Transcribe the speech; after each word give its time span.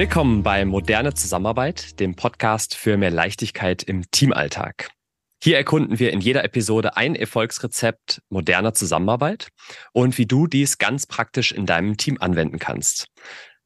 Willkommen 0.00 0.42
bei 0.42 0.64
Moderne 0.64 1.12
Zusammenarbeit, 1.12 2.00
dem 2.00 2.16
Podcast 2.16 2.74
für 2.74 2.96
mehr 2.96 3.10
Leichtigkeit 3.10 3.82
im 3.82 4.10
Teamalltag. 4.10 4.88
Hier 5.42 5.58
erkunden 5.58 5.98
wir 5.98 6.10
in 6.10 6.22
jeder 6.22 6.42
Episode 6.42 6.96
ein 6.96 7.14
Erfolgsrezept 7.14 8.22
moderner 8.30 8.72
Zusammenarbeit 8.72 9.48
und 9.92 10.16
wie 10.16 10.24
du 10.24 10.46
dies 10.46 10.78
ganz 10.78 11.06
praktisch 11.06 11.52
in 11.52 11.66
deinem 11.66 11.98
Team 11.98 12.16
anwenden 12.18 12.58
kannst. 12.58 13.08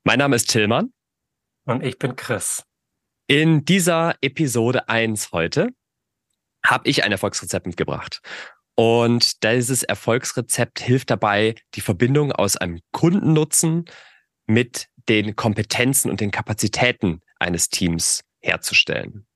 Mein 0.02 0.18
Name 0.18 0.34
ist 0.34 0.50
Tillmann. 0.50 0.92
Und 1.66 1.84
ich 1.84 2.00
bin 2.00 2.16
Chris. 2.16 2.64
In 3.28 3.64
dieser 3.64 4.16
Episode 4.20 4.88
1 4.88 5.30
heute 5.30 5.68
habe 6.66 6.88
ich 6.88 7.04
ein 7.04 7.12
Erfolgsrezept 7.12 7.64
mitgebracht. 7.64 8.22
Und 8.74 9.44
dieses 9.44 9.84
Erfolgsrezept 9.84 10.80
hilft 10.80 11.10
dabei, 11.10 11.54
die 11.76 11.80
Verbindung 11.80 12.32
aus 12.32 12.56
einem 12.56 12.80
Kundennutzen 12.90 13.84
mit 14.46 14.88
den 15.08 15.36
Kompetenzen 15.36 16.10
und 16.10 16.20
den 16.20 16.30
Kapazitäten 16.30 17.20
eines 17.38 17.68
Teams 17.68 18.22
herzustellen. 18.40 19.26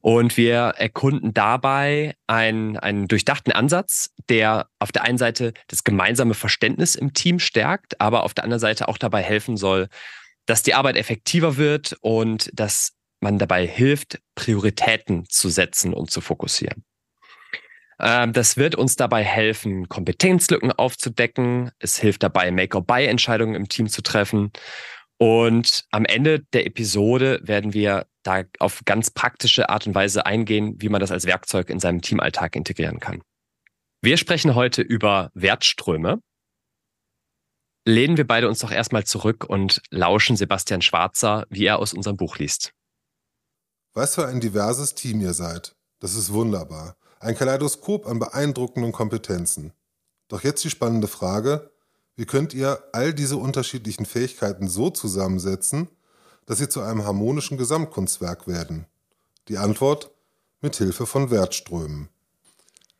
Und 0.00 0.36
wir 0.36 0.74
erkunden 0.76 1.32
dabei 1.32 2.14
einen, 2.26 2.76
einen 2.76 3.08
durchdachten 3.08 3.52
Ansatz, 3.52 4.10
der 4.28 4.68
auf 4.78 4.92
der 4.92 5.02
einen 5.02 5.18
Seite 5.18 5.54
das 5.68 5.84
gemeinsame 5.84 6.34
Verständnis 6.34 6.94
im 6.94 7.14
Team 7.14 7.38
stärkt, 7.38 8.00
aber 8.00 8.24
auf 8.24 8.34
der 8.34 8.44
anderen 8.44 8.60
Seite 8.60 8.88
auch 8.88 8.98
dabei 8.98 9.22
helfen 9.22 9.56
soll, 9.56 9.88
dass 10.46 10.62
die 10.62 10.74
Arbeit 10.74 10.96
effektiver 10.96 11.56
wird 11.56 11.96
und 12.02 12.50
dass 12.52 12.92
man 13.20 13.38
dabei 13.38 13.66
hilft, 13.66 14.20
Prioritäten 14.34 15.24
zu 15.28 15.48
setzen 15.48 15.94
und 15.94 16.10
zu 16.10 16.20
fokussieren. 16.20 16.84
Ähm, 17.98 18.32
das 18.32 18.56
wird 18.56 18.74
uns 18.74 18.96
dabei 18.96 19.24
helfen, 19.24 19.88
Kompetenzlücken 19.88 20.72
aufzudecken. 20.72 21.70
Es 21.78 21.98
hilft 21.98 22.22
dabei, 22.22 22.50
Make-or-Buy-Entscheidungen 22.50 23.54
im 23.54 23.68
Team 23.68 23.88
zu 23.88 24.02
treffen. 24.02 24.52
Und 25.18 25.84
am 25.90 26.04
Ende 26.04 26.40
der 26.52 26.66
Episode 26.66 27.40
werden 27.42 27.72
wir 27.72 28.06
da 28.22 28.42
auf 28.58 28.82
ganz 28.84 29.10
praktische 29.10 29.68
Art 29.68 29.86
und 29.86 29.94
Weise 29.94 30.26
eingehen, 30.26 30.76
wie 30.80 30.88
man 30.88 31.00
das 31.00 31.10
als 31.10 31.26
Werkzeug 31.26 31.70
in 31.70 31.78
seinem 31.78 32.00
Teamalltag 32.00 32.56
integrieren 32.56 33.00
kann. 33.00 33.22
Wir 34.02 34.16
sprechen 34.16 34.54
heute 34.54 34.82
über 34.82 35.30
Wertströme. 35.34 36.20
Lehnen 37.86 38.16
wir 38.16 38.26
beide 38.26 38.48
uns 38.48 38.60
doch 38.60 38.70
erstmal 38.70 39.04
zurück 39.04 39.44
und 39.44 39.82
lauschen 39.90 40.36
Sebastian 40.36 40.82
Schwarzer, 40.82 41.46
wie 41.50 41.66
er 41.66 41.78
aus 41.78 41.92
unserem 41.92 42.16
Buch 42.16 42.38
liest. 42.38 42.72
Was 43.92 44.16
für 44.16 44.26
ein 44.26 44.40
diverses 44.40 44.94
Team 44.94 45.20
ihr 45.20 45.34
seid. 45.34 45.76
Das 46.00 46.14
ist 46.14 46.32
wunderbar. 46.32 46.96
Ein 47.20 47.36
Kaleidoskop 47.36 48.06
an 48.06 48.18
beeindruckenden 48.18 48.92
Kompetenzen. 48.92 49.72
Doch 50.28 50.42
jetzt 50.42 50.64
die 50.64 50.70
spannende 50.70 51.06
Frage, 51.06 51.70
wie 52.16 52.26
könnt 52.26 52.54
ihr 52.54 52.82
all 52.92 53.12
diese 53.12 53.36
unterschiedlichen 53.36 54.06
Fähigkeiten 54.06 54.68
so 54.68 54.90
zusammensetzen, 54.90 55.88
dass 56.46 56.58
sie 56.58 56.68
zu 56.68 56.80
einem 56.80 57.04
harmonischen 57.04 57.58
Gesamtkunstwerk 57.58 58.46
werden? 58.46 58.86
Die 59.48 59.58
Antwort 59.58 60.10
mit 60.60 60.76
Hilfe 60.76 61.06
von 61.06 61.30
Wertströmen. 61.30 62.08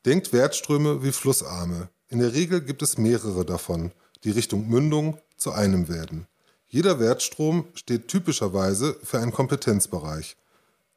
Denkt 0.04 0.32
Wertströme 0.32 1.02
wie 1.02 1.12
Flussarme. 1.12 1.88
In 2.08 2.18
der 2.18 2.34
Regel 2.34 2.60
gibt 2.60 2.82
es 2.82 2.98
mehrere 2.98 3.44
davon, 3.44 3.92
die 4.24 4.30
Richtung 4.30 4.68
Mündung 4.68 5.18
zu 5.36 5.52
einem 5.52 5.88
werden. 5.88 6.26
Jeder 6.66 6.98
Wertstrom 6.98 7.66
steht 7.74 8.08
typischerweise 8.08 8.96
für 9.02 9.20
einen 9.20 9.32
Kompetenzbereich. 9.32 10.36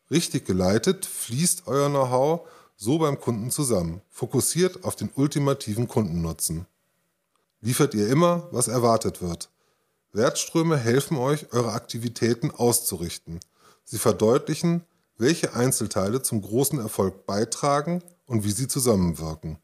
Richtig 0.09 0.45
geleitet 0.45 1.05
fließt 1.05 1.67
euer 1.67 1.89
Know-how 1.89 2.47
so 2.75 2.97
beim 2.99 3.19
Kunden 3.19 3.51
zusammen, 3.51 4.01
fokussiert 4.09 4.83
auf 4.83 4.95
den 4.95 5.09
ultimativen 5.15 5.87
Kundennutzen. 5.87 6.67
Liefert 7.61 7.93
ihr 7.93 8.07
immer, 8.07 8.47
was 8.51 8.67
erwartet 8.67 9.21
wird. 9.21 9.49
Wertströme 10.13 10.77
helfen 10.77 11.17
euch, 11.17 11.51
eure 11.53 11.73
Aktivitäten 11.73 12.51
auszurichten. 12.51 13.39
Sie 13.83 13.97
verdeutlichen, 13.97 14.83
welche 15.17 15.53
Einzelteile 15.53 16.21
zum 16.21 16.41
großen 16.41 16.79
Erfolg 16.79 17.25
beitragen 17.25 18.03
und 18.25 18.43
wie 18.43 18.51
sie 18.51 18.67
zusammenwirken. 18.67 19.57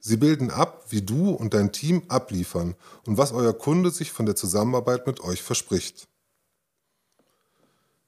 Sie 0.00 0.16
bilden 0.16 0.50
ab, 0.50 0.86
wie 0.88 1.02
du 1.02 1.30
und 1.30 1.54
dein 1.54 1.72
Team 1.72 2.02
abliefern 2.08 2.76
und 3.04 3.18
was 3.18 3.32
euer 3.32 3.52
Kunde 3.52 3.90
sich 3.90 4.12
von 4.12 4.26
der 4.26 4.36
Zusammenarbeit 4.36 5.06
mit 5.06 5.20
euch 5.20 5.42
verspricht. 5.42 6.08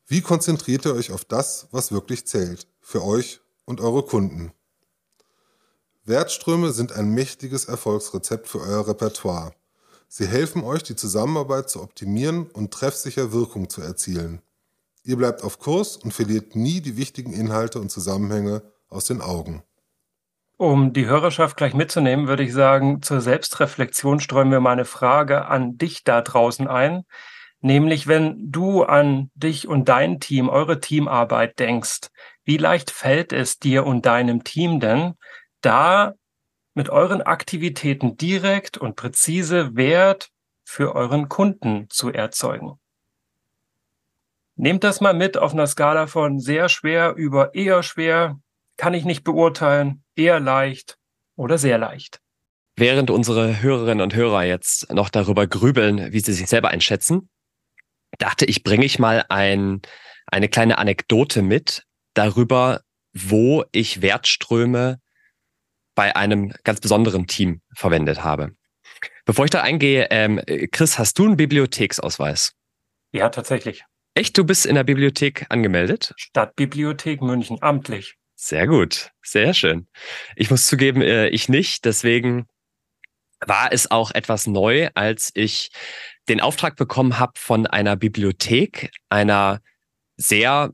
Wie 0.06 0.22
konzentriert 0.22 0.86
ihr 0.86 0.94
euch 0.94 1.12
auf 1.12 1.24
das, 1.24 1.68
was 1.72 1.92
wirklich 1.92 2.26
zählt, 2.26 2.66
für 2.80 3.04
euch 3.04 3.40
und 3.64 3.80
eure 3.80 4.04
Kunden? 4.04 4.52
Wertströme 6.04 6.72
sind 6.72 6.92
ein 6.92 7.10
mächtiges 7.10 7.66
Erfolgsrezept 7.66 8.48
für 8.48 8.60
euer 8.60 8.88
Repertoire. 8.88 9.52
Sie 10.08 10.26
helfen 10.26 10.64
euch, 10.64 10.82
die 10.82 10.96
Zusammenarbeit 10.96 11.70
zu 11.70 11.82
optimieren 11.82 12.46
und 12.46 12.72
treffsicher 12.72 13.32
Wirkung 13.32 13.68
zu 13.68 13.80
erzielen. 13.80 14.42
Ihr 15.04 15.16
bleibt 15.16 15.44
auf 15.44 15.58
Kurs 15.58 15.96
und 15.96 16.12
verliert 16.12 16.56
nie 16.56 16.80
die 16.80 16.96
wichtigen 16.96 17.32
Inhalte 17.32 17.80
und 17.80 17.90
Zusammenhänge 17.90 18.62
aus 18.88 19.04
den 19.04 19.20
Augen. 19.20 19.62
Um 20.56 20.92
die 20.92 21.06
Hörerschaft 21.06 21.56
gleich 21.56 21.74
mitzunehmen, 21.74 22.28
würde 22.28 22.42
ich 22.42 22.52
sagen, 22.52 23.00
zur 23.02 23.20
Selbstreflexion 23.20 24.20
streuen 24.20 24.50
wir 24.50 24.60
mal 24.60 24.72
eine 24.72 24.84
Frage 24.84 25.46
an 25.46 25.78
dich 25.78 26.04
da 26.04 26.20
draußen 26.20 26.68
ein. 26.68 27.04
Nämlich, 27.62 28.08
wenn 28.08 28.50
du 28.50 28.82
an 28.82 29.30
dich 29.34 29.68
und 29.68 29.88
dein 29.88 30.20
Team, 30.20 30.48
eure 30.48 30.80
Teamarbeit 30.80 31.58
denkst, 31.58 32.08
wie 32.44 32.56
leicht 32.56 32.90
fällt 32.90 33.32
es 33.32 33.58
dir 33.58 33.86
und 33.86 34.06
deinem 34.06 34.44
Team 34.44 34.80
denn, 34.80 35.14
da 35.60 36.14
mit 36.74 36.88
euren 36.88 37.22
Aktivitäten 37.22 38.16
direkt 38.16 38.78
und 38.78 38.96
präzise 38.96 39.76
Wert 39.76 40.30
für 40.64 40.94
euren 40.94 41.28
Kunden 41.28 41.88
zu 41.90 42.10
erzeugen. 42.10 42.78
Nehmt 44.56 44.84
das 44.84 45.00
mal 45.00 45.14
mit 45.14 45.36
auf 45.36 45.52
einer 45.52 45.66
Skala 45.66 46.06
von 46.06 46.38
sehr 46.38 46.68
schwer 46.68 47.14
über 47.14 47.54
eher 47.54 47.82
schwer, 47.82 48.38
kann 48.76 48.94
ich 48.94 49.04
nicht 49.04 49.24
beurteilen, 49.24 50.04
eher 50.16 50.38
leicht 50.38 50.96
oder 51.34 51.58
sehr 51.58 51.78
leicht. 51.78 52.20
Während 52.76 53.10
unsere 53.10 53.62
Hörerinnen 53.62 54.02
und 54.02 54.14
Hörer 54.14 54.44
jetzt 54.44 54.92
noch 54.92 55.10
darüber 55.10 55.46
grübeln, 55.46 56.12
wie 56.12 56.20
sie 56.20 56.32
sich 56.32 56.46
selber 56.46 56.68
einschätzen, 56.68 57.28
dachte 58.18 58.44
ich, 58.44 58.62
bringe 58.62 58.84
ich 58.84 58.98
mal 58.98 59.24
ein, 59.28 59.82
eine 60.26 60.48
kleine 60.48 60.78
Anekdote 60.78 61.42
mit 61.42 61.84
darüber, 62.14 62.82
wo 63.12 63.64
ich 63.72 64.02
Wertströme 64.02 65.00
bei 66.00 66.16
einem 66.16 66.54
ganz 66.64 66.80
besonderen 66.80 67.26
Team 67.26 67.60
verwendet 67.74 68.24
habe. 68.24 68.52
Bevor 69.26 69.44
ich 69.44 69.50
da 69.50 69.60
eingehe, 69.60 70.06
ähm, 70.10 70.40
Chris, 70.72 70.98
hast 70.98 71.18
du 71.18 71.26
einen 71.26 71.36
Bibliotheksausweis? 71.36 72.54
Ja, 73.12 73.28
tatsächlich. 73.28 73.84
Echt, 74.14 74.38
du 74.38 74.44
bist 74.44 74.64
in 74.64 74.76
der 74.76 74.84
Bibliothek 74.84 75.44
angemeldet? 75.50 76.14
Stadtbibliothek 76.16 77.20
München, 77.20 77.58
amtlich. 77.60 78.14
Sehr 78.34 78.66
gut, 78.66 79.10
sehr 79.22 79.52
schön. 79.52 79.88
Ich 80.36 80.50
muss 80.50 80.66
zugeben, 80.66 81.02
äh, 81.02 81.28
ich 81.28 81.50
nicht. 81.50 81.84
Deswegen 81.84 82.46
war 83.44 83.70
es 83.70 83.90
auch 83.90 84.10
etwas 84.10 84.46
neu, 84.46 84.88
als 84.94 85.30
ich 85.34 85.70
den 86.30 86.40
Auftrag 86.40 86.76
bekommen 86.76 87.18
habe 87.18 87.34
von 87.36 87.66
einer 87.66 87.96
Bibliothek, 87.96 88.90
einer 89.10 89.60
sehr 90.16 90.72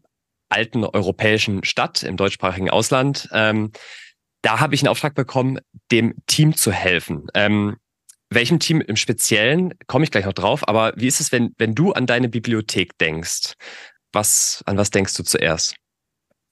alten 0.50 0.84
europäischen 0.84 1.64
Stadt 1.64 2.04
im 2.04 2.16
deutschsprachigen 2.16 2.70
Ausland, 2.70 3.28
ähm, 3.32 3.72
da 4.46 4.60
habe 4.60 4.76
ich 4.76 4.82
einen 4.82 4.88
Auftrag 4.88 5.16
bekommen, 5.16 5.58
dem 5.90 6.14
Team 6.28 6.54
zu 6.54 6.70
helfen. 6.70 7.26
Ähm, 7.34 7.78
welchem 8.30 8.60
Team 8.60 8.80
im 8.80 8.94
Speziellen 8.94 9.74
komme 9.88 10.04
ich 10.04 10.12
gleich 10.12 10.24
noch 10.24 10.34
drauf, 10.34 10.68
aber 10.68 10.92
wie 10.94 11.08
ist 11.08 11.18
es, 11.18 11.32
wenn, 11.32 11.52
wenn 11.58 11.74
du 11.74 11.92
an 11.92 12.06
deine 12.06 12.28
Bibliothek 12.28 12.96
denkst? 12.98 13.54
Was, 14.12 14.62
an 14.66 14.76
was 14.76 14.90
denkst 14.90 15.14
du 15.14 15.24
zuerst? 15.24 15.74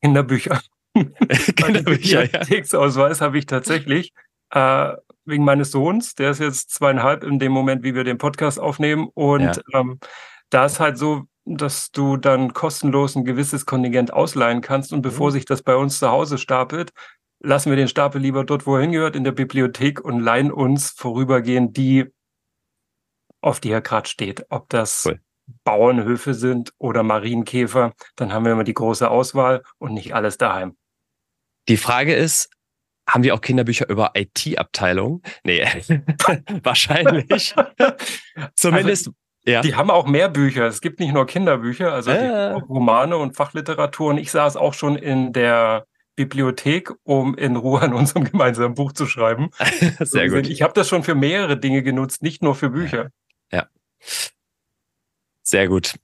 Kinderbücher. 0.02 0.60
Kinderbücher, 0.94 2.22
Bibliotheksausweis 2.22 3.20
ja. 3.20 3.26
habe 3.26 3.38
ich 3.38 3.46
tatsächlich. 3.46 4.12
Äh, 4.50 4.94
wegen 5.24 5.44
meines 5.44 5.70
Sohns, 5.70 6.16
der 6.16 6.32
ist 6.32 6.40
jetzt 6.40 6.70
zweieinhalb 6.70 7.22
in 7.22 7.38
dem 7.38 7.52
Moment, 7.52 7.84
wie 7.84 7.94
wir 7.94 8.02
den 8.02 8.18
Podcast 8.18 8.58
aufnehmen. 8.58 9.08
Und 9.14 9.42
ja. 9.42 9.80
ähm, 9.80 10.00
da 10.50 10.66
ist 10.66 10.80
halt 10.80 10.98
so, 10.98 11.22
dass 11.44 11.92
du 11.92 12.16
dann 12.16 12.54
kostenlos 12.54 13.14
ein 13.14 13.24
gewisses 13.24 13.66
Kontingent 13.66 14.12
ausleihen 14.12 14.62
kannst. 14.62 14.92
Und 14.92 15.02
bevor 15.02 15.28
mhm. 15.28 15.34
sich 15.34 15.44
das 15.44 15.62
bei 15.62 15.76
uns 15.76 16.00
zu 16.00 16.08
Hause 16.08 16.38
stapelt, 16.38 16.92
lassen 17.44 17.70
wir 17.70 17.76
den 17.76 17.88
Stapel 17.88 18.20
lieber 18.20 18.44
dort, 18.44 18.66
wo 18.66 18.76
er 18.76 18.82
hingehört, 18.82 19.16
in 19.16 19.24
der 19.24 19.32
Bibliothek 19.32 20.00
und 20.00 20.20
leihen 20.20 20.50
uns 20.50 20.90
vorübergehend 20.90 21.76
die, 21.76 22.06
auf 23.40 23.60
die 23.60 23.70
er 23.70 23.80
gerade 23.80 24.08
steht. 24.08 24.46
Ob 24.48 24.68
das 24.70 25.04
cool. 25.06 25.20
Bauernhöfe 25.62 26.34
sind 26.34 26.72
oder 26.78 27.02
Marienkäfer, 27.02 27.92
dann 28.16 28.32
haben 28.32 28.44
wir 28.44 28.52
immer 28.52 28.64
die 28.64 28.74
große 28.74 29.08
Auswahl 29.08 29.62
und 29.78 29.92
nicht 29.92 30.14
alles 30.14 30.38
daheim. 30.38 30.76
Die 31.68 31.76
Frage 31.76 32.14
ist, 32.14 32.50
haben 33.08 33.22
wir 33.22 33.34
auch 33.34 33.42
Kinderbücher 33.42 33.88
über 33.88 34.12
IT-Abteilung? 34.14 35.22
Nee, 35.44 35.66
wahrscheinlich. 36.62 37.54
Zumindest. 38.54 39.08
Also, 39.08 39.18
ja. 39.46 39.60
Die 39.60 39.74
haben 39.74 39.90
auch 39.90 40.06
mehr 40.06 40.30
Bücher. 40.30 40.66
Es 40.66 40.80
gibt 40.80 41.00
nicht 41.00 41.12
nur 41.12 41.26
Kinderbücher, 41.26 41.92
also 41.92 42.10
äh. 42.10 42.52
Romane 42.52 43.18
und 43.18 43.36
Fachliteratur. 43.36 44.08
Und 44.10 44.18
ich 44.18 44.30
saß 44.30 44.56
auch 44.56 44.72
schon 44.72 44.96
in 44.96 45.34
der 45.34 45.86
Bibliothek, 46.16 46.90
um 47.02 47.34
in 47.36 47.56
Ruhe 47.56 47.80
an 47.80 47.94
unserem 47.94 48.24
gemeinsamen 48.30 48.74
Buch 48.74 48.92
zu 48.92 49.06
schreiben. 49.06 49.50
Sehr 50.00 50.28
gut. 50.28 50.48
Ich 50.48 50.62
habe 50.62 50.72
das 50.74 50.88
schon 50.88 51.02
für 51.02 51.14
mehrere 51.14 51.58
Dinge 51.58 51.82
genutzt, 51.82 52.22
nicht 52.22 52.42
nur 52.42 52.54
für 52.54 52.70
Bücher. 52.70 53.10
Ja. 53.52 53.68
Sehr 55.42 55.68
gut. 55.68 55.94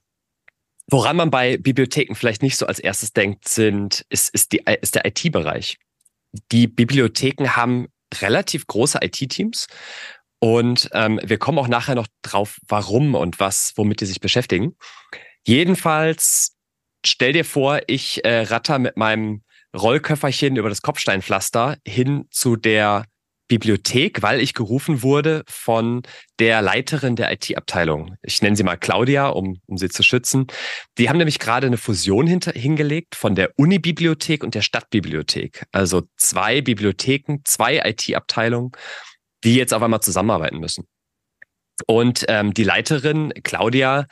Woran 0.87 1.15
man 1.15 1.31
bei 1.31 1.57
Bibliotheken 1.57 2.15
vielleicht 2.15 2.41
nicht 2.41 2.57
so 2.57 2.65
als 2.65 2.79
erstes 2.79 3.13
denkt, 3.13 3.47
sind, 3.47 4.05
ist, 4.09 4.33
ist, 4.33 4.51
die, 4.51 4.63
ist 4.81 4.95
der 4.95 5.05
IT-Bereich. 5.05 5.77
Die 6.51 6.67
Bibliotheken 6.67 7.55
haben 7.55 7.87
relativ 8.15 8.67
große 8.67 8.99
IT-Teams 9.01 9.67
und 10.39 10.89
ähm, 10.93 11.19
wir 11.23 11.37
kommen 11.37 11.59
auch 11.59 11.67
nachher 11.67 11.95
noch 11.95 12.07
drauf, 12.23 12.59
warum 12.67 13.15
und 13.15 13.39
was, 13.39 13.73
womit 13.77 14.01
die 14.01 14.05
sich 14.05 14.19
beschäftigen. 14.19 14.75
Jedenfalls 15.43 16.57
stell 17.05 17.33
dir 17.33 17.45
vor, 17.45 17.81
ich 17.87 18.23
äh, 18.25 18.41
ratter 18.41 18.79
mit 18.79 18.97
meinem 18.97 19.43
Rollköfferchen 19.75 20.55
über 20.55 20.69
das 20.69 20.81
Kopfsteinpflaster 20.81 21.77
hin 21.85 22.25
zu 22.31 22.55
der 22.55 23.05
Bibliothek, 23.51 24.21
weil 24.21 24.39
ich 24.39 24.53
gerufen 24.53 25.01
wurde 25.01 25.43
von 25.45 26.03
der 26.39 26.61
Leiterin 26.61 27.17
der 27.17 27.33
IT-Abteilung. 27.33 28.15
Ich 28.21 28.41
nenne 28.41 28.55
sie 28.55 28.63
mal 28.63 28.77
Claudia, 28.77 29.27
um, 29.27 29.59
um 29.65 29.77
sie 29.77 29.89
zu 29.89 30.03
schützen. 30.03 30.47
Die 30.97 31.09
haben 31.09 31.17
nämlich 31.17 31.37
gerade 31.37 31.67
eine 31.67 31.75
Fusion 31.75 32.27
hinter, 32.27 32.53
hingelegt 32.53 33.13
von 33.13 33.35
der 33.35 33.51
Unibibliothek 33.57 34.45
und 34.45 34.55
der 34.55 34.61
Stadtbibliothek. 34.61 35.65
Also 35.73 36.03
zwei 36.15 36.61
Bibliotheken, 36.61 37.39
zwei 37.43 37.81
IT-Abteilungen, 37.83 38.71
die 39.43 39.55
jetzt 39.55 39.73
auf 39.73 39.83
einmal 39.83 40.01
zusammenarbeiten 40.01 40.59
müssen. 40.59 40.85
Und 41.87 42.23
ähm, 42.29 42.53
die 42.53 42.63
Leiterin 42.63 43.33
Claudia 43.43 44.07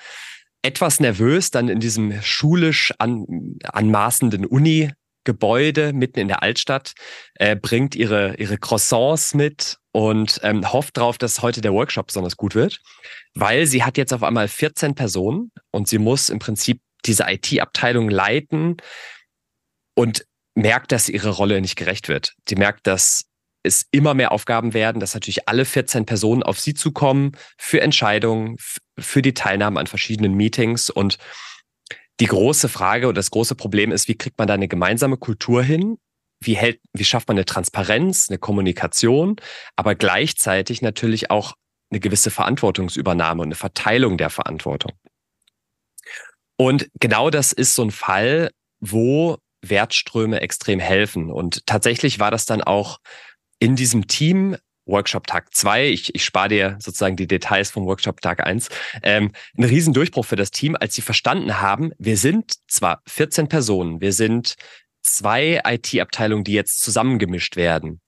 etwas 0.63 0.99
nervös 0.99 1.51
dann 1.51 1.69
in 1.69 1.79
diesem 1.79 2.21
schulisch 2.21 2.93
an, 2.97 3.25
anmaßenden 3.63 4.45
Uni 4.45 4.91
Gebäude 5.23 5.93
mitten 5.93 6.19
in 6.19 6.27
der 6.27 6.43
Altstadt, 6.43 6.93
äh, 7.35 7.55
bringt 7.55 7.95
ihre, 7.95 8.35
ihre 8.35 8.57
Croissants 8.57 9.33
mit 9.33 9.77
und 9.91 10.39
ähm, 10.43 10.71
hofft 10.71 10.97
darauf, 10.97 11.17
dass 11.17 11.41
heute 11.41 11.61
der 11.61 11.73
Workshop 11.73 12.07
besonders 12.07 12.37
gut 12.37 12.55
wird, 12.55 12.81
weil 13.33 13.65
sie 13.65 13.83
hat 13.83 13.97
jetzt 13.97 14.13
auf 14.13 14.23
einmal 14.23 14.47
14 14.47 14.95
Personen 14.95 15.51
und 15.71 15.87
sie 15.87 15.97
muss 15.97 16.29
im 16.29 16.39
Prinzip 16.39 16.81
diese 17.05 17.25
IT-Abteilung 17.27 18.09
leiten 18.09 18.77
und 19.95 20.25
merkt, 20.55 20.91
dass 20.91 21.09
ihre 21.09 21.29
Rolle 21.29 21.61
nicht 21.61 21.75
gerecht 21.75 22.09
wird. 22.09 22.33
Die 22.47 22.55
merkt, 22.55 22.87
dass 22.87 23.25
es 23.63 23.85
immer 23.91 24.13
mehr 24.13 24.31
Aufgaben 24.31 24.73
werden, 24.73 24.99
dass 24.99 25.13
natürlich 25.13 25.47
alle 25.47 25.65
14 25.65 26.05
Personen 26.05 26.43
auf 26.43 26.59
sie 26.59 26.73
zukommen 26.73 27.33
für 27.57 27.81
Entscheidungen, 27.81 28.55
für 28.97 29.21
die 29.21 29.33
Teilnahme 29.33 29.79
an 29.79 29.87
verschiedenen 29.87 30.33
Meetings 30.33 30.89
und 30.89 31.17
die 32.19 32.25
große 32.25 32.69
Frage 32.69 33.07
oder 33.07 33.15
das 33.15 33.31
große 33.31 33.55
Problem 33.55 33.91
ist, 33.91 34.07
wie 34.07 34.15
kriegt 34.15 34.37
man 34.37 34.47
da 34.47 34.53
eine 34.53 34.67
gemeinsame 34.67 35.17
Kultur 35.17 35.63
hin? 35.63 35.97
Wie 36.41 36.55
hält, 36.55 36.79
wie 36.93 37.03
schafft 37.03 37.27
man 37.27 37.37
eine 37.37 37.45
Transparenz, 37.45 38.29
eine 38.29 38.37
Kommunikation, 38.37 39.37
aber 39.75 39.95
gleichzeitig 39.95 40.81
natürlich 40.81 41.31
auch 41.31 41.53
eine 41.91 41.99
gewisse 41.99 42.31
Verantwortungsübernahme 42.31 43.41
und 43.41 43.47
eine 43.47 43.55
Verteilung 43.55 44.17
der 44.17 44.29
Verantwortung. 44.29 44.93
Und 46.57 46.89
genau 46.99 47.29
das 47.29 47.51
ist 47.51 47.75
so 47.75 47.83
ein 47.83 47.91
Fall, 47.91 48.51
wo 48.79 49.37
Wertströme 49.61 50.41
extrem 50.41 50.79
helfen. 50.79 51.31
Und 51.31 51.65
tatsächlich 51.65 52.19
war 52.19 52.31
das 52.31 52.45
dann 52.45 52.61
auch 52.61 52.99
in 53.59 53.75
diesem 53.75 54.07
Team 54.07 54.55
Workshop 54.89 55.27
Tag 55.27 55.53
2, 55.53 55.87
ich, 55.87 56.15
ich 56.15 56.25
spare 56.25 56.49
dir 56.49 56.77
sozusagen 56.79 57.15
die 57.15 57.27
Details 57.27 57.71
vom 57.71 57.85
Workshop 57.85 58.21
Tag 58.21 58.45
1, 58.45 58.69
ähm, 59.03 59.31
ein 59.57 59.63
Riesendurchbruch 59.63 60.25
für 60.25 60.35
das 60.35 60.51
Team, 60.51 60.75
als 60.79 60.95
sie 60.95 61.01
verstanden 61.01 61.61
haben, 61.61 61.91
wir 61.97 62.17
sind 62.17 62.55
zwar 62.67 63.01
14 63.07 63.47
Personen, 63.47 64.01
wir 64.01 64.13
sind 64.13 64.55
zwei 65.01 65.61
IT-Abteilungen, 65.65 66.43
die 66.43 66.53
jetzt 66.53 66.81
zusammengemischt 66.81 67.55
werden, 67.55 68.01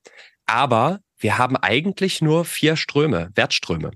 aber 0.45 0.99
wir 1.17 1.37
haben 1.37 1.55
eigentlich 1.55 2.21
nur 2.21 2.45
vier 2.45 2.75
Ströme, 2.75 3.29
Wertströme. 3.35 3.91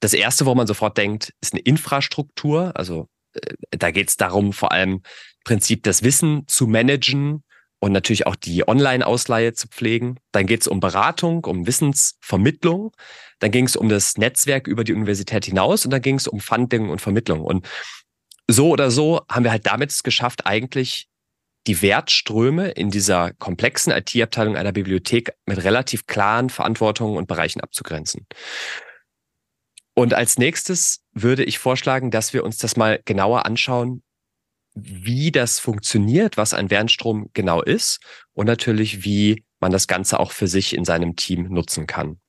Das 0.00 0.14
erste, 0.14 0.46
wo 0.46 0.54
man 0.54 0.66
sofort 0.66 0.96
denkt, 0.96 1.34
ist 1.40 1.52
eine 1.52 1.62
Infrastruktur. 1.62 2.72
Also 2.74 3.08
äh, 3.34 3.54
da 3.70 3.90
geht 3.90 4.08
es 4.08 4.16
darum, 4.16 4.52
vor 4.52 4.72
allem 4.72 5.02
Prinzip 5.44 5.82
das 5.82 6.02
Wissen 6.02 6.44
zu 6.46 6.66
managen, 6.66 7.44
und 7.80 7.92
natürlich 7.92 8.26
auch 8.26 8.36
die 8.36 8.66
Online-Ausleihe 8.66 9.52
zu 9.52 9.68
pflegen. 9.68 10.18
Dann 10.32 10.46
geht 10.46 10.62
es 10.62 10.68
um 10.68 10.80
Beratung, 10.80 11.44
um 11.44 11.66
Wissensvermittlung. 11.66 12.92
Dann 13.38 13.50
ging 13.50 13.66
es 13.66 13.76
um 13.76 13.88
das 13.88 14.16
Netzwerk 14.16 14.66
über 14.66 14.84
die 14.84 14.94
Universität 14.94 15.44
hinaus 15.44 15.84
und 15.84 15.92
dann 15.92 16.02
ging 16.02 16.16
es 16.16 16.26
um 16.26 16.40
Funding 16.40 16.88
und 16.88 17.00
Vermittlung. 17.00 17.42
Und 17.42 17.68
so 18.48 18.70
oder 18.70 18.90
so 18.90 19.20
haben 19.30 19.44
wir 19.44 19.52
halt 19.52 19.66
damit 19.66 19.90
es 19.90 20.02
geschafft, 20.02 20.46
eigentlich 20.46 21.08
die 21.66 21.82
Wertströme 21.82 22.70
in 22.70 22.90
dieser 22.90 23.32
komplexen 23.34 23.92
IT-Abteilung 23.92 24.56
einer 24.56 24.72
Bibliothek 24.72 25.34
mit 25.46 25.62
relativ 25.62 26.06
klaren 26.06 26.50
Verantwortungen 26.50 27.16
und 27.16 27.28
Bereichen 27.28 27.60
abzugrenzen. 27.60 28.26
Und 29.94 30.14
als 30.14 30.38
nächstes 30.38 31.04
würde 31.12 31.44
ich 31.44 31.58
vorschlagen, 31.58 32.10
dass 32.10 32.32
wir 32.32 32.44
uns 32.44 32.56
das 32.58 32.76
mal 32.76 33.00
genauer 33.04 33.44
anschauen, 33.44 34.02
wie 34.80 35.30
das 35.30 35.58
funktioniert, 35.58 36.36
was 36.36 36.54
ein 36.54 36.70
Wernstrom 36.70 37.30
genau 37.32 37.62
ist 37.62 38.00
und 38.32 38.46
natürlich, 38.46 39.04
wie 39.04 39.44
man 39.60 39.72
das 39.72 39.86
Ganze 39.86 40.20
auch 40.20 40.32
für 40.32 40.46
sich 40.46 40.74
in 40.74 40.84
seinem 40.84 41.16
Team 41.16 41.48
nutzen 41.48 41.86
kann. 41.86 42.20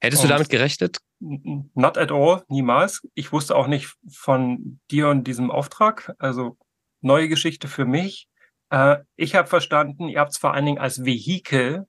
Hättest 0.00 0.22
und 0.22 0.28
du 0.28 0.34
damit 0.34 0.48
gerechnet? 0.48 0.98
Not 1.20 1.98
at 1.98 2.12
all, 2.12 2.44
niemals. 2.48 3.02
Ich 3.14 3.32
wusste 3.32 3.56
auch 3.56 3.66
nicht 3.66 3.94
von 4.08 4.80
dir 4.90 5.08
und 5.08 5.24
diesem 5.24 5.50
Auftrag. 5.50 6.14
Also 6.18 6.56
neue 7.00 7.28
Geschichte 7.28 7.66
für 7.68 7.84
mich. 7.84 8.28
Äh, 8.70 8.98
ich 9.16 9.34
habe 9.34 9.48
verstanden, 9.48 10.08
ihr 10.08 10.20
habt 10.20 10.32
es 10.32 10.38
vor 10.38 10.54
allen 10.54 10.66
Dingen 10.66 10.78
als 10.78 11.04
Vehikel 11.04 11.86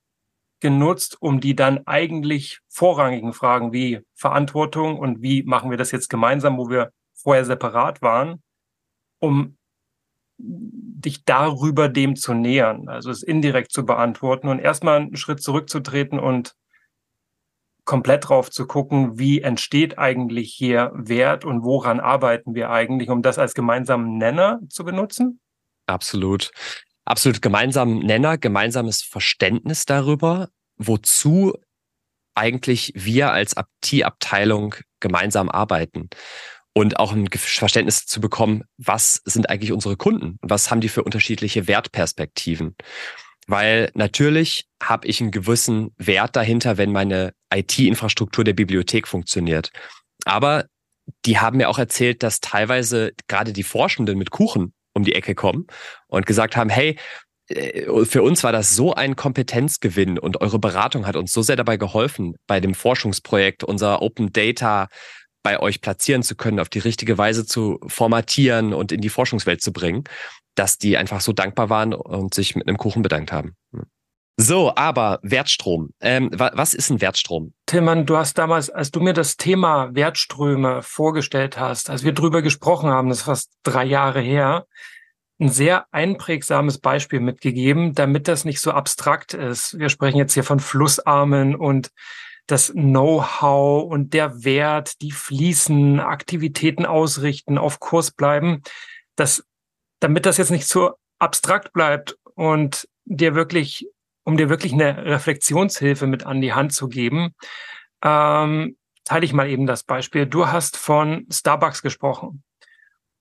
genutzt, 0.59 1.17
um 1.21 1.39
die 1.39 1.55
dann 1.55 1.85
eigentlich 1.85 2.59
vorrangigen 2.67 3.33
Fragen 3.33 3.71
wie 3.71 4.01
Verantwortung 4.15 4.97
und 4.97 5.21
wie 5.21 5.43
machen 5.43 5.69
wir 5.69 5.77
das 5.77 5.91
jetzt 5.91 6.09
gemeinsam, 6.09 6.57
wo 6.57 6.69
wir 6.69 6.91
vorher 7.13 7.45
separat 7.45 8.01
waren, 8.01 8.41
um 9.19 9.57
dich 10.39 11.25
darüber 11.25 11.89
dem 11.89 12.15
zu 12.15 12.33
nähern, 12.33 12.87
also 12.87 13.11
es 13.11 13.23
indirekt 13.23 13.71
zu 13.71 13.85
beantworten 13.85 14.47
und 14.47 14.59
erstmal 14.59 14.97
einen 14.97 15.15
Schritt 15.15 15.41
zurückzutreten 15.41 16.19
und 16.19 16.55
komplett 17.85 18.29
drauf 18.29 18.51
zu 18.51 18.67
gucken, 18.67 19.17
wie 19.17 19.41
entsteht 19.41 19.97
eigentlich 19.97 20.53
hier 20.53 20.91
Wert 20.93 21.43
und 21.43 21.63
woran 21.63 21.99
arbeiten 21.99 22.53
wir 22.53 22.69
eigentlich, 22.69 23.09
um 23.09 23.21
das 23.21 23.39
als 23.39 23.53
gemeinsamen 23.53 24.17
Nenner 24.17 24.59
zu 24.69 24.83
benutzen? 24.83 25.39
Absolut. 25.87 26.51
Absolut 27.05 27.41
gemeinsamen 27.41 27.99
Nenner, 27.99 28.37
gemeinsames 28.37 29.01
Verständnis 29.01 29.85
darüber, 29.85 30.49
wozu 30.77 31.53
eigentlich 32.35 32.93
wir 32.95 33.31
als 33.31 33.55
IT-Abteilung 33.57 34.75
gemeinsam 34.99 35.49
arbeiten 35.49 36.09
und 36.73 36.99
auch 36.99 37.11
ein 37.11 37.27
Verständnis 37.27 38.05
zu 38.05 38.21
bekommen, 38.21 38.63
was 38.77 39.21
sind 39.25 39.49
eigentlich 39.49 39.71
unsere 39.71 39.97
Kunden? 39.97 40.37
Was 40.41 40.71
haben 40.71 40.81
die 40.81 40.89
für 40.89 41.03
unterschiedliche 41.03 41.67
Wertperspektiven? 41.67 42.75
Weil 43.47 43.89
natürlich 43.95 44.65
habe 44.81 45.07
ich 45.07 45.21
einen 45.21 45.31
gewissen 45.31 45.91
Wert 45.97 46.35
dahinter, 46.35 46.77
wenn 46.77 46.91
meine 46.91 47.33
IT-Infrastruktur 47.51 48.43
der 48.43 48.53
Bibliothek 48.53 49.07
funktioniert. 49.07 49.71
Aber 50.25 50.65
die 51.25 51.39
haben 51.39 51.57
mir 51.57 51.69
auch 51.69 51.79
erzählt, 51.79 52.21
dass 52.21 52.41
teilweise 52.41 53.11
gerade 53.27 53.51
die 53.51 53.63
Forschenden 53.63 54.17
mit 54.17 54.29
Kuchen 54.29 54.73
um 54.93 55.03
die 55.03 55.15
Ecke 55.15 55.33
kommen 55.33 55.65
und 56.07 56.25
gesagt 56.25 56.55
haben, 56.55 56.69
hey, 56.69 56.97
äh, 57.47 58.05
für 58.05 58.21
uns 58.21 58.43
war 58.43 58.51
das 58.51 58.75
so 58.75 58.93
ein 58.93 59.15
Kompetenzgewinn 59.15 60.19
und 60.19 60.41
eure 60.41 60.59
Beratung 60.59 61.07
hat 61.07 61.15
uns 61.15 61.31
so 61.31 61.41
sehr 61.41 61.55
dabei 61.55 61.77
geholfen 61.77 62.35
bei 62.47 62.59
dem 62.59 62.75
Forschungsprojekt, 62.75 63.63
unser 63.63 64.01
Open 64.01 64.31
Data 64.31 64.87
bei 65.49 65.59
euch 65.59 65.81
platzieren 65.81 66.21
zu 66.21 66.35
können, 66.35 66.59
auf 66.59 66.69
die 66.69 66.77
richtige 66.77 67.17
Weise 67.17 67.43
zu 67.43 67.79
formatieren 67.87 68.71
und 68.71 68.91
in 68.91 69.01
die 69.01 69.09
Forschungswelt 69.09 69.63
zu 69.63 69.73
bringen, 69.73 70.03
dass 70.53 70.77
die 70.77 70.95
einfach 70.95 71.21
so 71.21 71.33
dankbar 71.33 71.71
waren 71.71 71.95
und 71.95 72.35
sich 72.35 72.55
mit 72.55 72.67
einem 72.67 72.77
Kuchen 72.77 73.01
bedankt 73.01 73.31
haben. 73.31 73.55
Hm. 73.73 73.85
So, 74.37 74.71
aber 74.75 75.19
Wertstrom. 75.23 75.89
Ähm, 76.01 76.29
was 76.31 76.75
ist 76.75 76.91
ein 76.91 77.01
Wertstrom? 77.01 77.53
Tillmann, 77.65 78.05
du 78.05 78.15
hast 78.15 78.37
damals, 78.37 78.69
als 78.69 78.91
du 78.91 78.99
mir 78.99 79.13
das 79.13 79.37
Thema 79.37 79.89
Wertströme 79.95 80.83
vorgestellt 80.83 81.59
hast, 81.59 81.89
als 81.89 82.03
wir 82.03 82.13
drüber 82.13 82.43
gesprochen 82.43 82.91
haben, 82.91 83.09
das 83.09 83.17
ist 83.17 83.23
fast 83.23 83.51
drei 83.63 83.85
Jahre 83.85 84.21
her, 84.21 84.67
ein 85.39 85.49
sehr 85.49 85.87
einprägsames 85.91 86.77
Beispiel 86.77 87.21
mitgegeben, 87.21 87.95
damit 87.95 88.27
das 88.27 88.45
nicht 88.45 88.61
so 88.61 88.71
abstrakt 88.71 89.33
ist. 89.33 89.79
Wir 89.79 89.89
sprechen 89.89 90.17
jetzt 90.17 90.35
hier 90.35 90.43
von 90.43 90.59
Flussarmen 90.59 91.55
und 91.55 91.89
das 92.51 92.71
Know-how 92.73 93.89
und 93.91 94.13
der 94.13 94.43
Wert, 94.43 95.01
die 95.01 95.11
fließen, 95.11 95.99
Aktivitäten 95.99 96.85
ausrichten, 96.85 97.57
auf 97.57 97.79
Kurs 97.79 98.11
bleiben, 98.11 98.63
das, 99.15 99.45
damit 99.99 100.25
das 100.25 100.37
jetzt 100.37 100.49
nicht 100.49 100.67
so 100.67 100.93
abstrakt 101.19 101.73
bleibt 101.73 102.17
und 102.35 102.87
dir 103.05 103.35
wirklich, 103.35 103.87
um 104.23 104.35
dir 104.35 104.49
wirklich 104.49 104.73
eine 104.73 105.05
Reflexionshilfe 105.05 106.07
mit 106.07 106.25
an 106.25 106.41
die 106.41 106.53
Hand 106.53 106.73
zu 106.73 106.87
geben, 106.87 107.35
ähm, 108.03 108.77
teile 109.03 109.25
ich 109.25 109.33
mal 109.33 109.49
eben 109.49 109.67
das 109.67 109.83
Beispiel. 109.83 110.25
Du 110.25 110.47
hast 110.47 110.77
von 110.77 111.27
Starbucks 111.31 111.81
gesprochen 111.81 112.43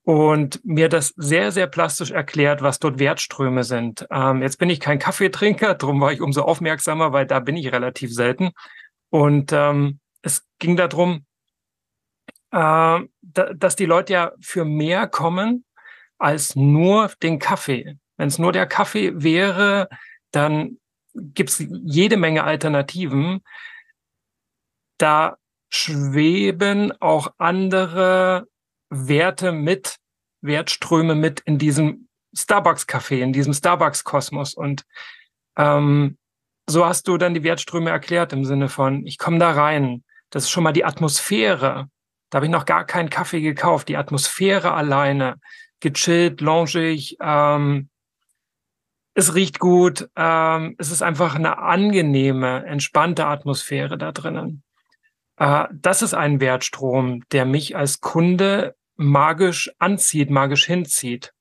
und 0.04 0.64
mir 0.64 0.88
das 0.88 1.12
sehr, 1.16 1.52
sehr 1.52 1.66
plastisch 1.66 2.12
erklärt, 2.12 2.62
was 2.62 2.78
dort 2.78 2.98
Wertströme 2.98 3.62
sind. 3.62 4.06
Ähm, 4.10 4.40
jetzt 4.40 4.58
bin 4.58 4.70
ich 4.70 4.80
kein 4.80 4.98
Kaffeetrinker, 4.98 5.74
darum 5.78 6.00
war 6.00 6.12
ich 6.12 6.22
umso 6.22 6.42
aufmerksamer, 6.42 7.12
weil 7.12 7.26
da 7.26 7.40
bin 7.40 7.58
ich 7.58 7.70
relativ 7.72 8.14
selten. 8.14 8.52
Und 9.10 9.52
ähm, 9.52 10.00
es 10.22 10.46
ging 10.58 10.76
darum, 10.76 11.24
äh, 12.50 13.00
dass 13.22 13.76
die 13.76 13.86
Leute 13.86 14.12
ja 14.12 14.32
für 14.40 14.64
mehr 14.64 15.06
kommen 15.06 15.64
als 16.18 16.56
nur 16.56 17.10
den 17.22 17.38
Kaffee. 17.38 17.98
Wenn 18.16 18.28
es 18.28 18.38
nur 18.38 18.52
der 18.52 18.66
Kaffee 18.66 19.22
wäre, 19.22 19.88
dann 20.32 20.78
gibt 21.14 21.50
es 21.50 21.64
jede 21.68 22.16
Menge 22.16 22.44
Alternativen. 22.44 23.42
Da 24.98 25.36
schweben 25.70 26.92
auch 27.00 27.32
andere 27.38 28.48
Werte 28.90 29.52
mit, 29.52 29.96
Wertströme 30.40 31.14
mit 31.14 31.40
in 31.40 31.58
diesem 31.58 32.08
Starbucks-Café, 32.34 33.20
in 33.20 33.32
diesem 33.32 33.52
Starbucks-Kosmos. 33.52 34.54
Und 34.54 34.84
ähm, 35.56 36.18
so 36.68 36.86
hast 36.86 37.08
du 37.08 37.16
dann 37.16 37.34
die 37.34 37.42
Wertströme 37.42 37.90
erklärt 37.90 38.32
im 38.32 38.44
Sinne 38.44 38.68
von, 38.68 39.06
ich 39.06 39.18
komme 39.18 39.38
da 39.38 39.50
rein. 39.50 40.04
Das 40.30 40.44
ist 40.44 40.50
schon 40.50 40.64
mal 40.64 40.72
die 40.72 40.84
Atmosphäre. 40.84 41.88
Da 42.30 42.36
habe 42.36 42.46
ich 42.46 42.52
noch 42.52 42.66
gar 42.66 42.84
keinen 42.84 43.10
Kaffee 43.10 43.40
gekauft. 43.40 43.88
Die 43.88 43.96
Atmosphäre 43.96 44.72
alleine, 44.72 45.36
gechillt, 45.80 46.40
loungig, 46.40 47.16
ähm, 47.20 47.88
es 49.14 49.34
riecht 49.34 49.58
gut, 49.58 50.08
ähm, 50.14 50.76
es 50.78 50.92
ist 50.92 51.02
einfach 51.02 51.34
eine 51.34 51.58
angenehme, 51.58 52.64
entspannte 52.66 53.26
Atmosphäre 53.26 53.98
da 53.98 54.12
drinnen. 54.12 54.62
Äh, 55.38 55.64
das 55.72 56.02
ist 56.02 56.14
ein 56.14 56.40
Wertstrom, 56.40 57.24
der 57.32 57.44
mich 57.44 57.76
als 57.76 58.00
Kunde 58.00 58.76
magisch 58.94 59.72
anzieht, 59.78 60.30
magisch 60.30 60.66
hinzieht. 60.66 61.32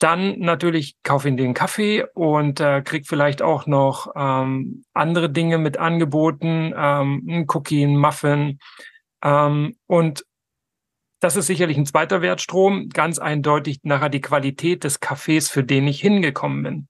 Dann 0.00 0.38
natürlich 0.38 0.96
kaufe 1.02 1.28
ich 1.28 1.36
den 1.36 1.52
Kaffee 1.52 2.04
und 2.14 2.58
äh, 2.58 2.80
krieg 2.80 3.06
vielleicht 3.06 3.42
auch 3.42 3.66
noch 3.66 4.10
ähm, 4.16 4.82
andere 4.94 5.30
Dinge 5.30 5.58
mit 5.58 5.76
angeboten, 5.76 6.72
ähm, 6.74 7.26
ein 7.28 7.46
Cookie, 7.48 7.84
ein 7.84 7.98
Muffin. 7.98 8.58
Ähm, 9.22 9.76
und 9.86 10.24
das 11.20 11.36
ist 11.36 11.48
sicherlich 11.48 11.76
ein 11.76 11.84
zweiter 11.84 12.22
Wertstrom, 12.22 12.88
ganz 12.88 13.18
eindeutig 13.18 13.80
nachher 13.82 14.08
die 14.08 14.22
Qualität 14.22 14.84
des 14.84 15.00
Kaffees, 15.00 15.50
für 15.50 15.62
den 15.62 15.86
ich 15.86 16.00
hingekommen 16.00 16.62
bin, 16.62 16.88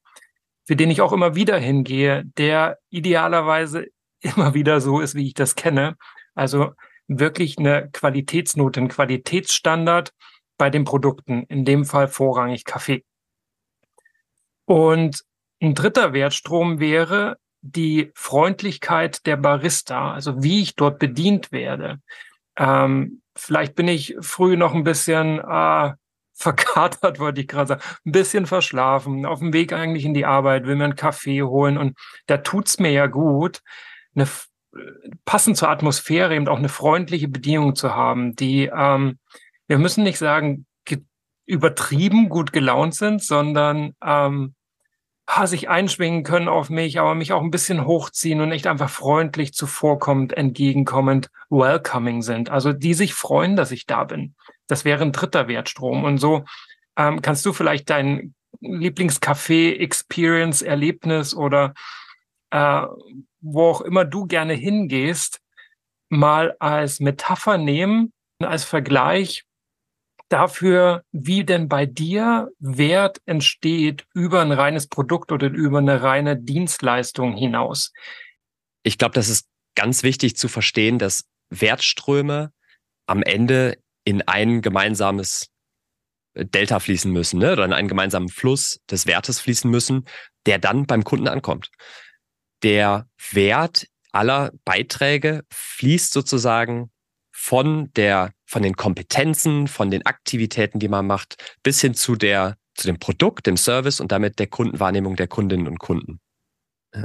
für 0.65 0.77
den 0.77 0.89
ich 0.89 1.01
auch 1.01 1.13
immer 1.13 1.35
wieder 1.35 1.59
hingehe, 1.59 2.23
der 2.39 2.79
idealerweise 2.91 3.89
immer 4.21 4.55
wieder 4.55 4.81
so 4.81 5.01
ist, 5.01 5.17
wie 5.17 5.27
ich 5.27 5.35
das 5.35 5.57
kenne. 5.57 5.97
Also 6.37 6.75
wirklich 7.09 7.59
eine 7.59 7.91
Qualitätsnote, 7.91 8.81
ein 8.81 8.89
Qualitätsstandard, 8.89 10.13
bei 10.61 10.69
den 10.69 10.85
Produkten, 10.85 11.45
in 11.45 11.65
dem 11.65 11.87
Fall 11.87 12.07
vorrangig 12.07 12.67
Kaffee. 12.67 13.03
Und 14.67 15.25
ein 15.63 15.75
dritter 15.75 16.13
Wertstrom 16.13 16.81
wäre 16.81 17.39
die 17.63 18.13
Freundlichkeit 18.15 19.25
der 19.25 19.39
Barista, 19.39 20.13
also 20.13 20.43
wie 20.43 20.61
ich 20.61 20.77
dort 20.77 20.99
bedient 20.99 21.51
werde. 21.51 22.03
Ähm, 22.59 23.23
vielleicht 23.35 23.75
bin 23.75 23.89
ich 23.89 24.17
früh 24.21 24.59
noch 24.59 24.75
ein 24.75 24.85
bisschen 24.85 25.39
äh, 25.39 25.93
verkatert, 26.35 27.19
wollte 27.19 27.41
ich 27.41 27.49
gerade 27.49 27.69
sagen, 27.69 27.83
ein 28.05 28.13
bisschen 28.13 28.45
verschlafen, 28.45 29.25
auf 29.25 29.39
dem 29.39 29.55
Weg 29.55 29.73
eigentlich 29.73 30.05
in 30.05 30.13
die 30.13 30.27
Arbeit, 30.27 30.67
will 30.67 30.77
mir 30.77 30.85
einen 30.85 30.95
Kaffee 30.95 31.43
holen 31.43 31.79
und 31.79 31.97
da 32.27 32.37
tut's 32.37 32.79
mir 32.79 32.91
ja 32.91 33.07
gut, 33.07 33.63
eine 34.15 34.29
passend 35.25 35.57
zur 35.57 35.71
Atmosphäre 35.71 36.35
eben 36.35 36.49
auch 36.49 36.59
eine 36.59 36.69
freundliche 36.69 37.29
Bedienung 37.29 37.75
zu 37.77 37.95
haben, 37.95 38.37
die 38.37 38.71
ähm, 38.75 39.19
wir 39.71 39.79
müssen 39.79 40.03
nicht 40.03 40.19
sagen, 40.19 40.67
übertrieben 41.47 42.29
gut 42.29 42.53
gelaunt 42.53 42.97
sind, 42.97 43.23
sondern 43.23 43.95
ähm, 44.05 44.57
sich 45.45 45.69
einschwingen 45.69 46.25
können 46.25 46.49
auf 46.49 46.71
mich, 46.71 46.99
aber 46.99 47.15
mich 47.15 47.33
auch 47.33 47.41
ein 47.41 47.53
bisschen 47.53 47.87
hochziehen 47.87 48.41
und 48.41 48.51
echt 48.51 48.67
einfach 48.67 48.91
freundlich 48.91 49.53
zuvorkommend, 49.53 50.33
entgegenkommend, 50.33 51.31
welcoming 51.51 52.23
sind. 52.23 52.51
Also 52.51 52.73
die 52.73 52.95
sich 52.95 53.15
freuen, 53.15 53.55
dass 53.55 53.71
ich 53.71 53.87
da 53.87 54.03
bin. 54.03 54.35
Das 54.67 54.85
wäre 54.85 55.03
ein 55.03 55.13
dritter 55.13 55.47
Wertstrom. 55.47 56.03
Und 56.03 56.19
so 56.19 56.45
ähm, 56.97 57.23
kannst 57.23 57.47
du 57.47 57.53
vielleicht 57.53 57.91
dein 57.91 58.35
Lieblingscafé-Experience, 58.61 60.63
Erlebnis 60.63 61.33
oder 61.33 61.75
äh, 62.51 62.87
wo 63.41 63.69
auch 63.69 63.83
immer 63.83 64.05
du 64.05 64.27
gerne 64.27 64.55
hingehst, 64.55 65.41
mal 66.09 66.57
als 66.59 66.99
Metapher 66.99 67.57
nehmen, 67.57 68.13
als 68.41 68.65
Vergleich 68.65 69.45
dafür, 70.31 71.05
wie 71.13 71.45
denn 71.45 71.69
bei 71.69 71.85
dir 71.87 72.49
Wert 72.59 73.21
entsteht 73.27 74.07
über 74.15 74.41
ein 74.41 74.53
reines 74.53 74.87
Produkt 74.87 75.33
oder 75.33 75.49
über 75.49 75.79
eine 75.79 76.03
reine 76.03 76.37
Dienstleistung 76.37 77.37
hinaus. 77.37 77.93
Ich 78.83 78.97
glaube, 78.97 79.15
das 79.15 79.29
ist 79.29 79.49
ganz 79.75 80.03
wichtig 80.03 80.37
zu 80.37 80.49
verstehen, 80.49 80.99
dass 80.99 81.25
Wertströme 81.51 82.53
am 83.07 83.23
Ende 83.23 83.77
in 84.05 84.23
ein 84.23 84.63
gemeinsames 84.63 85.49
Delta 86.35 86.79
fließen 86.79 87.13
müssen, 87.13 87.41
ne? 87.41 87.53
oder 87.53 87.65
in 87.65 87.73
einen 87.73 87.89
gemeinsamen 87.89 88.29
Fluss 88.29 88.81
des 88.89 89.07
Wertes 89.07 89.41
fließen 89.41 89.71
müssen, 89.71 90.07
der 90.47 90.59
dann 90.59 90.87
beim 90.87 91.05
Kunden 91.05 91.29
ankommt. 91.29 91.71
Der 92.63 93.09
Wert 93.33 93.87
aller 94.13 94.53
Beiträge 94.65 95.43
fließt 95.53 96.13
sozusagen 96.13 96.91
von 97.33 97.93
der, 97.95 98.33
von 98.51 98.63
den 98.63 98.75
Kompetenzen, 98.75 99.69
von 99.69 99.93
den 99.93 100.05
Aktivitäten, 100.05 100.81
die 100.81 100.89
man 100.89 101.07
macht, 101.07 101.57
bis 101.63 101.81
hin 101.81 101.95
zu 101.95 102.17
der, 102.17 102.57
zu 102.75 102.89
dem 102.89 102.99
Produkt, 102.99 103.47
dem 103.47 103.57
Service 103.57 104.01
und 104.01 104.11
damit 104.11 104.41
der 104.41 104.49
Kundenwahrnehmung 104.49 105.15
der 105.15 105.29
Kundinnen 105.29 105.69
und 105.69 105.79
Kunden. 105.79 106.21
Ja. 106.93 107.05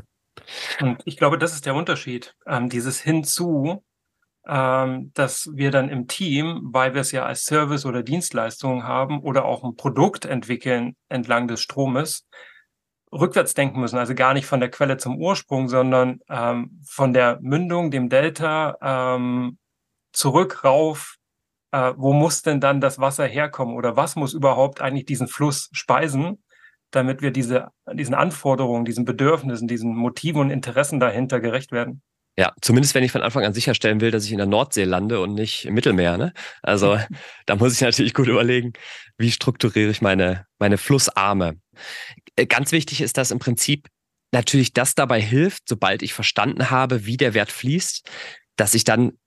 Und 0.82 1.04
ich 1.06 1.18
glaube, 1.18 1.38
das 1.38 1.54
ist 1.54 1.68
der 1.68 1.76
Unterschied. 1.76 2.36
Ähm, 2.48 2.70
dieses 2.70 3.00
Hinzu, 3.00 3.84
ähm, 4.48 5.12
dass 5.14 5.52
wir 5.54 5.70
dann 5.70 5.90
im 5.90 6.08
Team, 6.08 6.62
weil 6.74 6.96
wir 6.96 7.02
es 7.02 7.12
ja 7.12 7.28
als 7.28 7.46
Service 7.46 7.86
oder 7.86 8.02
Dienstleistung 8.02 8.84
haben 8.84 9.20
oder 9.20 9.46
auch 9.46 9.64
ein 9.64 9.76
Produkt 9.76 10.26
entwickeln 10.26 10.96
entlang 11.10 11.48
des 11.48 11.62
Stromes, 11.62 12.26
rückwärts 13.12 13.54
denken 13.54 13.80
müssen, 13.82 14.00
also 14.00 14.16
gar 14.16 14.34
nicht 14.34 14.48
von 14.48 14.62
der 14.62 14.72
Quelle 14.72 14.98
zum 14.98 15.18
Ursprung, 15.18 15.70
sondern 15.70 16.22
ähm, 16.28 16.82
von 16.88 17.14
der 17.14 17.38
Mündung, 17.42 17.92
dem 17.92 18.10
Delta, 18.10 18.78
ähm, 18.82 19.60
zurück 20.12 20.64
rauf, 20.64 21.18
äh, 21.76 21.94
wo 21.98 22.14
muss 22.14 22.42
denn 22.42 22.62
dann 22.62 22.80
das 22.80 23.00
Wasser 23.00 23.26
herkommen 23.26 23.76
oder 23.76 23.98
was 23.98 24.16
muss 24.16 24.34
überhaupt 24.34 24.80
eigentlich 24.80 25.06
diesen 25.06 25.28
Fluss 25.28 25.70
speisen, 25.74 26.42
damit 26.92 27.22
wir 27.22 27.32
diese, 27.32 27.68
diesen 27.92 28.16
Anforderungen, 28.16 28.86
diesen 28.86 29.04
Bedürfnissen, 29.04 29.68
diesen 29.68 29.94
Motiven 29.94 30.40
und 30.40 30.52
Interessen 30.52 31.02
dahinter 31.02 31.42
gerecht 31.42 31.74
werden. 31.74 32.02
Ja, 32.38 32.54
zumindest 32.62 32.96
wenn 32.96 33.04
ich 33.04 33.12
von 33.12 33.22
Anfang 33.22 33.44
an 33.44 33.54
sicherstellen 33.54 34.00
will, 34.00 34.12
dass 34.12 34.24
ich 34.24 34.32
in 34.32 34.38
der 34.38 34.48
Nordsee 34.48 34.86
lande 34.86 35.20
und 35.20 35.34
nicht 35.34 35.66
im 35.66 35.74
Mittelmeer. 35.74 36.18
Ne? 36.18 36.34
Also 36.62 36.98
da 37.46 37.56
muss 37.58 37.74
ich 37.74 37.82
natürlich 37.82 38.14
gut 38.14 38.30
überlegen, 38.30 38.72
wie 39.18 39.32
strukturiere 39.32 39.92
ich 39.92 40.02
meine, 40.02 40.46
meine 40.60 40.78
Flussarme. 40.78 41.60
Äh, 42.38 42.46
ganz 42.46 42.72
wichtig 42.72 43.02
ist, 43.02 43.18
dass 43.18 43.32
im 43.32 43.40
Prinzip 43.40 43.88
natürlich 44.32 44.72
das 44.72 44.96
dabei 44.96 45.20
hilft, 45.22 45.68
sobald 45.68 46.04
ich 46.04 46.14
verstanden 46.14 46.70
habe, 46.70 47.06
wie 47.06 47.18
der 47.18 47.34
Wert 47.34 47.52
fließt, 47.52 48.10
dass 48.56 48.74
ich 48.76 48.86
dann 48.86 49.18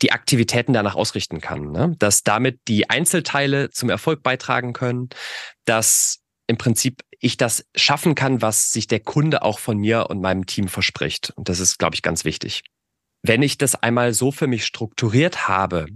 die 0.00 0.12
Aktivitäten 0.12 0.72
danach 0.72 0.94
ausrichten 0.94 1.40
kann. 1.40 1.70
Ne? 1.70 1.94
Dass 1.98 2.22
damit 2.22 2.60
die 2.68 2.88
Einzelteile 2.88 3.70
zum 3.70 3.90
Erfolg 3.90 4.22
beitragen 4.22 4.72
können, 4.72 5.10
dass 5.64 6.20
im 6.46 6.56
Prinzip 6.56 7.02
ich 7.20 7.36
das 7.36 7.64
schaffen 7.76 8.14
kann, 8.14 8.42
was 8.42 8.72
sich 8.72 8.88
der 8.88 9.00
Kunde 9.00 9.42
auch 9.42 9.58
von 9.58 9.78
mir 9.78 10.10
und 10.10 10.20
meinem 10.20 10.46
Team 10.46 10.68
verspricht. 10.68 11.32
Und 11.36 11.48
das 11.48 11.60
ist, 11.60 11.78
glaube 11.78 11.94
ich, 11.94 12.02
ganz 12.02 12.24
wichtig. 12.24 12.62
Wenn 13.22 13.42
ich 13.42 13.58
das 13.58 13.76
einmal 13.76 14.12
so 14.12 14.32
für 14.32 14.48
mich 14.48 14.66
strukturiert 14.66 15.46
habe, 15.46 15.86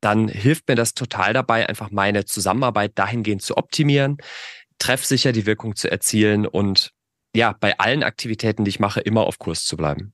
dann 0.00 0.28
hilft 0.28 0.68
mir 0.68 0.76
das 0.76 0.94
total 0.94 1.32
dabei, 1.32 1.68
einfach 1.68 1.90
meine 1.90 2.24
Zusammenarbeit 2.24 2.92
dahingehend 2.94 3.42
zu 3.42 3.56
optimieren, 3.56 4.18
treffsicher 4.78 5.32
die 5.32 5.46
Wirkung 5.46 5.74
zu 5.74 5.90
erzielen 5.90 6.46
und 6.46 6.90
ja, 7.34 7.56
bei 7.58 7.76
allen 7.78 8.04
Aktivitäten, 8.04 8.64
die 8.64 8.68
ich 8.68 8.78
mache, 8.78 9.00
immer 9.00 9.22
auf 9.22 9.40
Kurs 9.40 9.64
zu 9.64 9.76
bleiben 9.76 10.13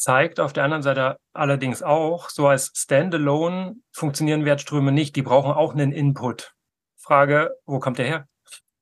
zeigt 0.00 0.40
auf 0.40 0.52
der 0.52 0.64
anderen 0.64 0.82
Seite 0.82 1.16
allerdings 1.34 1.82
auch, 1.82 2.30
so 2.30 2.48
als 2.48 2.72
Standalone 2.74 3.76
funktionieren 3.92 4.44
Wertströme 4.44 4.92
nicht. 4.92 5.14
Die 5.14 5.22
brauchen 5.22 5.52
auch 5.52 5.74
einen 5.74 5.92
Input. 5.92 6.54
Frage, 6.96 7.50
wo 7.66 7.78
kommt 7.80 7.98
der 7.98 8.06
her? 8.06 8.28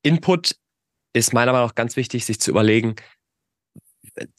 Input 0.02 0.54
ist 1.12 1.32
meiner 1.32 1.52
Meinung 1.52 1.68
nach 1.68 1.74
ganz 1.74 1.96
wichtig, 1.96 2.24
sich 2.24 2.40
zu 2.40 2.50
überlegen, 2.50 2.94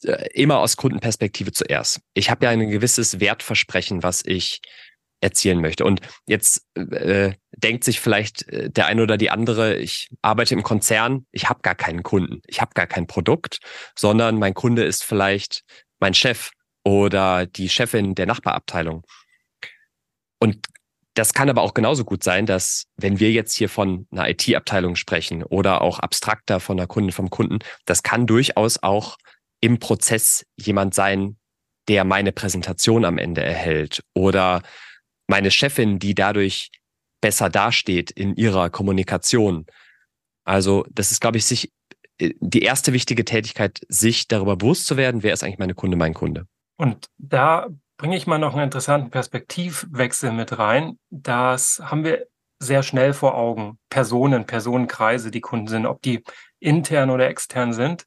äh, 0.02 0.28
immer 0.32 0.58
aus 0.58 0.76
Kundenperspektive 0.76 1.52
zuerst. 1.52 2.00
Ich 2.14 2.30
habe 2.30 2.46
ja 2.46 2.50
ein 2.50 2.70
gewisses 2.70 3.20
Wertversprechen, 3.20 4.02
was 4.02 4.24
ich 4.24 4.60
erzielen 5.20 5.60
möchte. 5.60 5.84
Und 5.84 6.00
jetzt 6.26 6.66
äh, 6.76 7.34
denkt 7.54 7.84
sich 7.84 8.00
vielleicht 8.00 8.48
äh, 8.48 8.70
der 8.70 8.86
eine 8.86 9.02
oder 9.02 9.18
die 9.18 9.30
andere, 9.30 9.76
ich 9.76 10.08
arbeite 10.22 10.54
im 10.54 10.62
Konzern, 10.62 11.26
ich 11.30 11.50
habe 11.50 11.60
gar 11.60 11.74
keinen 11.74 12.02
Kunden, 12.02 12.40
ich 12.46 12.62
habe 12.62 12.72
gar 12.72 12.86
kein 12.86 13.06
Produkt, 13.06 13.58
sondern 13.98 14.38
mein 14.38 14.54
Kunde 14.54 14.84
ist 14.84 15.04
vielleicht 15.04 15.62
mein 15.98 16.14
Chef 16.14 16.52
oder 16.84 17.46
die 17.46 17.68
Chefin 17.68 18.14
der 18.14 18.26
Nachbarabteilung. 18.26 19.06
Und 20.38 20.66
das 21.14 21.34
kann 21.34 21.50
aber 21.50 21.62
auch 21.62 21.74
genauso 21.74 22.04
gut 22.04 22.22
sein, 22.22 22.46
dass 22.46 22.84
wenn 22.96 23.20
wir 23.20 23.30
jetzt 23.30 23.54
hier 23.54 23.68
von 23.68 24.06
einer 24.10 24.28
IT-Abteilung 24.28 24.96
sprechen 24.96 25.42
oder 25.42 25.82
auch 25.82 25.98
abstrakter 25.98 26.60
von 26.60 26.78
einer 26.78 26.86
Kundin 26.86 27.12
vom 27.12 27.30
Kunden, 27.30 27.58
das 27.84 28.02
kann 28.02 28.26
durchaus 28.26 28.82
auch 28.82 29.16
im 29.60 29.78
Prozess 29.78 30.46
jemand 30.56 30.94
sein, 30.94 31.36
der 31.88 32.04
meine 32.04 32.32
Präsentation 32.32 33.04
am 33.04 33.18
Ende 33.18 33.42
erhält 33.42 34.02
oder 34.14 34.62
meine 35.26 35.50
Chefin, 35.50 35.98
die 35.98 36.14
dadurch 36.14 36.70
besser 37.20 37.50
dasteht 37.50 38.10
in 38.10 38.34
ihrer 38.36 38.70
Kommunikation. 38.70 39.66
Also 40.44 40.86
das 40.90 41.10
ist, 41.10 41.20
glaube 41.20 41.38
ich, 41.38 41.44
sich 41.44 41.72
äh, 42.18 42.32
die 42.40 42.62
erste 42.62 42.92
wichtige 42.92 43.24
Tätigkeit, 43.24 43.80
sich 43.88 44.28
darüber 44.28 44.56
bewusst 44.56 44.86
zu 44.86 44.96
werden, 44.96 45.22
wer 45.22 45.32
ist 45.32 45.42
eigentlich 45.42 45.58
meine 45.58 45.74
Kunde, 45.74 45.96
mein 45.96 46.14
Kunde. 46.14 46.46
Und 46.80 47.10
da 47.18 47.68
bringe 47.98 48.16
ich 48.16 48.26
mal 48.26 48.38
noch 48.38 48.54
einen 48.54 48.64
interessanten 48.64 49.10
Perspektivwechsel 49.10 50.32
mit 50.32 50.58
rein. 50.58 50.98
Das 51.10 51.78
haben 51.84 52.04
wir 52.04 52.26
sehr 52.58 52.82
schnell 52.82 53.12
vor 53.12 53.34
Augen. 53.34 53.78
Personen, 53.90 54.46
Personenkreise, 54.46 55.30
die 55.30 55.42
Kunden 55.42 55.68
sind, 55.68 55.84
ob 55.84 56.00
die 56.00 56.24
intern 56.58 57.10
oder 57.10 57.28
extern 57.28 57.74
sind. 57.74 58.06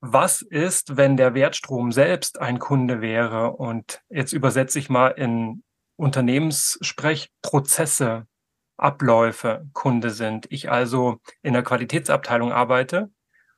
Was 0.00 0.42
ist, 0.42 0.96
wenn 0.96 1.16
der 1.16 1.34
Wertstrom 1.34 1.90
selbst 1.90 2.40
ein 2.40 2.60
Kunde 2.60 3.00
wäre? 3.00 3.50
Und 3.50 4.00
jetzt 4.08 4.32
übersetze 4.32 4.78
ich 4.78 4.88
mal 4.88 5.08
in 5.08 5.64
Unternehmenssprech 5.96 7.32
Prozesse, 7.42 8.28
Abläufe 8.76 9.66
Kunde 9.72 10.10
sind. 10.10 10.46
Ich 10.52 10.70
also 10.70 11.18
in 11.42 11.54
der 11.54 11.64
Qualitätsabteilung 11.64 12.52
arbeite 12.52 13.10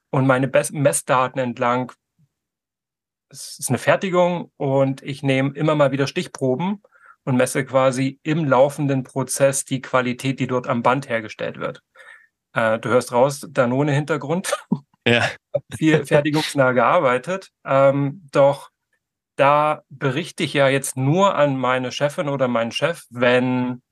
und 0.08 0.26
meine 0.26 0.50
Messdaten 0.70 1.38
entlang 1.38 1.92
es 3.33 3.59
ist 3.59 3.69
eine 3.71 3.79
Fertigung 3.79 4.53
und 4.57 5.03
ich 5.03 5.23
nehme 5.23 5.55
immer 5.55 5.75
mal 5.75 5.91
wieder 5.91 6.07
Stichproben 6.07 6.83
und 7.25 7.37
messe 7.37 7.65
quasi 7.65 8.21
im 8.23 8.45
laufenden 8.45 9.03
Prozess 9.03 9.65
die 9.65 9.81
Qualität, 9.81 10.39
die 10.39 10.47
dort 10.47 10.67
am 10.67 10.83
Band 10.83 11.09
hergestellt 11.09 11.59
wird. 11.59 11.83
Äh, 12.53 12.79
du 12.79 12.91
hörst 12.91 13.12
raus, 13.12 13.47
Danone-Hintergrund. 13.49 14.55
Ja. 15.05 15.29
Viel 15.77 16.07
fertigungsnah 16.07 16.71
gearbeitet. 16.71 17.51
Ähm, 17.65 18.25
doch 18.31 18.71
da 19.35 19.83
berichte 19.89 20.45
ich 20.45 20.53
ja 20.53 20.69
jetzt 20.69 20.97
nur 20.97 21.35
an 21.35 21.57
meine 21.57 21.91
Chefin 21.91 22.29
oder 22.29 22.47
meinen 22.47 22.71
Chef, 22.71 23.03
wenn 23.11 23.83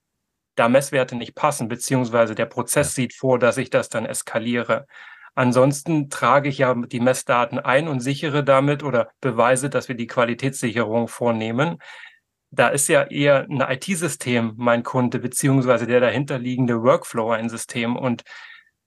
da 0.54 0.68
Messwerte 0.68 1.16
nicht 1.16 1.34
passen, 1.34 1.66
beziehungsweise 1.66 2.36
der 2.36 2.46
Prozess 2.46 2.94
sieht 2.94 3.12
vor, 3.12 3.40
dass 3.40 3.56
ich 3.56 3.70
das 3.70 3.88
dann 3.88 4.06
eskaliere. 4.06 4.86
Ansonsten 5.34 6.10
trage 6.10 6.48
ich 6.48 6.58
ja 6.58 6.74
die 6.74 7.00
Messdaten 7.00 7.58
ein 7.58 7.88
und 7.88 8.00
sichere 8.00 8.44
damit 8.44 8.82
oder 8.82 9.10
beweise, 9.20 9.70
dass 9.70 9.88
wir 9.88 9.94
die 9.94 10.06
Qualitätssicherung 10.06 11.08
vornehmen. 11.08 11.78
Da 12.50 12.68
ist 12.68 12.88
ja 12.88 13.04
eher 13.04 13.46
ein 13.48 13.60
IT-System 13.60 14.54
mein 14.56 14.82
Kunde, 14.82 15.20
beziehungsweise 15.20 15.86
der 15.86 16.00
dahinterliegende 16.00 16.82
Workflow 16.82 17.30
ein 17.30 17.48
System. 17.48 17.96
Und 17.96 18.24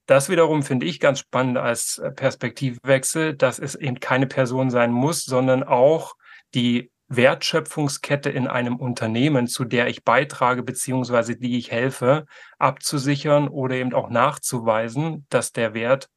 das 0.05 0.29
wiederum 0.29 0.63
finde 0.63 0.85
ich 0.85 0.99
ganz 0.99 1.19
spannend 1.19 1.57
als 1.57 2.01
Perspektivwechsel, 2.15 3.35
dass 3.35 3.59
es 3.59 3.75
eben 3.75 4.01
keine 4.01 4.27
Person 4.27 4.69
sein 4.69 4.91
muss, 4.91 5.23
sondern 5.23 5.63
auch 5.63 6.15
die 6.53 6.91
Wertschöpfungskette 7.07 8.29
in 8.29 8.47
einem 8.47 8.77
Unternehmen, 8.77 9.47
zu 9.47 9.65
der 9.65 9.87
ich 9.87 10.03
beitrage, 10.03 10.63
beziehungsweise 10.63 11.35
die 11.35 11.57
ich 11.57 11.71
helfe, 11.71 12.25
abzusichern 12.57 13.47
oder 13.47 13.75
eben 13.75 13.93
auch 13.93 14.09
nachzuweisen, 14.09 15.25
dass 15.29 15.51
der 15.51 15.73
Wert 15.73 16.09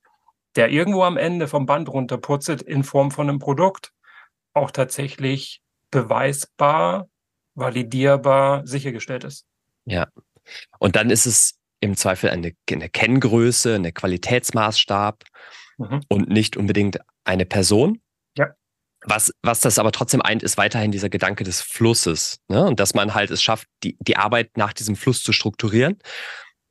der 0.57 0.71
irgendwo 0.71 1.03
am 1.03 1.17
Ende 1.17 1.49
vom 1.49 1.67
Band 1.67 1.89
runterputzelt 1.89 2.63
in 2.63 2.83
Form 2.83 3.11
von 3.11 3.29
einem 3.29 3.39
Produkt, 3.39 3.93
auch 4.53 4.71
tatsächlich 4.71 5.63
beweisbar, 5.91 7.09
validierbar 7.55 8.67
sichergestellt 8.67 9.25
ist. 9.25 9.47
Ja. 9.85 10.09
Und 10.79 10.97
dann 10.97 11.11
ist 11.11 11.27
es 11.27 11.59
im 11.81 11.97
Zweifel 11.97 12.31
eine, 12.31 12.53
eine 12.71 12.89
Kenngröße, 12.89 13.75
eine 13.75 13.93
Qualitätsmaßstab 13.93 15.25
mhm. 15.79 16.01
und 16.09 16.29
nicht 16.29 16.57
unbedingt 16.57 16.99
eine 17.25 17.45
Person. 17.45 18.01
Ja. 18.37 18.55
Was, 19.03 19.33
was 19.43 19.61
das 19.61 19.79
aber 19.79 19.93
trotzdem 19.93 20.23
eint, 20.23 20.43
ist 20.43 20.57
weiterhin 20.57 20.91
dieser 20.91 21.11
Gedanke 21.11 21.45
des 21.45 21.61
Flusses. 21.61 22.41
Ne? 22.49 22.65
Und 22.65 22.81
dass 22.81 22.95
man 22.95 23.15
halt 23.15 23.31
es 23.31 23.43
schafft, 23.43 23.69
die, 23.83 23.97
die 24.01 24.17
Arbeit 24.17 24.57
nach 24.57 24.73
diesem 24.73 24.97
Fluss 24.97 25.23
zu 25.23 25.33
strukturieren. 25.33 25.99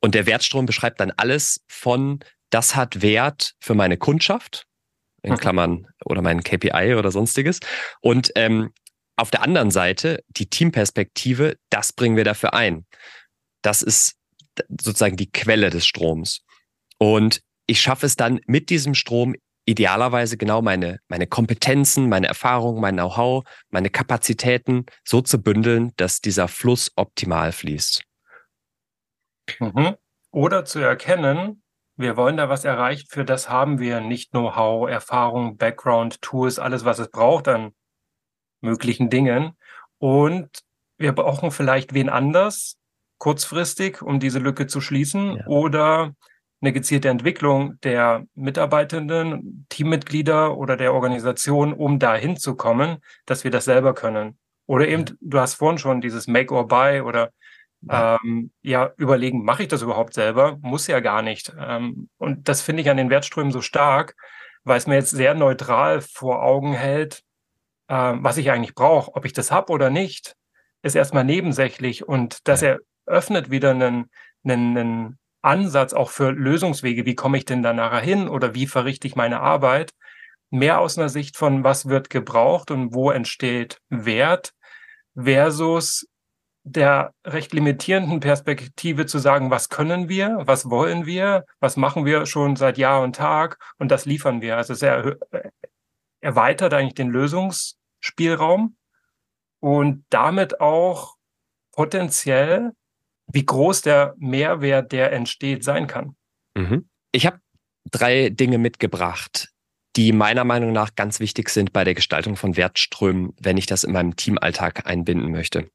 Und 0.00 0.14
der 0.14 0.26
Wertstrom 0.26 0.66
beschreibt 0.66 1.00
dann 1.00 1.12
alles 1.16 1.64
von 1.68 2.20
das 2.50 2.76
hat 2.76 3.02
Wert 3.02 3.54
für 3.60 3.74
meine 3.74 3.96
Kundschaft, 3.96 4.66
in 5.22 5.32
mhm. 5.32 5.36
Klammern, 5.38 5.86
oder 6.04 6.22
mein 6.22 6.42
KPI 6.42 6.94
oder 6.94 7.10
sonstiges. 7.10 7.60
Und 8.00 8.30
ähm, 8.34 8.72
auf 9.16 9.30
der 9.30 9.42
anderen 9.42 9.70
Seite 9.70 10.22
die 10.28 10.48
Teamperspektive, 10.48 11.56
das 11.70 11.92
bringen 11.92 12.16
wir 12.16 12.24
dafür 12.24 12.54
ein. 12.54 12.86
Das 13.62 13.82
ist 13.82 14.14
sozusagen 14.68 15.16
die 15.16 15.30
Quelle 15.30 15.70
des 15.70 15.86
Stroms. 15.86 16.42
Und 16.98 17.40
ich 17.66 17.80
schaffe 17.80 18.06
es 18.06 18.16
dann 18.16 18.40
mit 18.46 18.70
diesem 18.70 18.94
Strom 18.94 19.34
idealerweise 19.66 20.36
genau 20.36 20.62
meine, 20.62 21.00
meine 21.08 21.26
Kompetenzen, 21.26 22.08
meine 22.08 22.28
Erfahrungen, 22.28 22.80
mein 22.80 22.94
Know-how, 22.94 23.44
meine 23.70 23.90
Kapazitäten 23.90 24.86
so 25.04 25.20
zu 25.20 25.42
bündeln, 25.42 25.92
dass 25.96 26.20
dieser 26.20 26.46
Fluss 26.46 26.92
optimal 26.94 27.52
fließt. 27.52 28.04
Mhm. 29.58 29.96
Oder 30.30 30.64
zu 30.64 30.78
erkennen, 30.78 31.62
wir 31.96 32.16
wollen 32.16 32.36
da 32.36 32.48
was 32.48 32.64
erreichen, 32.64 33.06
für 33.08 33.24
das 33.24 33.48
haben 33.48 33.78
wir 33.78 34.00
nicht 34.00 34.30
Know-how, 34.30 34.88
Erfahrung, 34.88 35.56
Background, 35.56 36.20
Tools, 36.20 36.58
alles, 36.58 36.84
was 36.84 36.98
es 36.98 37.08
braucht 37.08 37.48
an 37.48 37.72
möglichen 38.60 39.10
Dingen. 39.10 39.56
Und 39.98 40.48
wir 40.98 41.12
brauchen 41.12 41.50
vielleicht 41.50 41.94
wen 41.94 42.08
anders, 42.08 42.78
kurzfristig, 43.18 44.02
um 44.02 44.20
diese 44.20 44.38
Lücke 44.38 44.66
zu 44.66 44.80
schließen, 44.80 45.36
ja. 45.36 45.46
oder 45.46 46.14
eine 46.60 46.72
gezielte 46.72 47.08
Entwicklung 47.08 47.78
der 47.82 48.26
Mitarbeitenden, 48.34 49.66
Teammitglieder 49.68 50.56
oder 50.56 50.76
der 50.76 50.94
Organisation, 50.94 51.72
um 51.72 51.98
dahin 51.98 52.36
zu 52.36 52.56
kommen, 52.56 52.98
dass 53.26 53.44
wir 53.44 53.50
das 53.50 53.66
selber 53.66 53.94
können. 53.94 54.38
Oder 54.66 54.88
eben, 54.88 55.04
du 55.20 55.38
hast 55.38 55.54
vorhin 55.54 55.78
schon 55.78 56.00
dieses 56.00 56.26
Make 56.26 56.52
or 56.52 56.66
Buy 56.66 57.02
oder 57.02 57.30
ähm, 57.90 58.50
ja 58.62 58.92
überlegen, 58.96 59.44
mache 59.44 59.62
ich 59.62 59.68
das 59.68 59.82
überhaupt 59.82 60.14
selber? 60.14 60.58
Muss 60.60 60.86
ja 60.86 61.00
gar 61.00 61.22
nicht. 61.22 61.54
Ähm, 61.58 62.08
und 62.18 62.48
das 62.48 62.62
finde 62.62 62.82
ich 62.82 62.90
an 62.90 62.96
den 62.96 63.10
Wertströmen 63.10 63.52
so 63.52 63.60
stark, 63.60 64.16
weil 64.64 64.78
es 64.78 64.86
mir 64.86 64.96
jetzt 64.96 65.10
sehr 65.10 65.34
neutral 65.34 66.00
vor 66.00 66.42
Augen 66.42 66.72
hält, 66.72 67.22
ähm, 67.88 68.22
was 68.22 68.36
ich 68.36 68.50
eigentlich 68.50 68.74
brauche. 68.74 69.14
Ob 69.14 69.24
ich 69.24 69.32
das 69.32 69.50
habe 69.50 69.72
oder 69.72 69.90
nicht, 69.90 70.34
ist 70.82 70.96
erstmal 70.96 71.24
nebensächlich. 71.24 72.06
Und 72.06 72.46
das 72.48 72.60
ja. 72.60 72.76
eröffnet 73.06 73.50
wieder 73.50 73.70
einen, 73.70 74.10
einen, 74.44 74.76
einen 74.76 75.18
Ansatz 75.42 75.92
auch 75.92 76.10
für 76.10 76.30
Lösungswege. 76.32 77.06
Wie 77.06 77.14
komme 77.14 77.38
ich 77.38 77.44
denn 77.44 77.62
da 77.62 77.72
nachher 77.72 78.00
hin 78.00 78.28
oder 78.28 78.54
wie 78.54 78.66
verrichte 78.66 79.06
ich 79.06 79.16
meine 79.16 79.40
Arbeit? 79.40 79.92
Mehr 80.50 80.80
aus 80.80 80.98
einer 80.98 81.08
Sicht 81.08 81.36
von, 81.36 81.64
was 81.64 81.88
wird 81.88 82.10
gebraucht 82.10 82.70
und 82.70 82.94
wo 82.94 83.10
entsteht 83.10 83.78
Wert 83.88 84.52
versus 85.16 86.06
der 86.68 87.14
recht 87.24 87.52
limitierenden 87.52 88.18
Perspektive 88.18 89.06
zu 89.06 89.20
sagen, 89.20 89.50
was 89.50 89.68
können 89.68 90.08
wir, 90.08 90.38
was 90.40 90.68
wollen 90.68 91.06
wir, 91.06 91.44
was 91.60 91.76
machen 91.76 92.04
wir 92.04 92.26
schon 92.26 92.56
seit 92.56 92.76
Jahr 92.76 93.02
und 93.02 93.14
Tag 93.14 93.58
und 93.78 93.92
das 93.92 94.04
liefern 94.04 94.40
wir. 94.40 94.56
Also 94.56 94.72
es 94.72 94.82
erweitert 96.20 96.74
eigentlich 96.74 96.94
den 96.94 97.10
Lösungsspielraum 97.10 98.76
und 99.60 100.04
damit 100.10 100.60
auch 100.60 101.14
potenziell, 101.70 102.72
wie 103.28 103.46
groß 103.46 103.82
der 103.82 104.14
Mehrwert, 104.18 104.90
der 104.90 105.12
entsteht, 105.12 105.62
sein 105.62 105.86
kann. 105.86 106.16
Mhm. 106.56 106.88
Ich 107.12 107.26
habe 107.26 107.38
drei 107.92 108.28
Dinge 108.30 108.58
mitgebracht, 108.58 109.52
die 109.94 110.10
meiner 110.10 110.42
Meinung 110.42 110.72
nach 110.72 110.96
ganz 110.96 111.20
wichtig 111.20 111.48
sind 111.48 111.72
bei 111.72 111.84
der 111.84 111.94
Gestaltung 111.94 112.34
von 112.34 112.56
Wertströmen, 112.56 113.34
wenn 113.40 113.56
ich 113.56 113.66
das 113.66 113.84
in 113.84 113.92
meinem 113.92 114.16
Teamalltag 114.16 114.84
einbinden 114.86 115.30
möchte. 115.30 115.70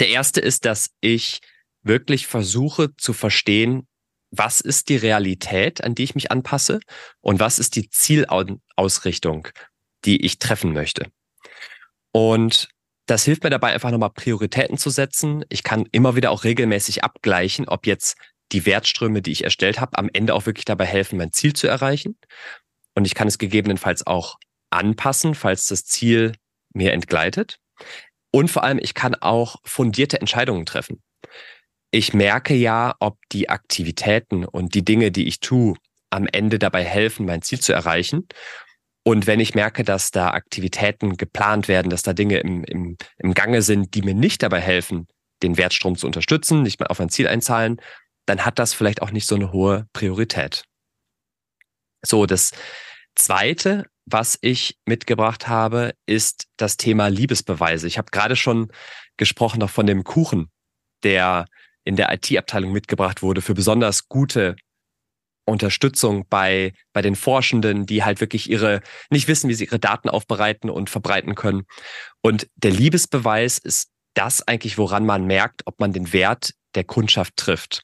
Der 0.00 0.08
erste 0.08 0.40
ist, 0.40 0.64
dass 0.64 0.90
ich 1.00 1.40
wirklich 1.82 2.26
versuche 2.26 2.94
zu 2.96 3.12
verstehen, 3.12 3.86
was 4.30 4.60
ist 4.60 4.88
die 4.88 4.96
Realität, 4.96 5.82
an 5.84 5.94
die 5.94 6.04
ich 6.04 6.14
mich 6.14 6.30
anpasse 6.30 6.80
und 7.20 7.40
was 7.40 7.58
ist 7.58 7.76
die 7.76 7.88
Zielausrichtung, 7.88 9.48
die 10.04 10.24
ich 10.24 10.38
treffen 10.38 10.72
möchte. 10.72 11.10
Und 12.12 12.68
das 13.06 13.24
hilft 13.24 13.44
mir 13.44 13.50
dabei, 13.50 13.72
einfach 13.72 13.92
nochmal 13.92 14.10
Prioritäten 14.10 14.78
zu 14.78 14.90
setzen. 14.90 15.44
Ich 15.48 15.62
kann 15.62 15.86
immer 15.92 16.16
wieder 16.16 16.32
auch 16.32 16.44
regelmäßig 16.44 17.04
abgleichen, 17.04 17.68
ob 17.68 17.86
jetzt 17.86 18.16
die 18.52 18.66
Wertströme, 18.66 19.22
die 19.22 19.32
ich 19.32 19.44
erstellt 19.44 19.80
habe, 19.80 19.96
am 19.98 20.10
Ende 20.12 20.34
auch 20.34 20.46
wirklich 20.46 20.64
dabei 20.64 20.86
helfen, 20.86 21.18
mein 21.18 21.32
Ziel 21.32 21.52
zu 21.52 21.68
erreichen. 21.68 22.18
Und 22.94 23.04
ich 23.04 23.14
kann 23.14 23.28
es 23.28 23.38
gegebenenfalls 23.38 24.06
auch 24.06 24.36
anpassen, 24.70 25.34
falls 25.34 25.66
das 25.66 25.84
Ziel 25.84 26.32
mir 26.72 26.92
entgleitet. 26.92 27.58
Und 28.36 28.50
vor 28.50 28.64
allem, 28.64 28.78
ich 28.78 28.92
kann 28.92 29.14
auch 29.14 29.56
fundierte 29.64 30.20
Entscheidungen 30.20 30.66
treffen. 30.66 31.02
Ich 31.90 32.12
merke 32.12 32.52
ja, 32.52 32.94
ob 33.00 33.16
die 33.32 33.48
Aktivitäten 33.48 34.44
und 34.44 34.74
die 34.74 34.84
Dinge, 34.84 35.10
die 35.10 35.26
ich 35.26 35.40
tue, 35.40 35.72
am 36.10 36.26
Ende 36.30 36.58
dabei 36.58 36.84
helfen, 36.84 37.24
mein 37.24 37.40
Ziel 37.40 37.60
zu 37.60 37.72
erreichen. 37.72 38.28
Und 39.04 39.26
wenn 39.26 39.40
ich 39.40 39.54
merke, 39.54 39.84
dass 39.84 40.10
da 40.10 40.32
Aktivitäten 40.32 41.16
geplant 41.16 41.66
werden, 41.66 41.88
dass 41.88 42.02
da 42.02 42.12
Dinge 42.12 42.40
im, 42.40 42.62
im, 42.64 42.98
im 43.16 43.32
Gange 43.32 43.62
sind, 43.62 43.94
die 43.94 44.02
mir 44.02 44.12
nicht 44.12 44.42
dabei 44.42 44.60
helfen, 44.60 45.08
den 45.42 45.56
Wertstrom 45.56 45.96
zu 45.96 46.06
unterstützen, 46.06 46.62
nicht 46.62 46.78
mal 46.78 46.88
auf 46.88 47.00
ein 47.00 47.08
Ziel 47.08 47.28
einzahlen, 47.28 47.80
dann 48.26 48.44
hat 48.44 48.58
das 48.58 48.74
vielleicht 48.74 49.00
auch 49.00 49.12
nicht 49.12 49.26
so 49.26 49.34
eine 49.34 49.50
hohe 49.50 49.86
Priorität. 49.94 50.64
So, 52.04 52.26
das 52.26 52.52
Zweite, 53.14 53.84
was 54.06 54.38
ich 54.40 54.78
mitgebracht 54.86 55.48
habe, 55.48 55.94
ist 56.06 56.46
das 56.56 56.76
Thema 56.76 57.08
Liebesbeweise. 57.08 57.86
Ich 57.86 57.98
habe 57.98 58.10
gerade 58.10 58.36
schon 58.36 58.68
gesprochen 59.16 59.60
noch 59.60 59.70
von 59.70 59.86
dem 59.86 60.04
Kuchen, 60.04 60.50
der 61.02 61.46
in 61.84 61.96
der 61.96 62.12
IT-Abteilung 62.12 62.72
mitgebracht 62.72 63.22
wurde 63.22 63.42
für 63.42 63.54
besonders 63.54 64.08
gute 64.08 64.56
Unterstützung 65.44 66.26
bei, 66.28 66.72
bei 66.92 67.02
den 67.02 67.14
Forschenden, 67.14 67.86
die 67.86 68.04
halt 68.04 68.20
wirklich 68.20 68.50
ihre, 68.50 68.80
nicht 69.10 69.28
wissen, 69.28 69.48
wie 69.48 69.54
sie 69.54 69.64
ihre 69.64 69.78
Daten 69.78 70.08
aufbereiten 70.08 70.70
und 70.70 70.90
verbreiten 70.90 71.34
können. 71.34 71.64
Und 72.22 72.48
der 72.56 72.72
Liebesbeweis 72.72 73.58
ist 73.58 73.90
das 74.14 74.46
eigentlich, 74.46 74.78
woran 74.78 75.06
man 75.06 75.26
merkt, 75.26 75.62
ob 75.66 75.78
man 75.78 75.92
den 75.92 76.12
Wert 76.12 76.52
der 76.74 76.84
Kundschaft 76.84 77.36
trifft. 77.36 77.82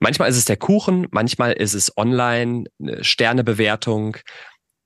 Manchmal 0.00 0.28
ist 0.28 0.36
es 0.36 0.44
der 0.44 0.56
Kuchen, 0.56 1.06
manchmal 1.10 1.52
ist 1.52 1.74
es 1.74 1.96
online, 1.96 2.64
eine 2.80 3.02
Sternebewertung. 3.04 4.16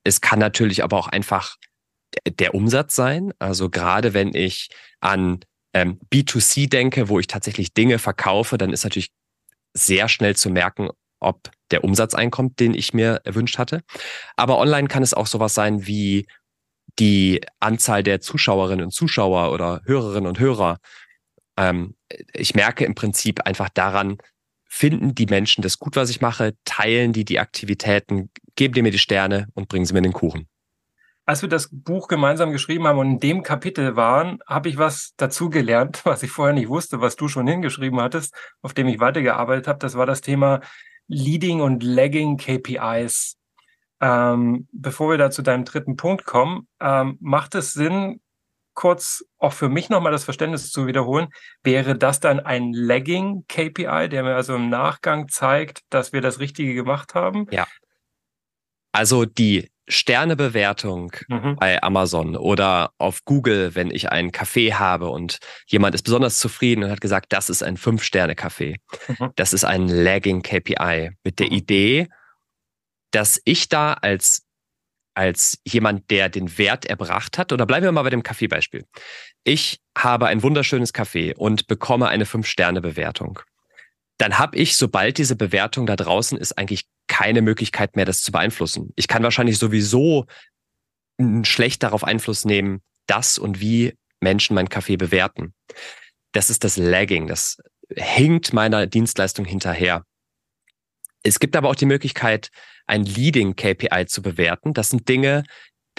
Es 0.08 0.20
kann 0.20 0.38
natürlich 0.38 0.82
aber 0.82 0.96
auch 0.96 1.08
einfach 1.08 1.56
der 2.26 2.54
Umsatz 2.54 2.94
sein. 2.94 3.32
Also 3.38 3.68
gerade 3.68 4.14
wenn 4.14 4.34
ich 4.34 4.70
an 5.00 5.40
ähm, 5.74 6.00
B2C 6.12 6.68
denke, 6.68 7.08
wo 7.08 7.20
ich 7.20 7.26
tatsächlich 7.26 7.74
Dinge 7.74 7.98
verkaufe, 7.98 8.56
dann 8.56 8.72
ist 8.72 8.84
natürlich 8.84 9.10
sehr 9.74 10.08
schnell 10.08 10.34
zu 10.34 10.48
merken, 10.48 10.88
ob 11.20 11.50
der 11.70 11.84
Umsatz 11.84 12.14
einkommt, 12.14 12.58
den 12.58 12.72
ich 12.72 12.94
mir 12.94 13.20
erwünscht 13.24 13.58
hatte. 13.58 13.82
Aber 14.36 14.58
online 14.58 14.88
kann 14.88 15.02
es 15.02 15.12
auch 15.12 15.26
sowas 15.26 15.52
sein 15.52 15.86
wie 15.86 16.26
die 16.98 17.42
Anzahl 17.60 18.02
der 18.02 18.20
Zuschauerinnen 18.20 18.86
und 18.86 18.92
Zuschauer 18.92 19.52
oder 19.52 19.82
Hörerinnen 19.84 20.26
und 20.26 20.38
Hörer. 20.38 20.78
Ähm, 21.58 21.96
ich 22.32 22.54
merke 22.54 22.84
im 22.86 22.94
Prinzip 22.94 23.42
einfach 23.42 23.68
daran, 23.68 24.16
finden 24.78 25.12
die 25.12 25.26
Menschen 25.26 25.62
das 25.62 25.80
gut, 25.80 25.96
was 25.96 26.08
ich 26.08 26.20
mache, 26.20 26.54
teilen 26.64 27.12
die 27.12 27.24
die 27.24 27.40
Aktivitäten, 27.40 28.30
geben 28.54 28.74
die 28.74 28.82
mir 28.82 28.92
die 28.92 28.98
Sterne 28.98 29.48
und 29.54 29.68
bringen 29.68 29.84
sie 29.84 29.92
mir 29.92 30.02
den 30.02 30.12
Kuchen. 30.12 30.46
Als 31.26 31.42
wir 31.42 31.48
das 31.48 31.68
Buch 31.72 32.06
gemeinsam 32.06 32.52
geschrieben 32.52 32.86
haben 32.86 33.00
und 33.00 33.10
in 33.10 33.18
dem 33.18 33.42
Kapitel 33.42 33.96
waren, 33.96 34.38
habe 34.46 34.68
ich 34.68 34.78
was 34.78 35.14
dazugelernt, 35.16 36.02
was 36.04 36.22
ich 36.22 36.30
vorher 36.30 36.54
nicht 36.54 36.68
wusste, 36.68 37.00
was 37.00 37.16
du 37.16 37.26
schon 37.26 37.48
hingeschrieben 37.48 38.00
hattest, 38.00 38.32
auf 38.62 38.72
dem 38.72 38.86
ich 38.86 39.00
weitergearbeitet 39.00 39.66
habe. 39.66 39.80
Das 39.80 39.96
war 39.96 40.06
das 40.06 40.20
Thema 40.20 40.60
Leading 41.08 41.60
und 41.60 41.82
Lagging 41.82 42.36
KPIs. 42.36 43.36
Ähm, 44.00 44.68
bevor 44.70 45.10
wir 45.10 45.18
da 45.18 45.32
zu 45.32 45.42
deinem 45.42 45.64
dritten 45.64 45.96
Punkt 45.96 46.24
kommen, 46.24 46.68
ähm, 46.80 47.18
macht 47.20 47.56
es 47.56 47.72
Sinn, 47.72 48.20
kurz 48.78 49.24
auch 49.38 49.52
für 49.52 49.68
mich 49.68 49.90
nochmal 49.90 50.12
das 50.12 50.22
Verständnis 50.22 50.70
zu 50.70 50.86
wiederholen? 50.86 51.30
Wäre 51.64 51.98
das 51.98 52.20
dann 52.20 52.38
ein 52.38 52.72
Lagging 52.72 53.44
KPI, 53.48 54.08
der 54.08 54.22
mir 54.22 54.36
also 54.36 54.54
im 54.54 54.70
Nachgang 54.70 55.28
zeigt, 55.28 55.80
dass 55.90 56.12
wir 56.12 56.20
das 56.20 56.38
Richtige 56.38 56.74
gemacht 56.74 57.16
haben? 57.16 57.48
Ja. 57.50 57.66
Also 58.92 59.24
die 59.24 59.68
Sternebewertung 59.88 61.10
mhm. 61.26 61.56
bei 61.56 61.82
Amazon 61.82 62.36
oder 62.36 62.92
auf 62.98 63.24
Google, 63.24 63.74
wenn 63.74 63.90
ich 63.90 64.12
einen 64.12 64.30
Kaffee 64.30 64.72
habe 64.74 65.08
und 65.08 65.40
jemand 65.66 65.96
ist 65.96 66.02
besonders 66.02 66.38
zufrieden 66.38 66.84
und 66.84 66.92
hat 66.92 67.00
gesagt, 67.00 67.32
das 67.32 67.50
ist 67.50 67.64
ein 67.64 67.76
Fünf-Sterne-Kaffee. 67.76 68.76
Mhm. 69.08 69.32
Das 69.34 69.52
ist 69.52 69.64
ein 69.64 69.88
Lagging 69.88 70.42
KPI 70.42 71.10
mit 71.24 71.40
der 71.40 71.46
mhm. 71.46 71.52
Idee, 71.52 72.08
dass 73.10 73.40
ich 73.44 73.68
da 73.68 73.94
als, 73.94 74.46
als 75.18 75.58
jemand, 75.64 76.12
der 76.12 76.28
den 76.28 76.58
Wert 76.58 76.86
erbracht 76.86 77.38
hat, 77.38 77.52
oder 77.52 77.66
bleiben 77.66 77.84
wir 77.84 77.90
mal 77.90 78.04
bei 78.04 78.10
dem 78.10 78.22
Kaffeebeispiel. 78.22 78.84
Ich 79.42 79.80
habe 79.96 80.28
ein 80.28 80.44
wunderschönes 80.44 80.92
Kaffee 80.92 81.34
und 81.34 81.66
bekomme 81.66 82.06
eine 82.06 82.24
Fünf-Sterne-Bewertung. 82.24 83.40
Dann 84.18 84.38
habe 84.38 84.56
ich, 84.56 84.76
sobald 84.76 85.18
diese 85.18 85.34
Bewertung 85.34 85.86
da 85.86 85.96
draußen 85.96 86.38
ist, 86.38 86.56
eigentlich 86.56 86.84
keine 87.08 87.42
Möglichkeit 87.42 87.96
mehr, 87.96 88.04
das 88.04 88.22
zu 88.22 88.30
beeinflussen. 88.30 88.92
Ich 88.94 89.08
kann 89.08 89.24
wahrscheinlich 89.24 89.58
sowieso 89.58 90.26
schlecht 91.42 91.82
darauf 91.82 92.04
Einfluss 92.04 92.44
nehmen, 92.44 92.80
dass 93.08 93.38
und 93.38 93.58
wie 93.58 93.94
Menschen 94.20 94.54
meinen 94.54 94.68
Kaffee 94.68 94.96
bewerten. 94.96 95.52
Das 96.30 96.48
ist 96.48 96.62
das 96.62 96.76
Lagging, 96.76 97.26
das 97.26 97.58
hinkt 97.92 98.52
meiner 98.52 98.86
Dienstleistung 98.86 99.44
hinterher. 99.44 100.04
Es 101.24 101.40
gibt 101.40 101.56
aber 101.56 101.70
auch 101.70 101.74
die 101.74 101.86
Möglichkeit, 101.86 102.50
ein 102.88 103.04
Leading 103.04 103.54
KPI 103.56 104.06
zu 104.06 104.22
bewerten. 104.22 104.74
Das 104.74 104.88
sind 104.88 105.08
Dinge, 105.08 105.44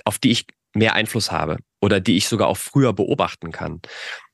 auf 0.06 0.18
die 0.18 0.32
ich 0.32 0.46
mehr 0.74 0.94
Einfluss 0.94 1.32
habe 1.32 1.58
oder 1.82 2.00
die 2.00 2.18
ich 2.18 2.28
sogar 2.28 2.48
auch 2.48 2.58
früher 2.58 2.94
beobachten 2.94 3.52
kann. 3.52 3.82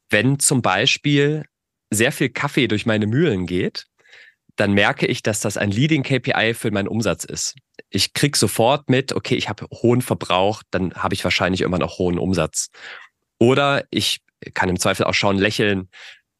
Wenn 0.09 0.39
zum 0.39 0.61
Beispiel 0.61 1.45
sehr 1.91 2.11
viel 2.11 2.29
Kaffee 2.29 2.67
durch 2.67 2.85
meine 2.85 3.07
Mühlen 3.07 3.45
geht, 3.45 3.85
dann 4.55 4.73
merke 4.73 5.05
ich, 5.05 5.21
dass 5.21 5.41
das 5.41 5.57
ein 5.57 5.71
Leading 5.71 6.03
KPI 6.03 6.53
für 6.53 6.71
meinen 6.71 6.87
Umsatz 6.87 7.25
ist. 7.25 7.55
Ich 7.89 8.13
krieg 8.13 8.37
sofort 8.37 8.89
mit, 8.89 9.13
okay, 9.13 9.35
ich 9.35 9.49
habe 9.49 9.67
hohen 9.71 10.01
Verbrauch, 10.01 10.63
dann 10.71 10.93
habe 10.93 11.13
ich 11.13 11.23
wahrscheinlich 11.23 11.61
immer 11.61 11.77
noch 11.77 11.97
hohen 11.97 12.17
Umsatz. 12.17 12.69
Oder 13.37 13.83
ich 13.89 14.21
kann 14.53 14.69
im 14.69 14.79
Zweifel 14.79 15.05
auch 15.05 15.13
schauen, 15.13 15.37
lächeln 15.37 15.89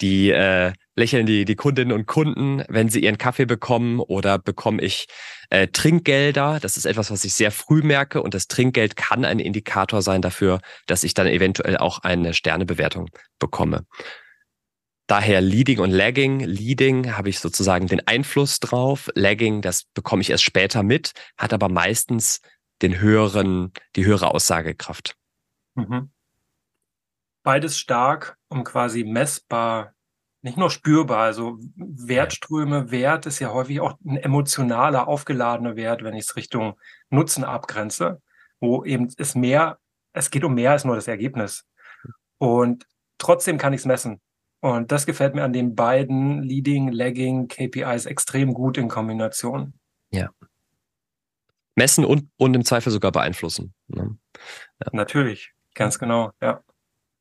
die 0.02 0.30
äh, 0.30 0.74
lächeln 0.96 1.26
die 1.26 1.46
die 1.46 1.56
Kundinnen 1.56 1.92
und 1.92 2.06
Kunden, 2.06 2.64
wenn 2.70 2.90
sie 2.90 3.04
ihren 3.04 3.18
Kaffee 3.18 3.46
bekommen 3.46 4.00
oder 4.00 4.40
bekomme 4.40 4.82
ich 4.82 5.08
äh, 5.50 5.68
Trinkgelder. 5.68 6.60
Das 6.62 6.78
ist 6.78 6.86
etwas, 6.86 7.12
was 7.12 7.26
ich 7.26 7.34
sehr 7.34 7.52
früh 7.52 7.82
merke 7.82 8.22
und 8.22 8.34
das 8.34 8.48
Trinkgeld 8.48 8.96
kann 8.96 9.26
ein 9.26 9.40
Indikator 9.40 10.02
sein 10.02 10.22
dafür, 10.22 10.60
dass 10.88 11.04
ich 11.04 11.14
dann 11.14 11.28
eventuell 11.28 11.78
auch 11.78 12.00
eine 12.00 12.34
Sternebewertung 12.34 13.10
bekomme. 13.40 13.86
Daher 15.08 15.40
Leading 15.40 15.80
und 15.80 15.92
Lagging. 15.92 16.40
Leading 16.40 17.16
habe 17.16 17.30
ich 17.30 17.40
sozusagen 17.40 17.86
den 17.88 18.08
Einfluss 18.08 18.60
drauf. 18.60 19.12
Lagging, 19.14 19.62
das 19.62 19.84
bekomme 19.94 20.22
ich 20.24 20.32
erst 20.32 20.44
später 20.44 20.82
mit, 20.82 21.12
hat 21.38 21.54
aber 21.54 21.70
meistens 21.70 22.42
den 22.82 23.00
höheren, 23.00 23.72
die 23.96 24.06
höhere 24.06 24.32
Aussagekraft. 24.34 25.16
Mhm. 25.76 26.12
Beides 27.44 27.78
stark 27.78 28.38
und 28.48 28.64
quasi 28.64 29.04
messbar, 29.04 29.94
nicht 30.46 30.58
nur 30.58 30.70
spürbar. 30.70 31.24
Also 31.24 31.58
Wertströme, 31.76 32.92
Wert 32.92 33.26
ist 33.26 33.40
ja 33.40 33.52
häufig 33.52 33.82
auch 33.82 33.98
ein 34.06 34.18
emotionaler, 34.18 35.08
aufgeladener 35.08 35.76
Wert, 35.76 36.04
wenn 36.04 36.14
ich 36.14 36.26
es 36.26 36.36
Richtung 36.36 36.80
Nutzen 37.10 37.44
abgrenze, 37.44 38.22
wo 38.60 38.86
eben 38.86 39.12
es 39.18 39.34
mehr, 39.34 39.80
es 40.14 40.30
geht 40.30 40.44
um 40.44 40.54
mehr 40.54 40.72
als 40.72 40.86
nur 40.86 40.96
das 40.96 41.08
Ergebnis. 41.08 41.66
Und 42.38 42.86
trotzdem 43.18 43.58
kann 43.58 43.74
ich 43.74 43.82
es 43.82 43.86
messen. 43.86 44.22
Und 44.62 44.92
das 44.92 45.08
gefällt 45.08 45.34
mir 45.34 45.44
an 45.44 45.52
den 45.52 45.76
beiden 45.76 46.44
Leading, 46.44 46.92
Lagging 46.92 47.48
KPIs 47.48 48.06
extrem 48.06 48.54
gut 48.54 48.78
in 48.78 48.88
Kombination. 48.88 49.74
Ja. 50.12 50.30
Messen 51.74 52.06
und, 52.06 52.30
und 52.38 52.56
im 52.56 52.64
Zweifel 52.64 52.92
sogar 52.92 53.12
beeinflussen. 53.12 53.74
Ne? 53.88 54.16
Ja. 54.80 54.88
Natürlich, 54.92 55.54
ganz 55.74 55.98
genau, 55.98 56.34
ja. 56.40 56.62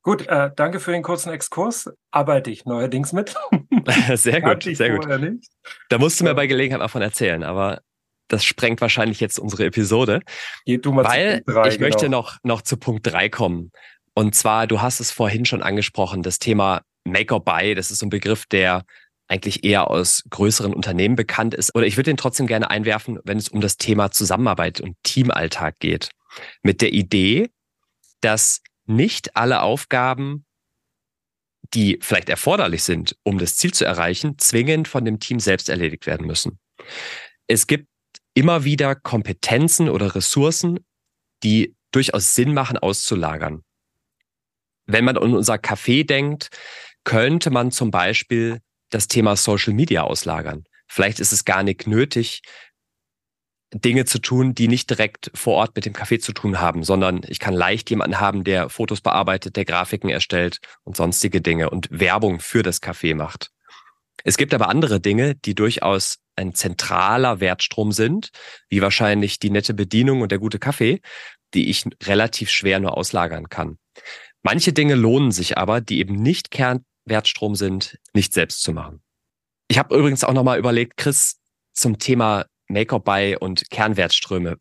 Gut, 0.05 0.27
äh, 0.27 0.51
danke 0.55 0.79
für 0.79 0.91
den 0.91 1.01
kurzen 1.01 1.31
Exkurs. 1.31 1.91
Arbeite 2.11 2.51
ich 2.51 2.65
neuerdings 2.65 3.11
mit. 3.11 3.33
sehr 4.13 4.39
gut, 4.39 4.61
sehr 4.61 4.95
gut. 4.95 5.07
Nicht. 5.19 5.49
Da 5.89 5.97
musst 5.97 6.19
du 6.19 6.25
mir 6.25 6.35
bei 6.35 6.45
Gelegenheit 6.45 6.79
mal 6.79 6.89
von 6.89 7.01
erzählen, 7.01 7.41
aber 7.41 7.81
das 8.27 8.45
sprengt 8.45 8.81
wahrscheinlich 8.81 9.19
jetzt 9.19 9.39
unsere 9.39 9.65
Episode. 9.65 10.21
Geh 10.67 10.77
du 10.77 10.91
mal 10.91 11.05
weil 11.05 11.39
zu 11.39 11.43
Punkt 11.45 11.57
drei, 11.57 11.69
ich 11.69 11.77
genau. 11.77 11.87
möchte 11.87 12.09
noch, 12.09 12.37
noch 12.43 12.61
zu 12.61 12.77
Punkt 12.77 13.07
drei 13.07 13.29
kommen. 13.29 13.71
Und 14.13 14.35
zwar, 14.35 14.67
du 14.67 14.79
hast 14.79 14.99
es 14.99 15.09
vorhin 15.09 15.43
schon 15.43 15.63
angesprochen, 15.63 16.21
das 16.21 16.37
Thema 16.37 16.83
Make 17.03 17.33
or 17.33 17.43
Buy, 17.43 17.73
das 17.73 17.89
ist 17.89 17.97
so 17.97 18.05
ein 18.05 18.11
Begriff, 18.11 18.45
der 18.45 18.83
eigentlich 19.27 19.63
eher 19.63 19.89
aus 19.89 20.23
größeren 20.29 20.75
Unternehmen 20.75 21.15
bekannt 21.15 21.55
ist. 21.55 21.73
Oder 21.73 21.87
ich 21.87 21.97
würde 21.97 22.11
den 22.11 22.17
trotzdem 22.17 22.45
gerne 22.45 22.69
einwerfen, 22.69 23.17
wenn 23.23 23.39
es 23.39 23.49
um 23.49 23.59
das 23.59 23.77
Thema 23.77 24.11
Zusammenarbeit 24.11 24.81
und 24.81 24.97
Teamalltag 25.01 25.79
geht. 25.79 26.11
Mit 26.61 26.81
der 26.81 26.93
Idee, 26.93 27.49
dass 28.21 28.61
nicht 28.85 29.35
alle 29.35 29.61
Aufgaben, 29.61 30.45
die 31.73 31.99
vielleicht 32.01 32.29
erforderlich 32.29 32.83
sind, 32.83 33.17
um 33.23 33.37
das 33.37 33.55
Ziel 33.55 33.73
zu 33.73 33.85
erreichen, 33.85 34.37
zwingend 34.37 34.87
von 34.87 35.03
dem 35.05 35.19
Team 35.19 35.39
selbst 35.39 35.69
erledigt 35.69 36.05
werden 36.05 36.27
müssen. 36.27 36.59
Es 37.47 37.67
gibt 37.67 37.87
immer 38.33 38.63
wieder 38.63 38.95
Kompetenzen 38.95 39.89
oder 39.89 40.15
Ressourcen, 40.15 40.79
die 41.43 41.75
durchaus 41.91 42.35
Sinn 42.35 42.53
machen, 42.53 42.77
auszulagern. 42.77 43.63
Wenn 44.85 45.05
man 45.05 45.17
an 45.17 45.33
unser 45.33 45.55
Café 45.55 46.05
denkt, 46.05 46.49
könnte 47.03 47.49
man 47.49 47.71
zum 47.71 47.91
Beispiel 47.91 48.59
das 48.89 49.07
Thema 49.07 49.35
Social 49.35 49.73
Media 49.73 50.03
auslagern. 50.03 50.65
Vielleicht 50.87 51.19
ist 51.19 51.31
es 51.31 51.45
gar 51.45 51.63
nicht 51.63 51.87
nötig, 51.87 52.41
Dinge 53.81 54.05
zu 54.05 54.19
tun, 54.19 54.55
die 54.55 54.69
nicht 54.69 54.89
direkt 54.89 55.31
vor 55.33 55.55
Ort 55.55 55.75
mit 55.75 55.85
dem 55.85 55.93
Café 55.93 56.19
zu 56.19 56.31
tun 56.31 56.61
haben, 56.61 56.83
sondern 56.83 57.21
ich 57.27 57.39
kann 57.39 57.53
leicht 57.53 57.89
jemanden 57.89 58.21
haben, 58.21 58.45
der 58.45 58.69
Fotos 58.69 59.01
bearbeitet, 59.01 59.57
der 59.57 59.65
Grafiken 59.65 60.09
erstellt 60.09 60.59
und 60.83 60.95
sonstige 60.95 61.41
Dinge 61.41 61.69
und 61.69 61.89
Werbung 61.91 62.39
für 62.39 62.63
das 62.63 62.81
Café 62.81 63.15
macht. 63.15 63.51
Es 64.23 64.37
gibt 64.37 64.53
aber 64.53 64.69
andere 64.69 65.01
Dinge, 65.01 65.35
die 65.35 65.55
durchaus 65.55 66.19
ein 66.37 66.55
zentraler 66.55 67.41
Wertstrom 67.41 67.91
sind, 67.91 68.29
wie 68.69 68.81
wahrscheinlich 68.81 69.39
die 69.39 69.49
nette 69.49 69.73
Bedienung 69.73 70.21
und 70.21 70.31
der 70.31 70.39
gute 70.39 70.57
Kaffee, 70.57 71.01
die 71.53 71.69
ich 71.69 71.83
relativ 72.03 72.49
schwer 72.49 72.79
nur 72.79 72.97
auslagern 72.97 73.49
kann. 73.49 73.77
Manche 74.41 74.71
Dinge 74.71 74.95
lohnen 74.95 75.31
sich 75.31 75.57
aber, 75.57 75.81
die 75.81 75.99
eben 75.99 76.15
nicht 76.15 76.49
Kern 76.49 76.85
Wertstrom 77.03 77.55
sind, 77.55 77.99
nicht 78.13 78.33
selbst 78.33 78.63
zu 78.63 78.71
machen. 78.71 79.01
Ich 79.67 79.77
habe 79.77 79.95
übrigens 79.95 80.23
auch 80.23 80.33
nochmal 80.33 80.59
überlegt, 80.59 80.97
Chris, 80.97 81.39
zum 81.73 81.99
Thema 81.99 82.45
Make-up-Buy 82.67 83.37
und 83.37 83.69
Kernwertströme. 83.69 84.57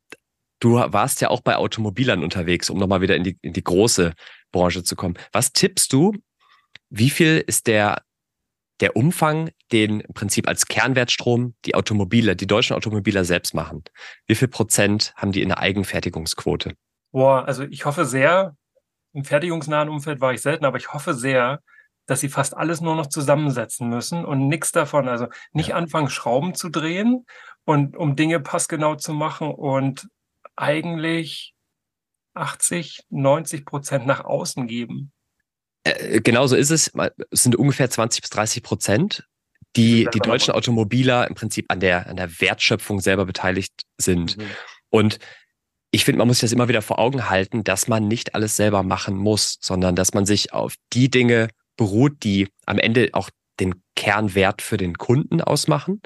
Du 0.60 0.76
warst 0.76 1.20
ja 1.20 1.30
auch 1.30 1.40
bei 1.40 1.56
Automobilern 1.56 2.22
unterwegs, 2.22 2.70
um 2.70 2.78
nochmal 2.78 3.00
wieder 3.00 3.16
in 3.16 3.24
die, 3.24 3.38
in 3.42 3.52
die 3.52 3.64
große 3.64 4.14
Branche 4.52 4.82
zu 4.82 4.96
kommen. 4.96 5.14
Was 5.32 5.52
tippst 5.52 5.92
du, 5.92 6.14
wie 6.90 7.10
viel 7.10 7.42
ist 7.46 7.66
der, 7.66 8.02
der 8.80 8.96
Umfang, 8.96 9.50
den 9.72 10.00
im 10.00 10.14
Prinzip 10.14 10.48
als 10.48 10.66
Kernwertstrom 10.66 11.54
die 11.64 11.74
Automobile, 11.74 12.36
die 12.36 12.46
deutschen 12.46 12.76
Automobile 12.76 13.24
selbst 13.24 13.54
machen? 13.54 13.82
Wie 14.26 14.34
viel 14.34 14.48
Prozent 14.48 15.12
haben 15.16 15.32
die 15.32 15.42
in 15.42 15.48
der 15.48 15.58
Eigenfertigungsquote? 15.58 16.76
Boah, 17.12 17.44
also 17.44 17.64
ich 17.64 17.84
hoffe 17.84 18.04
sehr, 18.04 18.56
im 19.12 19.24
fertigungsnahen 19.24 19.88
Umfeld 19.88 20.20
war 20.20 20.32
ich 20.32 20.40
selten, 20.40 20.64
aber 20.64 20.78
ich 20.78 20.92
hoffe 20.92 21.14
sehr, 21.14 21.60
dass 22.06 22.20
sie 22.20 22.28
fast 22.28 22.56
alles 22.56 22.80
nur 22.80 22.96
noch 22.96 23.06
zusammensetzen 23.06 23.88
müssen 23.88 24.24
und 24.24 24.48
nichts 24.48 24.72
davon, 24.72 25.08
also 25.08 25.28
nicht 25.52 25.68
ja. 25.68 25.76
anfangen, 25.76 26.10
Schrauben 26.10 26.54
zu 26.54 26.68
drehen 26.68 27.24
und 27.64 27.96
um 27.96 28.16
Dinge 28.16 28.40
passgenau 28.40 28.96
zu 28.96 29.12
machen 29.12 29.50
und 29.50 30.09
eigentlich 30.57 31.55
80, 32.35 33.05
90 33.11 33.64
Prozent 33.64 34.07
nach 34.07 34.24
außen 34.24 34.66
geben. 34.66 35.12
Äh, 35.85 36.20
genau 36.20 36.46
so 36.46 36.57
ist 36.57 36.70
es. 36.70 36.92
Es 37.31 37.42
sind 37.42 37.57
ungefähr 37.57 37.90
20 37.90 38.22
bis 38.22 38.31
30 38.31 38.62
Prozent, 38.62 39.27
die 39.77 40.09
die 40.12 40.20
deutschen 40.20 40.55
Automobiler 40.55 41.29
im 41.29 41.35
Prinzip 41.35 41.66
an 41.68 41.81
der, 41.81 42.09
an 42.09 42.16
der 42.16 42.40
Wertschöpfung 42.40 43.00
selber 43.00 43.24
beteiligt 43.24 43.83
sind. 43.98 44.37
Mhm. 44.37 44.46
Und 44.90 45.18
ich 45.90 46.05
finde, 46.05 46.18
man 46.18 46.29
muss 46.29 46.38
sich 46.38 46.48
das 46.48 46.53
immer 46.53 46.68
wieder 46.68 46.83
vor 46.83 46.98
Augen 46.98 47.29
halten, 47.29 47.62
dass 47.62 47.87
man 47.88 48.09
nicht 48.09 48.35
alles 48.35 48.57
selber 48.57 48.83
machen 48.83 49.16
muss, 49.16 49.59
sondern 49.61 49.94
dass 49.94 50.12
man 50.12 50.27
sich 50.27 50.53
auf 50.53 50.74
die 50.92 51.09
Dinge 51.09 51.48
beruht, 51.77 52.24
die 52.24 52.48
am 52.66 52.79
Ende 52.79 53.11
auch 53.12 53.31
den 53.60 53.82
Kernwert 53.94 54.62
für 54.62 54.76
den 54.76 54.98
Kunden 54.98 55.40
ausmachen 55.40 56.02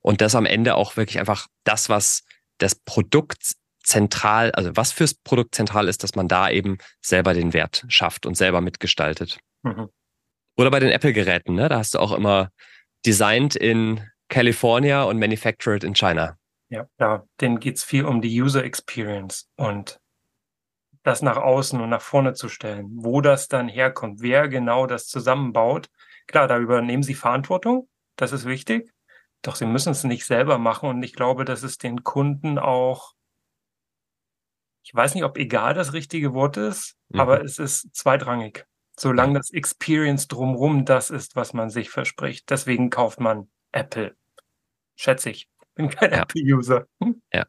und 0.00 0.20
dass 0.20 0.34
am 0.34 0.46
Ende 0.46 0.74
auch 0.74 0.96
wirklich 0.96 1.18
einfach 1.18 1.46
das, 1.64 1.88
was 1.88 2.24
das 2.58 2.74
Produkt 2.74 3.56
zentral, 3.82 4.50
also 4.52 4.70
was 4.74 4.92
fürs 4.92 5.14
Produkt 5.14 5.54
zentral 5.54 5.88
ist, 5.88 6.02
dass 6.02 6.14
man 6.14 6.28
da 6.28 6.50
eben 6.50 6.78
selber 7.00 7.34
den 7.34 7.52
Wert 7.52 7.84
schafft 7.88 8.26
und 8.26 8.34
selber 8.34 8.60
mitgestaltet. 8.60 9.38
Mhm. 9.62 9.88
Oder 10.56 10.70
bei 10.70 10.80
den 10.80 10.90
Apple-Geräten, 10.90 11.54
ne? 11.54 11.68
da 11.68 11.78
hast 11.78 11.94
du 11.94 11.98
auch 11.98 12.12
immer 12.12 12.50
designed 13.04 13.54
in 13.54 14.02
California 14.28 15.04
und 15.04 15.18
manufactured 15.18 15.84
in 15.84 15.94
China. 15.94 16.36
Ja, 16.68 16.88
ja, 16.98 17.24
denen 17.40 17.60
geht 17.60 17.76
es 17.76 17.84
viel 17.84 18.04
um 18.04 18.20
die 18.20 18.42
User 18.42 18.64
Experience 18.64 19.48
und 19.56 20.00
das 21.04 21.22
nach 21.22 21.36
außen 21.36 21.80
und 21.80 21.88
nach 21.90 22.00
vorne 22.00 22.34
zu 22.34 22.48
stellen, 22.48 22.90
wo 22.96 23.20
das 23.20 23.46
dann 23.46 23.68
herkommt, 23.68 24.20
wer 24.22 24.48
genau 24.48 24.86
das 24.86 25.06
zusammenbaut. 25.06 25.88
Klar, 26.26 26.48
da 26.48 26.58
übernehmen 26.58 27.02
sie 27.02 27.14
Verantwortung, 27.14 27.88
das 28.16 28.32
ist 28.32 28.44
wichtig, 28.46 28.92
doch 29.42 29.56
sie 29.56 29.66
müssen 29.66 29.90
es 29.90 30.04
nicht 30.04 30.24
selber 30.26 30.58
machen 30.58 30.88
und 30.88 31.02
ich 31.02 31.12
glaube, 31.12 31.44
dass 31.44 31.62
es 31.62 31.78
den 31.78 32.02
Kunden 32.02 32.58
auch 32.58 33.16
ich 34.86 34.94
weiß 34.94 35.16
nicht, 35.16 35.24
ob 35.24 35.36
egal 35.36 35.74
das 35.74 35.94
richtige 35.94 36.32
Wort 36.32 36.56
ist, 36.56 36.94
mhm. 37.08 37.18
aber 37.18 37.42
es 37.42 37.58
ist 37.58 37.88
zweitrangig. 37.92 38.66
Solange 38.96 39.38
das 39.38 39.50
Experience 39.50 40.28
drumrum 40.28 40.84
das 40.84 41.10
ist, 41.10 41.34
was 41.34 41.52
man 41.52 41.70
sich 41.70 41.90
verspricht. 41.90 42.48
Deswegen 42.50 42.88
kauft 42.88 43.18
man 43.18 43.50
Apple. 43.72 44.16
Schätze 44.94 45.30
ich. 45.30 45.48
Bin 45.74 45.90
kein 45.90 46.12
ja. 46.12 46.22
Apple-User. 46.22 46.86
Hm? 47.02 47.20
Ja. 47.32 47.46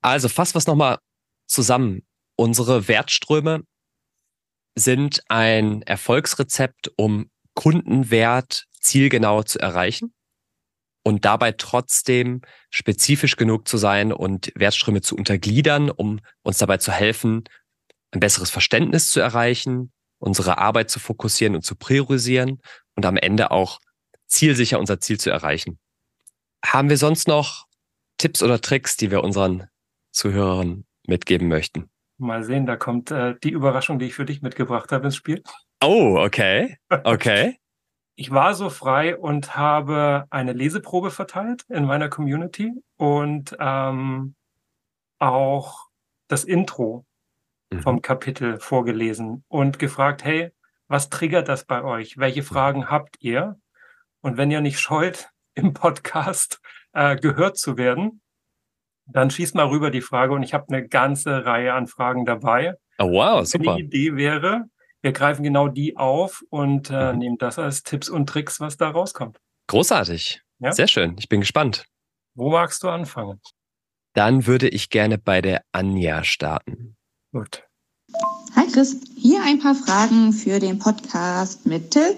Also 0.00 0.30
fassen 0.30 0.54
wir 0.54 0.58
es 0.60 0.66
nochmal 0.66 0.98
zusammen. 1.46 2.06
Unsere 2.36 2.88
Wertströme 2.88 3.64
sind 4.74 5.22
ein 5.28 5.82
Erfolgsrezept, 5.82 6.90
um 6.96 7.30
Kundenwert 7.58 8.66
zielgenau 8.70 9.42
zu 9.42 9.58
erreichen 9.58 10.14
und 11.02 11.24
dabei 11.24 11.50
trotzdem 11.50 12.42
spezifisch 12.70 13.34
genug 13.34 13.66
zu 13.66 13.78
sein 13.78 14.12
und 14.12 14.52
Wertströme 14.54 15.00
zu 15.00 15.16
untergliedern, 15.16 15.90
um 15.90 16.20
uns 16.44 16.58
dabei 16.58 16.76
zu 16.76 16.92
helfen, 16.92 17.42
ein 18.12 18.20
besseres 18.20 18.50
Verständnis 18.50 19.10
zu 19.10 19.18
erreichen, 19.18 19.90
unsere 20.18 20.58
Arbeit 20.58 20.88
zu 20.88 21.00
fokussieren 21.00 21.56
und 21.56 21.62
zu 21.62 21.74
priorisieren 21.74 22.60
und 22.94 23.04
am 23.04 23.16
Ende 23.16 23.50
auch 23.50 23.80
zielsicher 24.28 24.78
unser 24.78 25.00
Ziel 25.00 25.18
zu 25.18 25.30
erreichen. 25.30 25.80
Haben 26.64 26.90
wir 26.90 26.96
sonst 26.96 27.26
noch 27.26 27.66
Tipps 28.18 28.40
oder 28.40 28.60
Tricks, 28.60 28.96
die 28.96 29.10
wir 29.10 29.24
unseren 29.24 29.66
Zuhörern 30.12 30.84
mitgeben 31.08 31.48
möchten? 31.48 31.90
Mal 32.18 32.44
sehen, 32.44 32.66
da 32.66 32.76
kommt 32.76 33.10
äh, 33.10 33.34
die 33.42 33.50
Überraschung, 33.50 33.98
die 33.98 34.06
ich 34.06 34.14
für 34.14 34.26
dich 34.26 34.42
mitgebracht 34.42 34.92
habe 34.92 35.06
ins 35.06 35.16
Spiel. 35.16 35.42
Oh, 35.80 36.16
okay. 36.18 36.76
Okay. 37.04 37.56
ich 38.16 38.32
war 38.32 38.54
so 38.54 38.68
frei 38.68 39.16
und 39.16 39.56
habe 39.56 40.26
eine 40.30 40.52
Leseprobe 40.52 41.12
verteilt 41.12 41.64
in 41.68 41.84
meiner 41.84 42.08
Community 42.08 42.72
und 42.96 43.56
ähm, 43.60 44.34
auch 45.20 45.86
das 46.26 46.42
Intro 46.42 47.06
mhm. 47.70 47.80
vom 47.80 48.02
Kapitel 48.02 48.58
vorgelesen 48.58 49.44
und 49.46 49.78
gefragt, 49.78 50.24
hey, 50.24 50.50
was 50.88 51.10
triggert 51.10 51.48
das 51.48 51.64
bei 51.64 51.84
euch? 51.84 52.18
Welche 52.18 52.42
Fragen 52.42 52.90
habt 52.90 53.16
ihr? 53.20 53.60
Und 54.20 54.36
wenn 54.36 54.50
ihr 54.50 54.62
nicht 54.62 54.80
scheut, 54.80 55.28
im 55.54 55.72
Podcast 55.72 56.60
äh, 56.92 57.16
gehört 57.16 57.56
zu 57.56 57.76
werden, 57.76 58.20
dann 59.06 59.30
schießt 59.30 59.54
mal 59.54 59.68
rüber 59.68 59.90
die 59.90 60.00
Frage 60.00 60.34
und 60.34 60.42
ich 60.42 60.54
habe 60.54 60.66
eine 60.68 60.86
ganze 60.86 61.44
Reihe 61.44 61.72
an 61.72 61.86
Fragen 61.86 62.24
dabei. 62.24 62.74
Oh 62.98 63.12
wow, 63.12 63.46
super. 63.46 63.76
Die 63.76 63.82
Idee 63.82 64.16
wäre, 64.16 64.64
wir 65.02 65.12
greifen 65.12 65.42
genau 65.42 65.68
die 65.68 65.96
auf 65.96 66.42
und 66.50 66.90
äh, 66.90 67.12
mhm. 67.12 67.18
nehmen 67.18 67.38
das 67.38 67.58
als 67.58 67.82
Tipps 67.82 68.08
und 68.08 68.28
Tricks, 68.28 68.60
was 68.60 68.76
da 68.76 68.90
rauskommt. 68.90 69.38
Großartig. 69.68 70.42
Ja? 70.60 70.72
Sehr 70.72 70.88
schön. 70.88 71.16
Ich 71.18 71.28
bin 71.28 71.40
gespannt. 71.40 71.86
Wo 72.34 72.50
magst 72.50 72.82
du 72.82 72.88
anfangen? 72.88 73.40
Dann 74.14 74.46
würde 74.46 74.68
ich 74.68 74.90
gerne 74.90 75.18
bei 75.18 75.40
der 75.40 75.62
Anja 75.72 76.24
starten. 76.24 76.96
Gut. 77.32 77.64
Hi 78.56 78.66
Chris, 78.72 79.00
hier 79.16 79.42
ein 79.44 79.58
paar 79.58 79.74
Fragen 79.74 80.32
für 80.32 80.58
den 80.58 80.78
Podcast 80.78 81.66
mit 81.66 81.90
Till. 81.90 82.16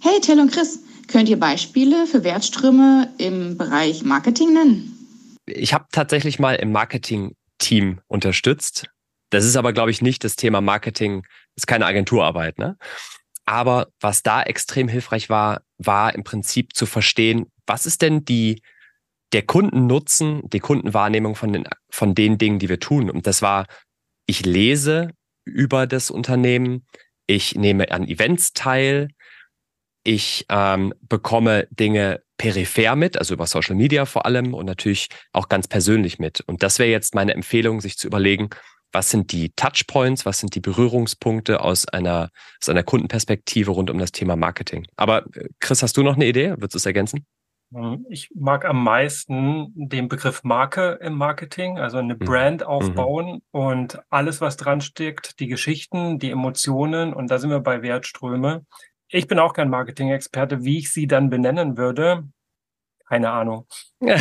Hey 0.00 0.20
Till 0.20 0.38
und 0.38 0.52
Chris, 0.52 0.80
könnt 1.08 1.28
ihr 1.28 1.40
Beispiele 1.40 2.06
für 2.06 2.22
Wertströme 2.22 3.12
im 3.18 3.56
Bereich 3.56 4.04
Marketing 4.04 4.52
nennen? 4.52 4.90
Ich 5.46 5.72
habe 5.72 5.86
tatsächlich 5.90 6.38
mal 6.38 6.54
im 6.54 6.70
Marketing-Team 6.72 8.00
unterstützt. 8.06 8.86
Das 9.30 9.44
ist 9.44 9.56
aber, 9.56 9.72
glaube 9.72 9.90
ich, 9.90 10.02
nicht 10.02 10.22
das 10.22 10.36
Thema 10.36 10.60
Marketing 10.60 11.24
ist 11.56 11.66
keine 11.66 11.86
Agenturarbeit, 11.86 12.58
ne? 12.58 12.76
Aber 13.46 13.88
was 14.00 14.22
da 14.22 14.42
extrem 14.42 14.88
hilfreich 14.88 15.28
war, 15.28 15.62
war 15.78 16.14
im 16.14 16.24
Prinzip 16.24 16.74
zu 16.74 16.86
verstehen, 16.86 17.52
was 17.66 17.84
ist 17.86 18.00
denn 18.02 18.24
die, 18.24 18.62
der 19.32 19.42
Kundennutzen, 19.42 20.48
die 20.48 20.60
Kundenwahrnehmung 20.60 21.34
von 21.34 21.52
den, 21.52 21.64
von 21.90 22.14
den 22.14 22.38
Dingen, 22.38 22.58
die 22.58 22.68
wir 22.68 22.80
tun. 22.80 23.10
Und 23.10 23.26
das 23.26 23.42
war, 23.42 23.66
ich 24.26 24.46
lese 24.46 25.10
über 25.44 25.86
das 25.86 26.10
Unternehmen, 26.10 26.86
ich 27.26 27.54
nehme 27.54 27.90
an 27.90 28.08
Events 28.08 28.52
teil, 28.52 29.08
ich 30.04 30.46
ähm, 30.48 30.94
bekomme 31.02 31.66
Dinge 31.70 32.22
peripher 32.36 32.96
mit, 32.96 33.16
also 33.16 33.34
über 33.34 33.46
Social 33.46 33.74
Media 33.74 34.04
vor 34.06 34.26
allem 34.26 34.54
und 34.54 34.66
natürlich 34.66 35.08
auch 35.32 35.48
ganz 35.48 35.68
persönlich 35.68 36.18
mit. 36.18 36.40
Und 36.46 36.62
das 36.62 36.78
wäre 36.78 36.90
jetzt 36.90 37.14
meine 37.14 37.34
Empfehlung, 37.34 37.80
sich 37.80 37.96
zu 37.96 38.06
überlegen, 38.06 38.50
was 38.94 39.10
sind 39.10 39.32
die 39.32 39.50
Touchpoints, 39.50 40.24
was 40.24 40.38
sind 40.38 40.54
die 40.54 40.60
Berührungspunkte 40.60 41.60
aus 41.60 41.86
einer, 41.88 42.30
aus 42.62 42.68
einer 42.68 42.84
Kundenperspektive 42.84 43.72
rund 43.72 43.90
um 43.90 43.98
das 43.98 44.12
Thema 44.12 44.36
Marketing. 44.36 44.86
Aber 44.96 45.26
äh, 45.34 45.48
Chris, 45.60 45.82
hast 45.82 45.96
du 45.96 46.02
noch 46.02 46.14
eine 46.14 46.26
Idee? 46.26 46.50
Würdest 46.50 46.74
du 46.74 46.78
es 46.78 46.86
ergänzen? 46.86 47.26
Ähm, 47.74 48.06
ich 48.08 48.30
mag 48.34 48.64
am 48.64 48.82
meisten 48.82 49.72
den 49.74 50.08
Begriff 50.08 50.44
Marke 50.44 50.98
im 51.02 51.14
Marketing, 51.14 51.78
also 51.78 51.98
eine 51.98 52.14
mhm. 52.14 52.18
Brand 52.20 52.60
mhm. 52.60 52.66
aufbauen 52.66 53.26
mhm. 53.26 53.40
und 53.50 54.02
alles, 54.10 54.40
was 54.40 54.56
dran 54.56 54.80
steckt, 54.80 55.40
die 55.40 55.48
Geschichten, 55.48 56.18
die 56.18 56.30
Emotionen 56.30 57.12
und 57.12 57.30
da 57.30 57.38
sind 57.38 57.50
wir 57.50 57.60
bei 57.60 57.82
Wertströme. 57.82 58.64
Ich 59.08 59.26
bin 59.26 59.38
auch 59.38 59.52
kein 59.52 59.70
Marketing-Experte, 59.70 60.64
wie 60.64 60.78
ich 60.78 60.92
sie 60.92 61.06
dann 61.06 61.30
benennen 61.30 61.76
würde. 61.76 62.24
Keine 63.06 63.30
Ahnung. 63.30 63.66
okay. 64.00 64.18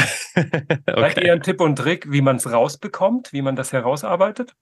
Vielleicht 0.85 1.17
eher 1.17 1.33
ein 1.33 1.41
Tipp 1.41 1.61
und 1.61 1.77
Trick, 1.77 2.11
wie 2.11 2.21
man 2.21 2.35
es 2.35 2.51
rausbekommt, 2.51 3.31
wie 3.31 3.41
man 3.41 3.55
das 3.55 3.71
herausarbeitet? 3.71 4.55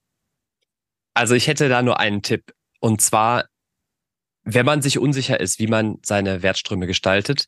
Also 1.13 1.35
ich 1.35 1.47
hätte 1.47 1.69
da 1.69 1.81
nur 1.81 1.99
einen 1.99 2.21
Tipp. 2.21 2.53
Und 2.79 3.01
zwar, 3.01 3.45
wenn 4.43 4.65
man 4.65 4.81
sich 4.81 4.97
unsicher 4.97 5.39
ist, 5.39 5.59
wie 5.59 5.67
man 5.67 5.97
seine 6.03 6.41
Wertströme 6.41 6.87
gestaltet, 6.87 7.45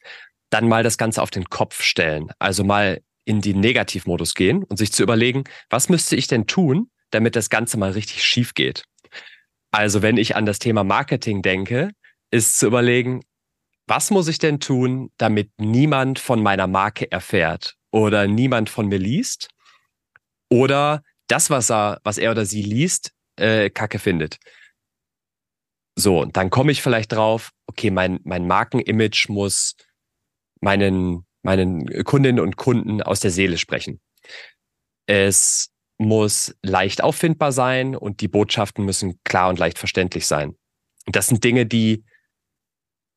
dann 0.50 0.68
mal 0.68 0.84
das 0.84 0.98
Ganze 0.98 1.22
auf 1.22 1.32
den 1.32 1.46
Kopf 1.46 1.82
stellen. 1.82 2.30
Also 2.40 2.64
mal 2.64 3.02
in 3.26 3.42
den 3.42 3.60
Negativmodus 3.60 4.36
gehen 4.36 4.64
und 4.64 4.78
sich 4.78 4.92
zu 4.92 5.02
überlegen, 5.02 5.46
was 5.70 5.90
müsste 5.90 6.16
ich 6.16 6.28
denn 6.28 6.46
tun, 6.46 6.92
damit 7.10 7.36
das 7.36 7.50
Ganze 7.50 7.78
mal 7.78 7.92
richtig 7.92 8.24
schief 8.24 8.54
geht. 8.54 8.84
Also 9.72 10.02
wenn 10.02 10.18
ich 10.18 10.36
an 10.36 10.46
das 10.46 10.60
Thema 10.60 10.84
Marketing 10.84 11.42
denke, 11.42 11.92
ist 12.32 12.60
zu 12.60 12.68
überlegen, 12.68 13.22
was 13.88 14.12
muss 14.12 14.28
ich 14.28 14.38
denn 14.38 14.60
tun, 14.60 15.12
damit 15.18 15.52
niemand 15.58 16.20
von 16.20 16.42
meiner 16.42 16.68
Marke 16.68 17.12
erfährt 17.12 17.76
oder 17.92 18.28
niemand 18.28 18.70
von 18.70 18.88
mir 18.88 19.00
liest 19.00 19.50
oder 20.50 21.04
das, 21.28 21.50
was 21.50 21.72
er, 21.72 22.00
was 22.04 22.18
er 22.18 22.32
oder 22.32 22.46
sie 22.46 22.62
liest, 22.62 23.12
äh, 23.38 23.70
Kacke 23.70 24.00
findet. 24.00 24.38
So, 25.96 26.22
und 26.22 26.38
dann 26.38 26.50
komme 26.50 26.72
ich 26.72 26.82
vielleicht 26.82 27.12
drauf, 27.12 27.52
okay, 27.68 27.92
mein, 27.92 28.20
mein 28.24 28.48
Markenimage 28.48 29.28
muss 29.30 29.76
meinen, 30.60 31.26
meinen 31.44 32.04
Kundinnen 32.04 32.40
und 32.40 32.58
Kunden 32.58 33.02
aus 33.02 33.20
der 33.20 33.32
Seele 33.32 33.58
sprechen. 33.58 34.02
Es 35.06 35.70
muss 35.98 36.56
leicht 36.64 37.04
auffindbar 37.04 37.52
sein 37.52 37.96
und 37.96 38.22
die 38.22 38.28
Botschaften 38.28 38.86
müssen 38.86 39.20
klar 39.24 39.50
und 39.50 39.60
leicht 39.60 39.78
verständlich 39.78 40.26
sein. 40.26 40.56
Und 41.06 41.16
das 41.16 41.28
sind 41.28 41.44
Dinge, 41.44 41.66
die 41.66 42.04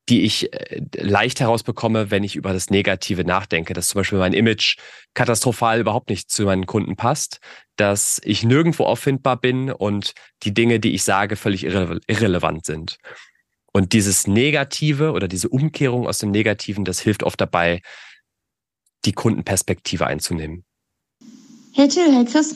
die 0.09 0.21
ich 0.21 0.53
äh, 0.53 0.81
leicht 0.97 1.39
herausbekomme, 1.39 2.11
wenn 2.11 2.23
ich 2.23 2.35
über 2.35 2.53
das 2.53 2.69
Negative 2.69 3.23
nachdenke, 3.23 3.73
dass 3.73 3.89
zum 3.89 3.99
Beispiel 3.99 4.19
mein 4.19 4.33
Image 4.33 4.77
katastrophal 5.13 5.79
überhaupt 5.79 6.09
nicht 6.09 6.29
zu 6.29 6.43
meinen 6.43 6.65
Kunden 6.65 6.95
passt, 6.95 7.39
dass 7.75 8.21
ich 8.23 8.43
nirgendwo 8.43 8.85
auffindbar 8.85 9.37
bin 9.37 9.71
und 9.71 10.13
die 10.43 10.53
Dinge, 10.53 10.79
die 10.79 10.93
ich 10.93 11.03
sage, 11.03 11.35
völlig 11.35 11.63
irre 11.63 11.99
irrelevant 12.07 12.65
sind. 12.65 12.97
Und 13.73 13.93
dieses 13.93 14.27
Negative 14.27 15.11
oder 15.11 15.27
diese 15.27 15.49
Umkehrung 15.49 16.07
aus 16.07 16.19
dem 16.19 16.31
Negativen, 16.31 16.85
das 16.85 16.99
hilft 16.99 17.23
oft 17.23 17.39
dabei, 17.39 17.81
die 19.05 19.13
Kundenperspektive 19.13 20.07
einzunehmen. 20.07 20.63
Hey 21.73 21.87
Till, 21.87 22.11
hey 22.11 22.25
Chris, 22.25 22.55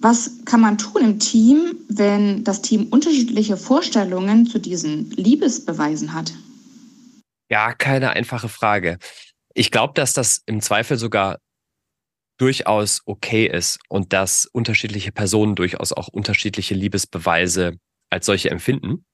was 0.00 0.44
kann 0.46 0.60
man 0.60 0.78
tun 0.78 1.02
im 1.02 1.18
Team, 1.18 1.76
wenn 1.88 2.42
das 2.42 2.62
Team 2.62 2.86
unterschiedliche 2.88 3.56
Vorstellungen 3.56 4.46
zu 4.46 4.58
diesen 4.58 5.10
Liebesbeweisen 5.10 6.14
hat? 6.14 6.32
Ja, 7.50 7.74
keine 7.74 8.10
einfache 8.10 8.48
Frage. 8.48 8.98
Ich 9.54 9.70
glaube, 9.70 9.92
dass 9.94 10.14
das 10.14 10.42
im 10.46 10.60
Zweifel 10.60 10.96
sogar 10.96 11.38
durchaus 12.38 13.02
okay 13.04 13.46
ist 13.46 13.78
und 13.88 14.14
dass 14.14 14.46
unterschiedliche 14.46 15.12
Personen 15.12 15.54
durchaus 15.54 15.92
auch 15.92 16.08
unterschiedliche 16.08 16.74
Liebesbeweise 16.74 17.76
als 18.08 18.24
solche 18.24 18.50
empfinden. 18.50 19.04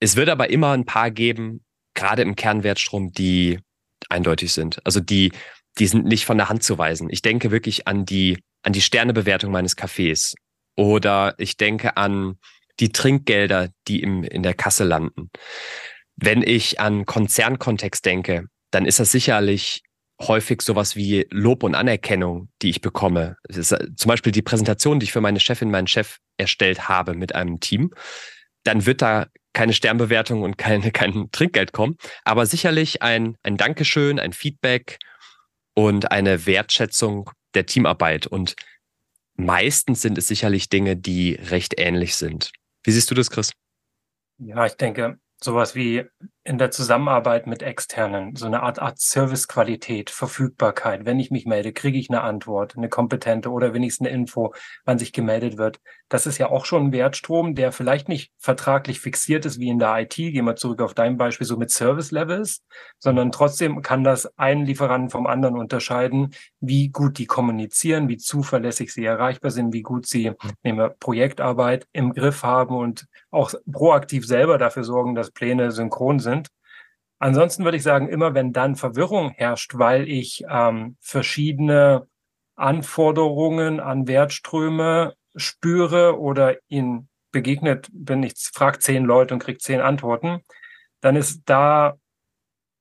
Es 0.00 0.16
wird 0.16 0.28
aber 0.28 0.50
immer 0.50 0.72
ein 0.72 0.84
paar 0.84 1.10
geben, 1.10 1.64
gerade 1.94 2.20
im 2.20 2.36
Kernwertstrom, 2.36 3.12
die 3.12 3.60
eindeutig 4.10 4.52
sind. 4.52 4.84
Also 4.84 5.00
die, 5.00 5.32
die 5.78 5.86
sind 5.86 6.04
nicht 6.04 6.26
von 6.26 6.36
der 6.36 6.50
Hand 6.50 6.62
zu 6.62 6.76
weisen. 6.76 7.08
Ich 7.08 7.22
denke 7.22 7.50
wirklich 7.50 7.86
an 7.86 8.04
die 8.04 8.38
an 8.62 8.72
die 8.72 8.80
Sternebewertung 8.80 9.50
meines 9.50 9.76
Cafés 9.76 10.34
oder 10.76 11.34
ich 11.38 11.56
denke 11.56 11.96
an 11.96 12.38
die 12.78 12.92
Trinkgelder, 12.92 13.68
die 13.88 14.02
im, 14.02 14.24
in 14.24 14.42
der 14.42 14.54
Kasse 14.54 14.84
landen. 14.84 15.30
Wenn 16.16 16.42
ich 16.42 16.80
an 16.80 17.06
Konzernkontext 17.06 18.04
denke, 18.04 18.46
dann 18.70 18.86
ist 18.86 19.00
das 19.00 19.12
sicherlich 19.12 19.82
häufig 20.20 20.62
sowas 20.62 20.96
wie 20.96 21.26
Lob 21.30 21.62
und 21.62 21.74
Anerkennung, 21.74 22.50
die 22.62 22.70
ich 22.70 22.80
bekomme. 22.80 23.36
Äh, 23.48 23.62
zum 23.62 24.08
Beispiel 24.08 24.32
die 24.32 24.42
Präsentation, 24.42 25.00
die 25.00 25.04
ich 25.04 25.12
für 25.12 25.20
meine 25.20 25.40
Chefin, 25.40 25.70
meinen 25.70 25.86
Chef 25.86 26.18
erstellt 26.36 26.88
habe 26.88 27.14
mit 27.14 27.34
einem 27.34 27.60
Team. 27.60 27.92
Dann 28.64 28.84
wird 28.84 29.02
da 29.02 29.26
keine 29.52 29.72
Sternbewertung 29.72 30.42
und 30.42 30.58
keine, 30.58 30.90
kein 30.92 31.30
Trinkgeld 31.32 31.72
kommen, 31.72 31.96
aber 32.24 32.46
sicherlich 32.46 33.02
ein, 33.02 33.36
ein 33.42 33.56
Dankeschön, 33.56 34.18
ein 34.18 34.32
Feedback 34.32 34.98
und 35.74 36.10
eine 36.10 36.46
Wertschätzung 36.46 37.30
der 37.54 37.66
Teamarbeit. 37.66 38.26
Und 38.26 38.56
meistens 39.34 40.02
sind 40.02 40.18
es 40.18 40.28
sicherlich 40.28 40.68
Dinge, 40.68 40.96
die 40.96 41.34
recht 41.34 41.74
ähnlich 41.78 42.16
sind. 42.16 42.52
Wie 42.84 42.90
siehst 42.90 43.10
du 43.10 43.14
das, 43.14 43.30
Chris? 43.30 43.52
Ja, 44.38 44.64
ich 44.66 44.74
denke, 44.74 45.18
sowas 45.42 45.74
wie 45.74 46.04
in 46.42 46.56
der 46.56 46.70
Zusammenarbeit 46.70 47.46
mit 47.46 47.62
Externen, 47.62 48.34
so 48.34 48.46
eine 48.46 48.62
Art, 48.62 48.78
Art 48.78 48.98
Servicequalität, 48.98 50.08
Verfügbarkeit. 50.08 51.04
Wenn 51.04 51.20
ich 51.20 51.30
mich 51.30 51.44
melde, 51.44 51.72
kriege 51.72 51.98
ich 51.98 52.08
eine 52.08 52.22
Antwort, 52.22 52.76
eine 52.76 52.88
kompetente 52.88 53.50
oder 53.50 53.74
wenigstens 53.74 54.06
eine 54.06 54.16
Info, 54.16 54.54
wann 54.84 54.98
sich 54.98 55.12
gemeldet 55.12 55.58
wird. 55.58 55.80
Das 56.08 56.26
ist 56.26 56.38
ja 56.38 56.48
auch 56.48 56.64
schon 56.64 56.86
ein 56.86 56.92
Wertstrom, 56.92 57.54
der 57.54 57.72
vielleicht 57.72 58.08
nicht 58.08 58.32
vertraglich 58.38 59.00
fixiert 59.00 59.44
ist 59.44 59.60
wie 59.60 59.68
in 59.68 59.78
der 59.78 59.96
IT. 60.00 60.16
Gehen 60.16 60.44
wir 60.44 60.56
zurück 60.56 60.80
auf 60.80 60.94
dein 60.94 61.18
Beispiel, 61.18 61.46
so 61.46 61.56
mit 61.56 61.70
Service 61.70 62.10
Levels, 62.10 62.64
sondern 62.98 63.32
trotzdem 63.32 63.82
kann 63.82 64.02
das 64.02 64.26
einen 64.38 64.64
Lieferanten 64.64 65.10
vom 65.10 65.26
anderen 65.26 65.56
unterscheiden, 65.56 66.34
wie 66.60 66.88
gut 66.88 67.18
die 67.18 67.26
kommunizieren, 67.26 68.08
wie 68.08 68.16
zuverlässig 68.16 68.92
sie 68.92 69.04
erreichbar 69.04 69.50
sind, 69.50 69.72
wie 69.72 69.82
gut 69.82 70.06
sie 70.06 70.32
nehmen 70.62 70.78
wir 70.78 70.88
Projektarbeit 70.88 71.86
im 71.92 72.12
Griff 72.12 72.42
haben 72.42 72.76
und 72.76 73.06
auch 73.30 73.54
proaktiv 73.70 74.26
selber 74.26 74.58
dafür 74.58 74.84
sorgen, 74.84 75.14
dass 75.14 75.30
Pläne 75.30 75.70
synchron 75.70 76.18
sind. 76.18 76.29
Ansonsten 77.20 77.64
würde 77.64 77.76
ich 77.76 77.82
sagen, 77.82 78.08
immer 78.08 78.34
wenn 78.34 78.52
dann 78.52 78.76
Verwirrung 78.76 79.30
herrscht, 79.30 79.72
weil 79.76 80.08
ich 80.08 80.42
ähm, 80.48 80.96
verschiedene 81.00 82.08
Anforderungen 82.56 83.78
an 83.78 84.08
Wertströme 84.08 85.14
spüre 85.36 86.18
oder 86.18 86.56
ihnen 86.68 87.08
begegnet 87.30 87.88
bin, 87.92 88.22
ich 88.22 88.32
frage 88.52 88.78
zehn 88.78 89.04
Leute 89.04 89.34
und 89.34 89.40
kriege 89.40 89.58
zehn 89.58 89.80
Antworten, 89.80 90.40
dann 91.02 91.14
ist 91.14 91.42
da 91.44 91.96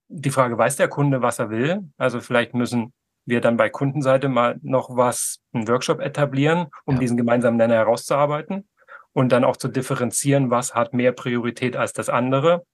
die 0.08 0.32
Frage, 0.32 0.58
weiß 0.58 0.78
der 0.78 0.88
Kunde, 0.88 1.22
was 1.22 1.40
er 1.40 1.50
will? 1.50 1.92
Also 1.98 2.22
vielleicht 2.22 2.54
müssen 2.54 2.94
wir 3.26 3.42
dann 3.42 3.58
bei 3.58 3.70
Kundenseite 3.70 4.30
mal 4.30 4.58
noch 4.62 4.96
was, 4.96 5.42
einen 5.52 5.68
Workshop 5.68 6.00
etablieren, 6.00 6.68
um 6.86 6.96
ja. 6.96 7.02
diesen 7.02 7.18
gemeinsamen 7.18 7.58
Nenner 7.58 7.76
herauszuarbeiten 7.76 8.70
und 9.12 9.34
dann 9.34 9.44
auch 9.44 9.58
zu 9.58 9.68
differenzieren, 9.68 10.50
was 10.50 10.74
hat 10.74 10.94
mehr 10.94 11.12
Priorität 11.12 11.76
als 11.76 11.92
das 11.92 12.08
andere. 12.08 12.66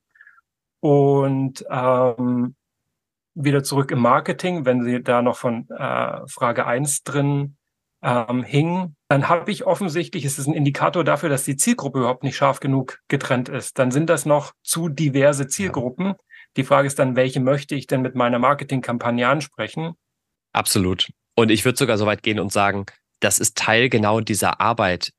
Und 0.85 1.65
ähm, 1.67 2.53
wieder 3.33 3.63
zurück 3.63 3.89
im 3.89 4.01
Marketing, 4.01 4.65
wenn 4.65 4.83
Sie 4.83 5.01
da 5.01 5.23
noch 5.23 5.35
von 5.35 5.67
äh, 5.71 6.27
Frage 6.27 6.67
eins 6.67 7.01
drin 7.01 7.57
ähm, 8.03 8.43
hingen, 8.43 8.95
dann 9.07 9.27
habe 9.27 9.49
ich 9.49 9.65
offensichtlich, 9.65 10.25
es 10.25 10.37
ist 10.37 10.45
ein 10.45 10.53
Indikator 10.53 11.03
dafür, 11.03 11.29
dass 11.29 11.43
die 11.43 11.57
Zielgruppe 11.57 11.97
überhaupt 11.97 12.23
nicht 12.23 12.35
scharf 12.35 12.59
genug 12.59 12.99
getrennt 13.07 13.49
ist. 13.49 13.79
Dann 13.79 13.89
sind 13.89 14.11
das 14.11 14.27
noch 14.27 14.53
zu 14.61 14.87
diverse 14.87 15.47
Zielgruppen. 15.47 16.05
Ja. 16.05 16.15
Die 16.55 16.63
Frage 16.63 16.85
ist 16.85 16.99
dann, 16.99 17.15
welche 17.15 17.39
möchte 17.39 17.73
ich 17.73 17.87
denn 17.87 18.03
mit 18.03 18.13
meiner 18.13 18.37
Marketingkampagne 18.37 19.27
ansprechen? 19.27 19.95
Absolut. 20.53 21.09
Und 21.33 21.49
ich 21.49 21.65
würde 21.65 21.79
sogar 21.79 21.97
so 21.97 22.05
weit 22.05 22.21
gehen 22.21 22.39
und 22.39 22.51
sagen, 22.51 22.85
das 23.21 23.39
ist 23.39 23.57
Teil 23.57 23.89
genau 23.89 24.21
dieser 24.21 24.61
Arbeit, 24.61 25.13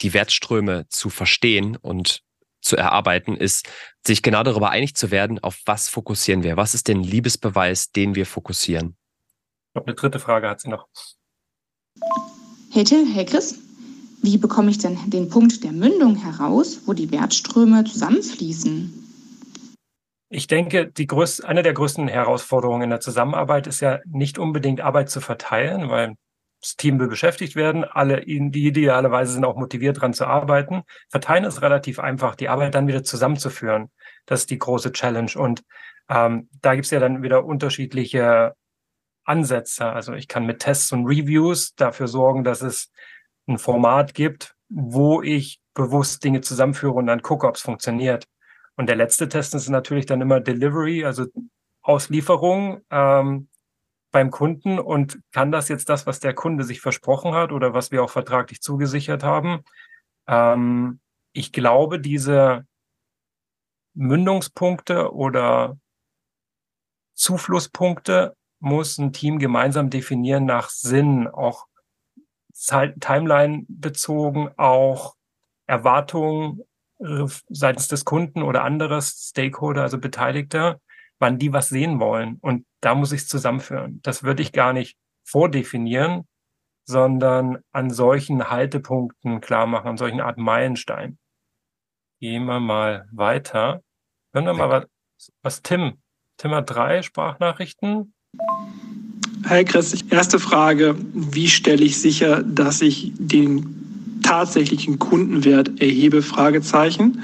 die 0.00 0.14
Wertströme 0.14 0.86
zu 0.88 1.10
verstehen 1.10 1.76
und 1.76 2.22
zu 2.64 2.76
erarbeiten, 2.76 3.36
ist, 3.36 3.68
sich 4.06 4.22
genau 4.22 4.42
darüber 4.42 4.70
einig 4.70 4.94
zu 4.94 5.10
werden, 5.10 5.38
auf 5.38 5.60
was 5.66 5.88
fokussieren 5.88 6.42
wir. 6.42 6.56
Was 6.56 6.74
ist 6.74 6.88
den 6.88 7.02
Liebesbeweis, 7.02 7.90
den 7.90 8.14
wir 8.14 8.26
fokussieren? 8.26 8.96
Noch 9.74 9.86
eine 9.86 9.94
dritte 9.94 10.18
Frage 10.18 10.48
hat 10.48 10.60
sie 10.60 10.68
noch. 10.68 10.86
Hey 12.70 12.84
Till, 12.84 13.06
hey 13.12 13.24
Chris, 13.24 13.58
wie 14.22 14.38
bekomme 14.38 14.70
ich 14.70 14.78
denn 14.78 14.98
den 15.10 15.28
Punkt 15.28 15.62
der 15.64 15.72
Mündung 15.72 16.16
heraus, 16.16 16.80
wo 16.86 16.92
die 16.92 17.10
Wertströme 17.10 17.84
zusammenfließen? 17.84 19.00
Ich 20.30 20.46
denke, 20.46 20.90
die 20.90 21.06
größte, 21.06 21.46
eine 21.46 21.62
der 21.62 21.74
größten 21.74 22.08
Herausforderungen 22.08 22.82
in 22.82 22.90
der 22.90 23.00
Zusammenarbeit 23.00 23.66
ist 23.66 23.80
ja 23.80 24.00
nicht 24.06 24.38
unbedingt 24.38 24.80
Arbeit 24.80 25.08
zu 25.10 25.20
verteilen, 25.20 25.90
weil 25.90 26.16
das 26.64 26.76
Team 26.76 26.98
will 26.98 27.08
beschäftigt 27.08 27.56
werden, 27.56 27.84
alle 27.84 28.22
die 28.22 28.66
idealerweise 28.66 29.34
sind 29.34 29.44
auch 29.44 29.56
motiviert 29.56 30.00
dran 30.00 30.14
zu 30.14 30.26
arbeiten. 30.26 30.82
Verteilen 31.10 31.44
ist 31.44 31.60
relativ 31.60 31.98
einfach, 31.98 32.34
die 32.34 32.48
Arbeit 32.48 32.74
dann 32.74 32.88
wieder 32.88 33.04
zusammenzuführen. 33.04 33.90
Das 34.24 34.40
ist 34.40 34.50
die 34.50 34.58
große 34.58 34.92
Challenge. 34.92 35.30
Und 35.36 35.62
ähm, 36.08 36.48
da 36.62 36.74
gibt's 36.74 36.90
ja 36.90 37.00
dann 37.00 37.22
wieder 37.22 37.44
unterschiedliche 37.44 38.54
Ansätze. 39.24 39.84
Also 39.84 40.14
ich 40.14 40.26
kann 40.26 40.46
mit 40.46 40.60
Tests 40.60 40.90
und 40.92 41.04
Reviews 41.06 41.74
dafür 41.74 42.08
sorgen, 42.08 42.44
dass 42.44 42.62
es 42.62 42.90
ein 43.46 43.58
Format 43.58 44.14
gibt, 44.14 44.54
wo 44.70 45.20
ich 45.20 45.60
bewusst 45.74 46.24
Dinge 46.24 46.40
zusammenführe 46.40 46.94
und 46.94 47.06
dann 47.06 47.20
gucke, 47.20 47.46
ob 47.46 47.56
es 47.56 47.62
funktioniert. 47.62 48.24
Und 48.76 48.88
der 48.88 48.96
letzte 48.96 49.28
Test 49.28 49.54
ist 49.54 49.68
natürlich 49.68 50.06
dann 50.06 50.22
immer 50.22 50.40
Delivery, 50.40 51.04
also 51.04 51.26
Auslieferung. 51.82 52.80
Ähm, 52.90 53.48
beim 54.14 54.30
Kunden 54.30 54.78
und 54.78 55.18
kann 55.32 55.50
das 55.50 55.68
jetzt 55.68 55.88
das, 55.88 56.06
was 56.06 56.20
der 56.20 56.34
Kunde 56.34 56.62
sich 56.62 56.80
versprochen 56.80 57.34
hat 57.34 57.50
oder 57.50 57.74
was 57.74 57.90
wir 57.90 58.00
auch 58.00 58.10
vertraglich 58.10 58.62
zugesichert 58.62 59.24
haben? 59.24 59.64
Ähm, 60.28 61.00
ich 61.32 61.52
glaube, 61.52 61.98
diese 61.98 62.64
Mündungspunkte 63.94 65.12
oder 65.12 65.76
Zuflusspunkte 67.14 68.36
muss 68.60 68.98
ein 68.98 69.12
Team 69.12 69.40
gemeinsam 69.40 69.90
definieren 69.90 70.44
nach 70.44 70.70
Sinn, 70.70 71.26
auch 71.26 71.66
Timeline 73.00 73.64
bezogen, 73.66 74.48
auch 74.56 75.16
Erwartungen 75.66 76.62
äh, 77.00 77.26
seitens 77.48 77.88
des 77.88 78.04
Kunden 78.04 78.44
oder 78.44 78.62
anderes 78.62 79.30
Stakeholder, 79.30 79.82
also 79.82 79.98
Beteiligter 79.98 80.80
wann 81.18 81.38
die 81.38 81.52
was 81.52 81.68
sehen 81.68 82.00
wollen. 82.00 82.38
Und 82.40 82.66
da 82.80 82.94
muss 82.94 83.12
ich 83.12 83.22
es 83.22 83.28
zusammenführen. 83.28 84.00
Das 84.02 84.22
würde 84.22 84.42
ich 84.42 84.52
gar 84.52 84.72
nicht 84.72 84.96
vordefinieren, 85.24 86.26
sondern 86.86 87.58
an 87.72 87.90
solchen 87.90 88.50
Haltepunkten 88.50 89.40
klar 89.40 89.66
machen, 89.66 89.88
an 89.88 89.96
solchen 89.96 90.20
Art 90.20 90.38
Meilenstein. 90.38 91.18
Gehen 92.20 92.44
wir 92.44 92.60
mal 92.60 93.08
weiter. 93.12 93.82
Hören 94.32 94.46
wir 94.46 94.54
mal 94.54 94.70
was, 94.70 95.32
was 95.42 95.62
Tim. 95.62 95.98
Tim 96.36 96.52
hat 96.52 96.70
drei 96.70 97.02
Sprachnachrichten. 97.02 98.12
Hi 99.46 99.64
Chris, 99.64 100.02
erste 100.10 100.38
Frage. 100.38 100.96
Wie 101.12 101.48
stelle 101.48 101.84
ich 101.84 102.00
sicher, 102.00 102.42
dass 102.42 102.80
ich 102.80 103.12
den 103.16 104.20
tatsächlichen 104.22 104.98
Kundenwert 104.98 105.80
erhebe? 105.80 106.22
Fragezeichen. 106.22 107.22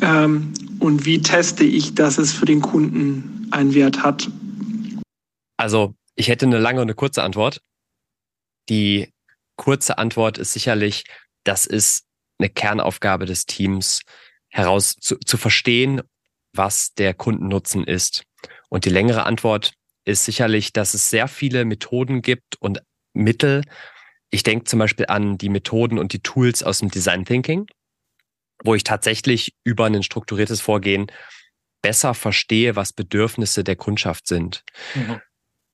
Ähm, 0.00 0.52
und 0.82 1.06
wie 1.06 1.22
teste 1.22 1.64
ich, 1.64 1.94
dass 1.94 2.18
es 2.18 2.32
für 2.32 2.46
den 2.46 2.60
Kunden 2.60 3.48
einen 3.50 3.74
Wert 3.74 4.02
hat? 4.02 4.28
Also, 5.56 5.94
ich 6.14 6.28
hätte 6.28 6.46
eine 6.46 6.58
lange 6.58 6.80
und 6.80 6.86
eine 6.86 6.94
kurze 6.94 7.22
Antwort. 7.22 7.60
Die 8.68 9.08
kurze 9.56 9.98
Antwort 9.98 10.38
ist 10.38 10.52
sicherlich, 10.52 11.04
das 11.44 11.66
ist 11.66 12.04
eine 12.38 12.48
Kernaufgabe 12.48 13.26
des 13.26 13.46
Teams, 13.46 14.02
heraus 14.48 14.96
zu, 15.00 15.16
zu 15.18 15.36
verstehen 15.36 16.02
was 16.52 16.94
der 16.94 17.14
Kundennutzen 17.14 17.84
ist. 17.84 18.24
Und 18.68 18.84
die 18.84 18.90
längere 18.90 19.24
Antwort 19.24 19.74
ist 20.04 20.24
sicherlich, 20.24 20.72
dass 20.72 20.94
es 20.94 21.10
sehr 21.10 21.28
viele 21.28 21.64
Methoden 21.64 22.22
gibt 22.22 22.56
und 22.60 22.82
Mittel. 23.14 23.62
Ich 24.30 24.42
denke 24.42 24.64
zum 24.64 24.78
Beispiel 24.78 25.06
an 25.06 25.38
die 25.38 25.48
Methoden 25.48 25.98
und 25.98 26.12
die 26.12 26.20
Tools 26.20 26.62
aus 26.62 26.78
dem 26.78 26.90
Design 26.90 27.24
Thinking, 27.24 27.66
wo 28.64 28.74
ich 28.74 28.84
tatsächlich 28.84 29.54
über 29.64 29.86
ein 29.86 30.02
strukturiertes 30.02 30.60
Vorgehen 30.60 31.10
besser 31.82 32.14
verstehe, 32.14 32.76
was 32.76 32.92
Bedürfnisse 32.92 33.64
der 33.64 33.76
Kundschaft 33.76 34.26
sind. 34.26 34.62
Mhm. 34.94 35.20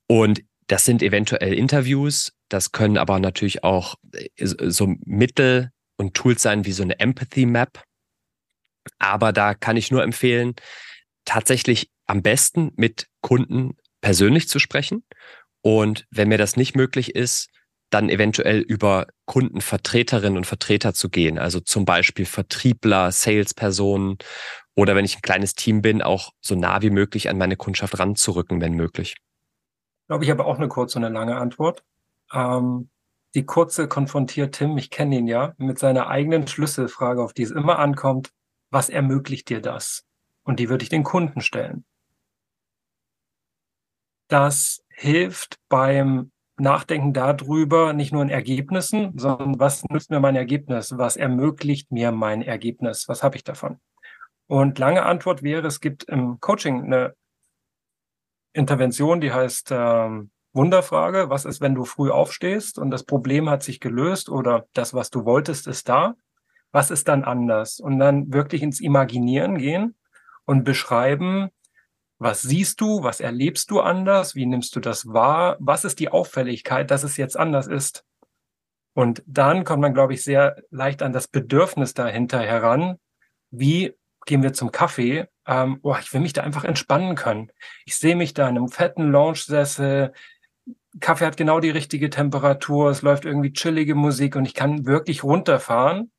Und 0.07 0.43
das 0.69 0.85
sind 0.85 1.03
eventuell 1.03 1.55
Interviews, 1.55 2.33
das 2.49 2.73
können 2.73 2.99
aber 2.99 3.19
natürlich 3.19 3.65
auch 3.65 3.97
äh, 4.13 4.29
so 4.37 4.95
Mittel 5.05 5.71
und 5.97 6.15
Tools 6.15 6.43
sein 6.43 6.65
wie 6.65 6.73
so 6.73 6.83
eine 6.83 6.99
Empathy 6.99 7.47
Map. 7.47 7.83
Aber 8.99 9.33
da 9.33 9.55
kann 9.55 9.77
ich 9.77 9.91
nur 9.91 10.03
empfehlen, 10.03 10.55
tatsächlich 11.25 11.91
am 12.07 12.23
besten 12.23 12.73
mit 12.77 13.07
Kunden 13.21 13.77
persönlich 14.01 14.49
zu 14.49 14.59
sprechen. 14.59 15.05
Und 15.61 16.07
wenn 16.11 16.29
mir 16.29 16.39
das 16.39 16.57
nicht 16.57 16.75
möglich 16.75 17.15
ist, 17.15 17.51
dann 17.91 18.09
eventuell 18.09 18.61
über 18.61 19.07
Kundenvertreterinnen 19.25 20.37
und 20.37 20.47
Vertreter 20.47 20.95
zu 20.95 21.09
gehen. 21.09 21.39
Also 21.39 21.61
zum 21.61 21.85
Beispiel 21.85 22.27
Vertriebler, 22.27 23.13
Salespersonen 23.13 24.19
oder 24.75 24.95
wenn 24.95 25.05
ich 25.05 25.17
ein 25.17 25.23
kleines 25.23 25.55
Team 25.55 25.83
bin, 25.83 26.03
auch 26.03 26.33
so 26.41 26.55
nah 26.55 26.83
wie 26.83 26.91
möglich 26.91 27.29
an 27.29 27.39
meine 27.39 27.57
Kundschaft 27.57 27.99
ranzurücken, 27.99 28.61
wenn 28.61 28.75
möglich. 28.75 29.17
Ich 30.03 30.07
glaube, 30.09 30.25
ich 30.25 30.31
habe 30.31 30.45
auch 30.45 30.57
eine 30.57 30.69
kurze 30.69 30.99
und 30.99 31.05
eine 31.05 31.15
lange 31.15 31.37
Antwort. 31.37 31.83
Ähm, 32.33 32.91
die 33.35 33.45
kurze 33.45 33.89
konfrontiert 33.89 34.55
Tim, 34.55 34.79
ich 34.79 34.91
kenne 34.91 35.17
ihn 35.17 35.27
ja, 35.27 35.55
mit 35.59 35.79
seiner 35.79 36.09
eigenen 36.09 36.47
Schlüsselfrage, 36.47 37.23
auf 37.23 37.33
die 37.33 37.43
es 37.43 37.51
immer 37.51 37.79
ankommt, 37.79 38.31
was 38.71 38.89
ermöglicht 38.89 39.49
dir 39.49 39.61
das? 39.61 40.05
Und 40.43 40.61
die 40.61 40.69
würde 40.69 40.83
ich 40.83 40.89
den 40.89 41.05
Kunden 41.05 41.41
stellen. 41.41 41.85
Das 44.29 44.83
hilft 44.89 45.57
beim 45.69 46.31
Nachdenken 46.61 47.13
darüber, 47.13 47.93
nicht 47.93 48.13
nur 48.13 48.23
in 48.23 48.29
Ergebnissen, 48.29 49.17
sondern 49.17 49.59
was 49.59 49.85
nützt 49.85 50.11
mir 50.11 50.21
mein 50.21 50.37
Ergebnis? 50.37 50.97
Was 50.97 51.17
ermöglicht 51.17 51.91
mir 51.91 52.13
mein 52.13 52.43
Ergebnis? 52.43 53.09
Was 53.09 53.23
habe 53.23 53.37
ich 53.37 53.45
davon? 53.45 53.81
Und 54.47 54.79
lange 54.79 55.05
Antwort 55.05 55.43
wäre, 55.43 55.67
es 55.67 55.81
gibt 55.81 56.05
im 56.05 56.41
Coaching 56.41 56.85
eine 56.85 57.15
Intervention, 58.53 59.21
die 59.21 59.33
heißt 59.33 59.71
ähm, 59.73 60.31
Wunderfrage. 60.53 61.31
Was 61.31 61.45
ist, 61.45 61.61
wenn 61.61 61.75
du 61.75 61.85
früh 61.85 62.11
aufstehst 62.11 62.79
und 62.79 62.91
das 62.91 63.05
Problem 63.05 63.49
hat 63.51 63.63
sich 63.63 63.79
gelöst 63.79 64.29
oder 64.29 64.67
das, 64.73 64.95
was 64.95 65.11
du 65.11 65.25
wolltest, 65.25 65.67
ist 65.67 65.89
da? 65.89 66.15
Was 66.73 66.91
ist 66.91 67.09
dann 67.09 67.25
anders? 67.25 67.79
Und 67.79 67.99
dann 67.99 68.33
wirklich 68.33 68.63
ins 68.63 68.81
Imaginieren 68.81 69.59
gehen 69.59 69.97
und 70.45 70.65
beschreiben, 70.65 71.51
was 72.19 72.43
siehst 72.43 72.81
du, 72.81 73.03
was 73.03 73.21
erlebst 73.21 73.71
du 73.71 73.81
anders, 73.81 74.35
wie 74.35 74.47
nimmst 74.47 74.75
du 74.75 74.81
das 74.81 75.07
wahr, 75.07 75.57
was 75.61 75.85
ist 75.85 76.01
die 76.01 76.09
Auffälligkeit, 76.09 76.91
dass 76.91 77.05
es 77.05 77.17
jetzt 77.17 77.37
anders 77.37 77.67
ist. 77.67 78.05
Und 78.95 79.23
dann 79.27 79.65
kommt 79.65 79.81
man, 79.81 79.95
glaube 79.95 80.15
ich, 80.15 80.23
sehr 80.23 80.57
leicht 80.71 81.03
an 81.03 81.13
das 81.13 81.29
Bedürfnis 81.29 81.95
dahinter 81.95 82.41
heran, 82.41 82.99
wie 83.51 83.95
gehen 84.27 84.43
wir 84.43 84.53
zum 84.53 84.73
Kaffee, 84.73 85.27
ähm, 85.47 85.79
oh, 85.83 85.97
ich 85.99 86.13
will 86.13 86.21
mich 86.21 86.33
da 86.33 86.43
einfach 86.43 86.65
entspannen 86.65 87.15
können. 87.15 87.51
Ich 87.87 87.97
sehe 87.97 88.17
mich 88.17 88.35
da 88.35 88.49
in 88.49 88.59
einem 88.59 88.69
fetten 88.69 89.11
Lounge-Sessel, 89.11 90.13
Kaffee 91.01 91.27
hat 91.27 91.37
genau 91.37 91.61
die 91.61 91.71
richtige 91.71 92.11
Temperatur, 92.11 92.91
es 92.91 93.03
läuft 93.03 93.25
irgendwie 93.25 93.53
chillige 93.53 93.95
Musik 93.95 94.37
und 94.37 94.45
ich 94.45 94.55
kann 94.55 94.85
wirklich 94.85 95.23
runterfahren 95.23 96.11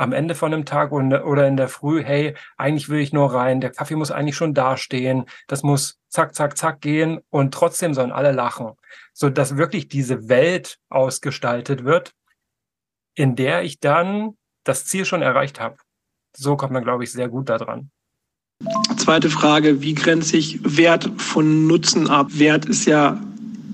am 0.00 0.14
Ende 0.14 0.34
von 0.34 0.54
einem 0.54 0.64
Tag 0.64 0.92
oder 0.92 1.46
in 1.46 1.58
der 1.58 1.68
Früh, 1.68 2.02
hey, 2.02 2.34
eigentlich 2.56 2.88
will 2.88 3.00
ich 3.00 3.12
nur 3.12 3.34
rein, 3.34 3.60
der 3.60 3.70
Kaffee 3.70 3.96
muss 3.96 4.10
eigentlich 4.10 4.34
schon 4.34 4.54
dastehen, 4.54 5.26
das 5.46 5.62
muss 5.62 5.98
zack, 6.08 6.34
zack, 6.34 6.56
zack 6.56 6.80
gehen 6.80 7.20
und 7.28 7.52
trotzdem 7.52 7.92
sollen 7.92 8.10
alle 8.10 8.32
lachen, 8.32 8.72
so 9.12 9.28
dass 9.28 9.58
wirklich 9.58 9.88
diese 9.88 10.30
Welt 10.30 10.78
ausgestaltet 10.88 11.84
wird, 11.84 12.14
in 13.14 13.36
der 13.36 13.62
ich 13.62 13.78
dann 13.78 14.38
das 14.64 14.86
Ziel 14.86 15.04
schon 15.04 15.20
erreicht 15.20 15.60
habe. 15.60 15.76
So 16.34 16.56
kommt 16.56 16.72
man, 16.72 16.82
glaube 16.82 17.04
ich, 17.04 17.12
sehr 17.12 17.28
gut 17.28 17.50
daran. 17.50 17.90
Zweite 18.96 19.28
Frage, 19.28 19.82
wie 19.82 19.94
grenze 19.94 20.38
ich 20.38 20.60
Wert 20.78 21.10
von 21.18 21.66
Nutzen 21.66 22.08
ab? 22.08 22.28
Wert 22.30 22.64
ist 22.64 22.86
ja 22.86 23.20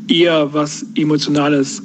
eher 0.08 0.52
was 0.52 0.84
Emotionales, 0.96 1.82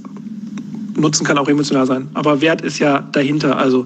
Nutzen 0.95 1.25
kann 1.25 1.37
auch 1.37 1.47
emotional 1.47 1.85
sein, 1.85 2.09
aber 2.13 2.41
Wert 2.41 2.61
ist 2.61 2.79
ja 2.79 3.01
dahinter. 3.01 3.57
Also 3.57 3.85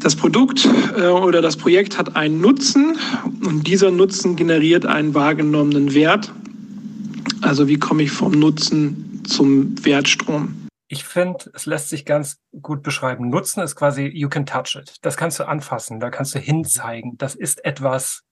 das 0.00 0.16
Produkt 0.16 0.68
äh, 0.96 1.06
oder 1.06 1.42
das 1.42 1.56
Projekt 1.56 1.98
hat 1.98 2.16
einen 2.16 2.40
Nutzen 2.40 2.98
und 3.44 3.66
dieser 3.66 3.90
Nutzen 3.90 4.36
generiert 4.36 4.86
einen 4.86 5.14
wahrgenommenen 5.14 5.94
Wert. 5.94 6.32
Also 7.42 7.68
wie 7.68 7.78
komme 7.78 8.02
ich 8.02 8.10
vom 8.10 8.32
Nutzen 8.32 9.22
zum 9.26 9.84
Wertstrom? 9.84 10.68
Ich 10.90 11.04
finde, 11.04 11.50
es 11.54 11.66
lässt 11.66 11.90
sich 11.90 12.06
ganz 12.06 12.40
gut 12.62 12.82
beschreiben. 12.82 13.28
Nutzen 13.28 13.60
ist 13.60 13.76
quasi, 13.76 14.06
you 14.06 14.28
can 14.28 14.46
touch 14.46 14.74
it. 14.74 14.96
Das 15.02 15.16
kannst 15.16 15.38
du 15.38 15.46
anfassen, 15.46 16.00
da 16.00 16.10
kannst 16.10 16.34
du 16.34 16.38
hinzeigen. 16.38 17.18
Das 17.18 17.34
ist 17.34 17.62
etwas, 17.64 18.22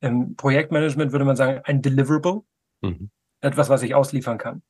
im 0.00 0.34
Projektmanagement 0.34 1.12
würde 1.12 1.24
man 1.24 1.36
sagen, 1.36 1.60
ein 1.64 1.82
Deliverable. 1.82 2.42
Mhm. 2.80 3.10
Etwas, 3.42 3.68
was 3.68 3.82
ich 3.82 3.94
ausliefern 3.94 4.38
kann. 4.38 4.62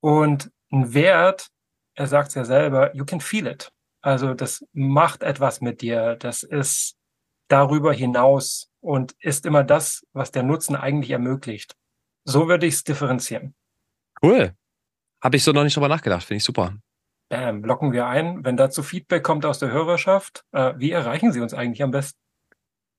Und 0.00 0.50
ein 0.70 0.94
Wert 0.94 1.50
er 1.94 2.06
sagt 2.06 2.28
es 2.28 2.34
ja 2.34 2.44
selber, 2.44 2.94
you 2.94 3.04
can 3.04 3.20
feel 3.20 3.46
it. 3.46 3.72
Also 4.02 4.34
das 4.34 4.64
macht 4.72 5.22
etwas 5.22 5.60
mit 5.60 5.82
dir. 5.82 6.16
Das 6.16 6.42
ist 6.42 6.96
darüber 7.48 7.92
hinaus 7.92 8.70
und 8.80 9.14
ist 9.20 9.44
immer 9.46 9.64
das, 9.64 10.06
was 10.12 10.30
der 10.30 10.42
Nutzen 10.42 10.76
eigentlich 10.76 11.10
ermöglicht. 11.10 11.74
So 12.24 12.48
würde 12.48 12.66
ich 12.66 12.74
es 12.74 12.84
differenzieren. 12.84 13.54
Cool. 14.22 14.54
Habe 15.22 15.36
ich 15.36 15.44
so 15.44 15.52
noch 15.52 15.64
nicht 15.64 15.76
drüber 15.76 15.88
nachgedacht. 15.88 16.24
Finde 16.24 16.38
ich 16.38 16.44
super. 16.44 16.76
Bam, 17.28 17.64
locken 17.64 17.92
wir 17.92 18.06
ein. 18.06 18.44
Wenn 18.44 18.56
dazu 18.56 18.82
Feedback 18.82 19.22
kommt 19.22 19.46
aus 19.46 19.58
der 19.58 19.70
Hörerschaft, 19.70 20.44
äh, 20.52 20.74
wie 20.76 20.90
erreichen 20.90 21.32
Sie 21.32 21.40
uns 21.40 21.54
eigentlich 21.54 21.82
am 21.82 21.90
besten? 21.90 22.18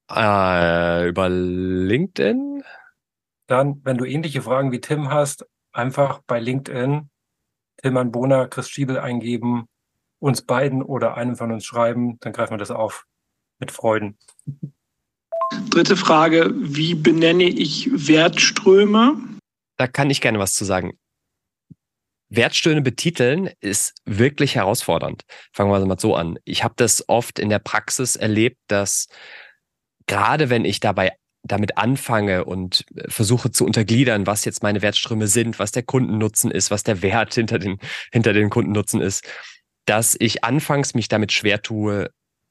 Äh, 0.09 1.07
über 1.07 1.29
LinkedIn? 1.29 2.63
Dann, 3.47 3.81
wenn 3.83 3.97
du 3.97 4.05
ähnliche 4.05 4.41
Fragen 4.41 4.71
wie 4.71 4.79
Tim 4.79 5.09
hast, 5.09 5.45
einfach 5.73 6.21
bei 6.25 6.39
LinkedIn 6.39 7.10
Tilman 7.81 8.11
Bohner, 8.11 8.47
Chris 8.47 8.69
Schiebel 8.69 8.99
eingeben, 8.99 9.67
uns 10.19 10.43
beiden 10.43 10.83
oder 10.83 11.17
einem 11.17 11.35
von 11.35 11.51
uns 11.51 11.65
schreiben, 11.65 12.19
dann 12.19 12.33
greifen 12.33 12.53
wir 12.53 12.57
das 12.57 12.71
auf 12.71 13.05
mit 13.59 13.71
Freuden. 13.71 14.17
Dritte 15.69 15.97
Frage, 15.97 16.51
wie 16.55 16.95
benenne 16.95 17.43
ich 17.43 17.89
Wertströme? 17.91 19.17
Da 19.77 19.87
kann 19.87 20.09
ich 20.09 20.21
gerne 20.21 20.39
was 20.39 20.53
zu 20.53 20.63
sagen. 20.65 20.97
Wertströme 22.29 22.81
betiteln 22.81 23.49
ist 23.59 23.93
wirklich 24.05 24.55
herausfordernd. 24.55 25.23
Fangen 25.51 25.69
wir 25.69 25.85
mal 25.85 25.99
so 25.99 26.15
an. 26.15 26.39
Ich 26.45 26.63
habe 26.63 26.73
das 26.77 27.07
oft 27.09 27.39
in 27.39 27.49
der 27.49 27.59
Praxis 27.59 28.15
erlebt, 28.15 28.57
dass 28.67 29.07
gerade 30.07 30.49
wenn 30.49 30.63
ich 30.63 30.79
dabei 30.79 31.11
damit 31.43 31.77
anfange 31.77 32.45
und 32.45 32.85
äh, 32.95 33.09
versuche 33.09 33.51
zu 33.51 33.65
untergliedern, 33.65 34.27
was 34.27 34.45
jetzt 34.45 34.63
meine 34.63 34.81
Wertströme 34.81 35.27
sind, 35.27 35.59
was 35.59 35.71
der 35.71 35.83
Kundennutzen 35.83 36.51
ist, 36.51 36.71
was 36.71 36.83
der 36.83 37.01
Wert 37.01 37.33
hinter 37.33 37.59
den, 37.59 37.79
hinter 38.11 38.33
den 38.33 38.49
Kundennutzen 38.49 39.01
ist, 39.01 39.27
dass 39.85 40.15
ich 40.19 40.43
anfangs 40.43 40.93
mich 40.93 41.07
damit 41.07 41.31
schwer 41.31 41.61
tue, 41.61 42.09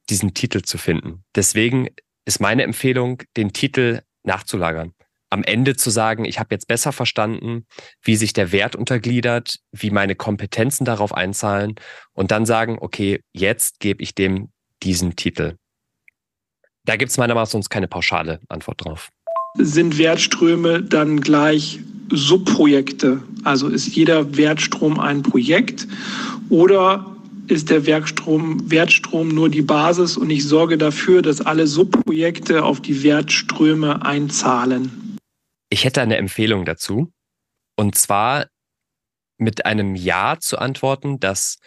diesen 0.08 0.34
Titel 0.34 0.62
zu 0.62 0.78
finden. 0.78 1.24
Deswegen 1.34 1.88
ist 2.24 2.40
meine 2.40 2.64
Empfehlung, 2.64 3.22
den 3.36 3.52
Titel 3.52 4.00
nachzulagern. 4.24 4.92
Am 5.32 5.44
Ende 5.44 5.76
zu 5.76 5.90
sagen, 5.90 6.24
ich 6.24 6.40
habe 6.40 6.52
jetzt 6.52 6.66
besser 6.66 6.90
verstanden, 6.90 7.64
wie 8.02 8.16
sich 8.16 8.32
der 8.32 8.50
Wert 8.50 8.74
untergliedert, 8.74 9.60
wie 9.70 9.90
meine 9.90 10.16
Kompetenzen 10.16 10.84
darauf 10.84 11.14
einzahlen 11.14 11.76
und 12.12 12.32
dann 12.32 12.46
sagen, 12.46 12.78
okay, 12.80 13.22
jetzt 13.32 13.78
gebe 13.78 14.02
ich 14.02 14.16
dem 14.16 14.50
diesen 14.82 15.14
Titel. 15.14 15.56
Da 16.86 16.96
gibt 16.96 17.10
es 17.10 17.18
meiner 17.18 17.34
Meinung 17.34 17.60
nach 17.60 17.68
keine 17.68 17.88
pauschale 17.88 18.40
Antwort 18.48 18.84
drauf. 18.84 19.10
Sind 19.58 19.98
Wertströme 19.98 20.82
dann 20.82 21.20
gleich 21.20 21.80
Subprojekte? 22.10 23.22
Also 23.44 23.68
ist 23.68 23.94
jeder 23.94 24.36
Wertstrom 24.36 24.98
ein 24.98 25.22
Projekt 25.22 25.86
oder 26.48 27.06
ist 27.48 27.68
der 27.68 27.84
Wertstrom, 27.84 28.70
Wertstrom 28.70 29.28
nur 29.28 29.48
die 29.48 29.62
Basis 29.62 30.16
und 30.16 30.30
ich 30.30 30.46
sorge 30.46 30.78
dafür, 30.78 31.20
dass 31.20 31.40
alle 31.40 31.66
Subprojekte 31.66 32.64
auf 32.64 32.80
die 32.80 33.02
Wertströme 33.02 34.04
einzahlen? 34.04 35.18
Ich 35.68 35.84
hätte 35.84 36.00
eine 36.00 36.16
Empfehlung 36.16 36.64
dazu. 36.64 37.12
Und 37.76 37.96
zwar 37.96 38.46
mit 39.38 39.64
einem 39.66 39.94
Ja 39.94 40.36
zu 40.38 40.58
antworten, 40.58 41.18
dass 41.18 41.58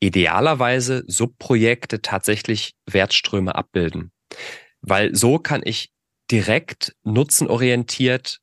idealerweise 0.00 1.04
Subprojekte 1.06 2.02
tatsächlich 2.02 2.74
Wertströme 2.90 3.54
abbilden. 3.54 4.10
Weil 4.80 5.14
so 5.14 5.38
kann 5.38 5.62
ich 5.64 5.90
direkt 6.30 6.94
nutzenorientiert 7.04 8.38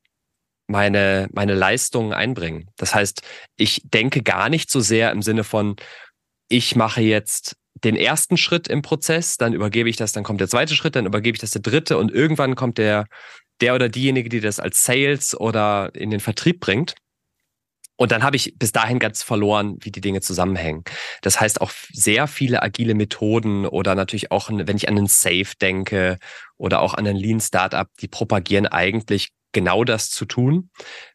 meine, 0.66 1.28
meine 1.32 1.54
Leistungen 1.54 2.12
einbringen. 2.12 2.70
Das 2.76 2.94
heißt, 2.94 3.22
ich 3.56 3.82
denke 3.84 4.22
gar 4.22 4.48
nicht 4.48 4.70
so 4.70 4.80
sehr 4.80 5.10
im 5.10 5.22
Sinne 5.22 5.44
von, 5.44 5.76
ich 6.48 6.76
mache 6.76 7.00
jetzt 7.00 7.56
den 7.82 7.96
ersten 7.96 8.36
Schritt 8.36 8.68
im 8.68 8.82
Prozess, 8.82 9.36
dann 9.36 9.52
übergebe 9.52 9.88
ich 9.88 9.96
das, 9.96 10.12
dann 10.12 10.24
kommt 10.24 10.40
der 10.40 10.48
zweite 10.48 10.74
Schritt, 10.74 10.96
dann 10.96 11.06
übergebe 11.06 11.34
ich 11.34 11.40
das 11.40 11.50
der 11.50 11.62
dritte 11.62 11.98
und 11.98 12.12
irgendwann 12.12 12.54
kommt 12.54 12.78
der, 12.78 13.06
der 13.60 13.74
oder 13.74 13.88
diejenige, 13.88 14.28
die 14.28 14.40
das 14.40 14.60
als 14.60 14.84
Sales 14.84 15.38
oder 15.38 15.90
in 15.94 16.10
den 16.10 16.20
Vertrieb 16.20 16.60
bringt. 16.60 16.94
Und 18.00 18.12
dann 18.12 18.22
habe 18.22 18.34
ich 18.34 18.54
bis 18.58 18.72
dahin 18.72 18.98
ganz 18.98 19.22
verloren, 19.22 19.76
wie 19.82 19.90
die 19.90 20.00
Dinge 20.00 20.22
zusammenhängen. 20.22 20.84
Das 21.20 21.38
heißt 21.38 21.60
auch 21.60 21.70
sehr 21.92 22.28
viele 22.28 22.62
agile 22.62 22.94
Methoden 22.94 23.66
oder 23.66 23.94
natürlich 23.94 24.30
auch, 24.30 24.48
wenn 24.50 24.76
ich 24.78 24.88
an 24.88 24.96
einen 24.96 25.06
Safe 25.06 25.52
denke 25.60 26.16
oder 26.56 26.80
auch 26.80 26.94
an 26.94 27.06
einen 27.06 27.18
Lean 27.18 27.40
Startup, 27.40 27.86
die 28.00 28.08
propagieren 28.08 28.66
eigentlich 28.66 29.32
genau 29.52 29.84
das 29.84 30.08
zu 30.08 30.24
tun, 30.24 30.70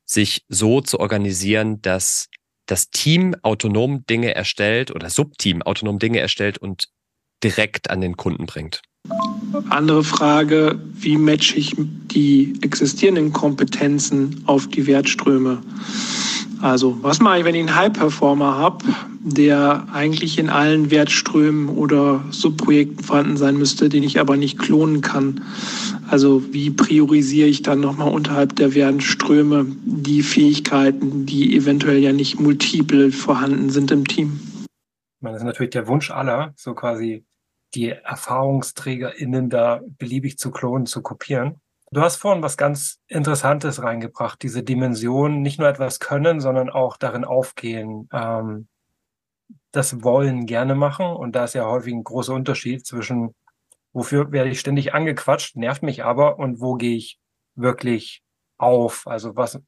sich 0.05 0.45
so 0.47 0.79
zu 0.79 0.99
organisieren, 0.99 1.81
dass 1.81 2.27
das 2.67 2.91
Team 2.91 3.35
autonom 3.41 4.05
Dinge 4.05 4.35
erstellt 4.35 4.91
oder 4.91 5.09
Subteam 5.09 5.63
autonom 5.63 5.97
Dinge 5.97 6.19
erstellt 6.19 6.59
und 6.59 6.89
direkt 7.43 7.89
an 7.89 7.99
den 7.99 8.15
Kunden 8.15 8.45
bringt. 8.45 8.83
Andere 9.69 10.03
Frage, 10.03 10.79
wie 10.93 11.17
matche 11.17 11.55
ich 11.55 11.75
die 11.77 12.53
existierenden 12.61 13.31
Kompetenzen 13.31 14.43
auf 14.45 14.67
die 14.67 14.87
Wertströme? 14.87 15.61
Also, 16.61 16.97
was 17.01 17.19
mache 17.19 17.39
ich, 17.39 17.45
wenn 17.45 17.55
ich 17.55 17.61
einen 17.61 17.75
High-Performer 17.75 18.57
habe, 18.57 18.85
der 19.21 19.87
eigentlich 19.91 20.39
in 20.39 20.49
allen 20.49 20.89
Wertströmen 20.89 21.69
oder 21.69 22.23
Subprojekten 22.31 23.03
vorhanden 23.03 23.37
sein 23.37 23.57
müsste, 23.57 23.89
den 23.89 24.03
ich 24.03 24.19
aber 24.19 24.37
nicht 24.37 24.57
klonen 24.57 25.01
kann? 25.01 25.43
Also, 26.09 26.43
wie 26.53 26.69
priorisiere 26.69 27.47
ich 27.47 27.61
dann 27.61 27.81
nochmal 27.81 28.11
unterhalb 28.11 28.55
der 28.55 28.73
Wertströme 28.73 29.65
die 29.83 30.23
Fähigkeiten, 30.23 31.25
die 31.25 31.55
eventuell 31.55 31.99
ja 31.99 32.13
nicht 32.13 32.39
multiple 32.39 33.11
vorhanden 33.11 33.69
sind 33.69 33.91
im 33.91 34.07
Team? 34.07 34.39
Das 35.21 35.37
ist 35.37 35.43
natürlich 35.43 35.71
der 35.71 35.87
Wunsch 35.87 36.11
aller, 36.11 36.53
so 36.55 36.73
quasi 36.73 37.25
die 37.75 37.89
ErfahrungsträgerInnen 37.89 39.49
da 39.49 39.81
beliebig 39.83 40.37
zu 40.37 40.51
klonen, 40.51 40.85
zu 40.85 41.01
kopieren. 41.01 41.61
Du 41.91 42.01
hast 42.01 42.17
vorhin 42.17 42.43
was 42.43 42.57
ganz 42.57 42.99
Interessantes 43.07 43.81
reingebracht, 43.81 44.41
diese 44.41 44.63
Dimension, 44.63 45.41
nicht 45.41 45.59
nur 45.59 45.69
etwas 45.69 45.99
können, 45.99 46.39
sondern 46.39 46.69
auch 46.69 46.97
darin 46.97 47.23
aufgehen, 47.23 48.09
ähm, 48.11 48.67
das 49.71 50.03
Wollen 50.03 50.45
gerne 50.45 50.75
machen. 50.75 51.05
Und 51.05 51.35
da 51.35 51.43
ist 51.43 51.53
ja 51.53 51.65
häufig 51.65 51.93
ein 51.93 52.03
großer 52.03 52.33
Unterschied 52.33 52.85
zwischen, 52.85 53.35
wofür 53.93 54.31
werde 54.31 54.49
ich 54.49 54.59
ständig 54.59 54.93
angequatscht, 54.93 55.55
nervt 55.55 55.83
mich 55.83 56.03
aber, 56.03 56.39
und 56.39 56.59
wo 56.59 56.75
gehe 56.75 56.95
ich 56.95 57.19
wirklich 57.55 58.23
auf? 58.57 59.05
Also 59.05 59.35
was, 59.35 59.61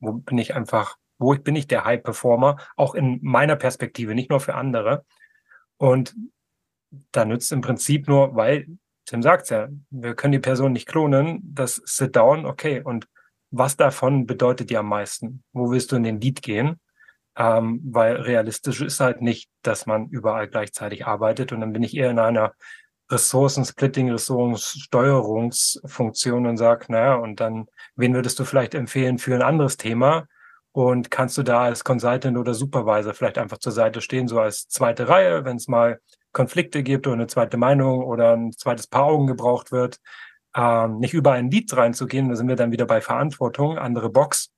wo 0.00 0.12
bin 0.12 0.38
ich 0.38 0.54
einfach, 0.54 0.96
wo 1.18 1.34
bin 1.34 1.56
ich 1.56 1.66
der 1.66 1.84
High-Performer, 1.84 2.56
auch 2.76 2.94
in 2.94 3.18
meiner 3.22 3.56
Perspektive, 3.56 4.14
nicht 4.14 4.30
nur 4.30 4.40
für 4.40 4.54
andere. 4.54 5.04
Und 5.76 6.14
da 7.12 7.24
nützt 7.24 7.52
im 7.52 7.60
Prinzip 7.60 8.08
nur, 8.08 8.36
weil 8.36 8.66
Tim 9.06 9.22
sagt 9.22 9.50
ja, 9.50 9.68
wir 9.90 10.14
können 10.14 10.32
die 10.32 10.40
Person 10.40 10.72
nicht 10.72 10.88
klonen, 10.88 11.40
das 11.42 11.80
Sit 11.84 12.16
Down, 12.16 12.44
okay, 12.44 12.82
und 12.82 13.08
was 13.50 13.76
davon 13.76 14.26
bedeutet 14.26 14.70
dir 14.70 14.80
am 14.80 14.88
meisten? 14.88 15.44
Wo 15.52 15.70
willst 15.70 15.92
du 15.92 15.96
in 15.96 16.02
den 16.02 16.20
Lead 16.20 16.42
gehen? 16.42 16.80
Ähm, 17.36 17.80
weil 17.84 18.16
realistisch 18.16 18.80
ist 18.80 19.00
halt 19.00 19.22
nicht, 19.22 19.50
dass 19.62 19.86
man 19.86 20.08
überall 20.08 20.48
gleichzeitig 20.48 21.06
arbeitet 21.06 21.52
und 21.52 21.60
dann 21.60 21.72
bin 21.72 21.82
ich 21.82 21.96
eher 21.96 22.10
in 22.10 22.18
einer 22.18 22.54
Ressourcensplitting, 23.10 24.10
Ressourcensteuerungsfunktion 24.10 26.46
und 26.46 26.56
sag, 26.56 26.88
naja, 26.88 27.14
und 27.14 27.40
dann, 27.40 27.66
wen 27.94 28.14
würdest 28.14 28.38
du 28.38 28.44
vielleicht 28.44 28.74
empfehlen 28.74 29.18
für 29.18 29.34
ein 29.34 29.42
anderes 29.42 29.76
Thema? 29.76 30.26
Und 30.72 31.10
kannst 31.10 31.38
du 31.38 31.42
da 31.42 31.62
als 31.62 31.84
Consultant 31.84 32.36
oder 32.36 32.52
Supervisor 32.52 33.14
vielleicht 33.14 33.38
einfach 33.38 33.58
zur 33.58 33.72
Seite 33.72 34.00
stehen, 34.00 34.28
so 34.28 34.40
als 34.40 34.68
zweite 34.68 35.08
Reihe, 35.08 35.44
wenn 35.44 35.56
es 35.56 35.68
mal 35.68 36.00
Konflikte 36.36 36.82
gibt 36.82 37.06
oder 37.06 37.14
eine 37.14 37.28
zweite 37.28 37.56
Meinung 37.56 38.04
oder 38.04 38.34
ein 38.36 38.52
zweites 38.52 38.86
Paar 38.86 39.04
Augen 39.04 39.26
gebraucht 39.26 39.72
wird, 39.72 40.00
ähm, 40.54 40.98
nicht 40.98 41.14
überall 41.14 41.40
in 41.40 41.50
Lied 41.50 41.74
reinzugehen, 41.74 42.28
da 42.28 42.36
sind 42.36 42.46
wir 42.46 42.56
dann 42.56 42.72
wieder 42.72 42.84
bei 42.84 43.00
Verantwortung, 43.00 43.78
andere 43.78 44.10
Box 44.10 44.52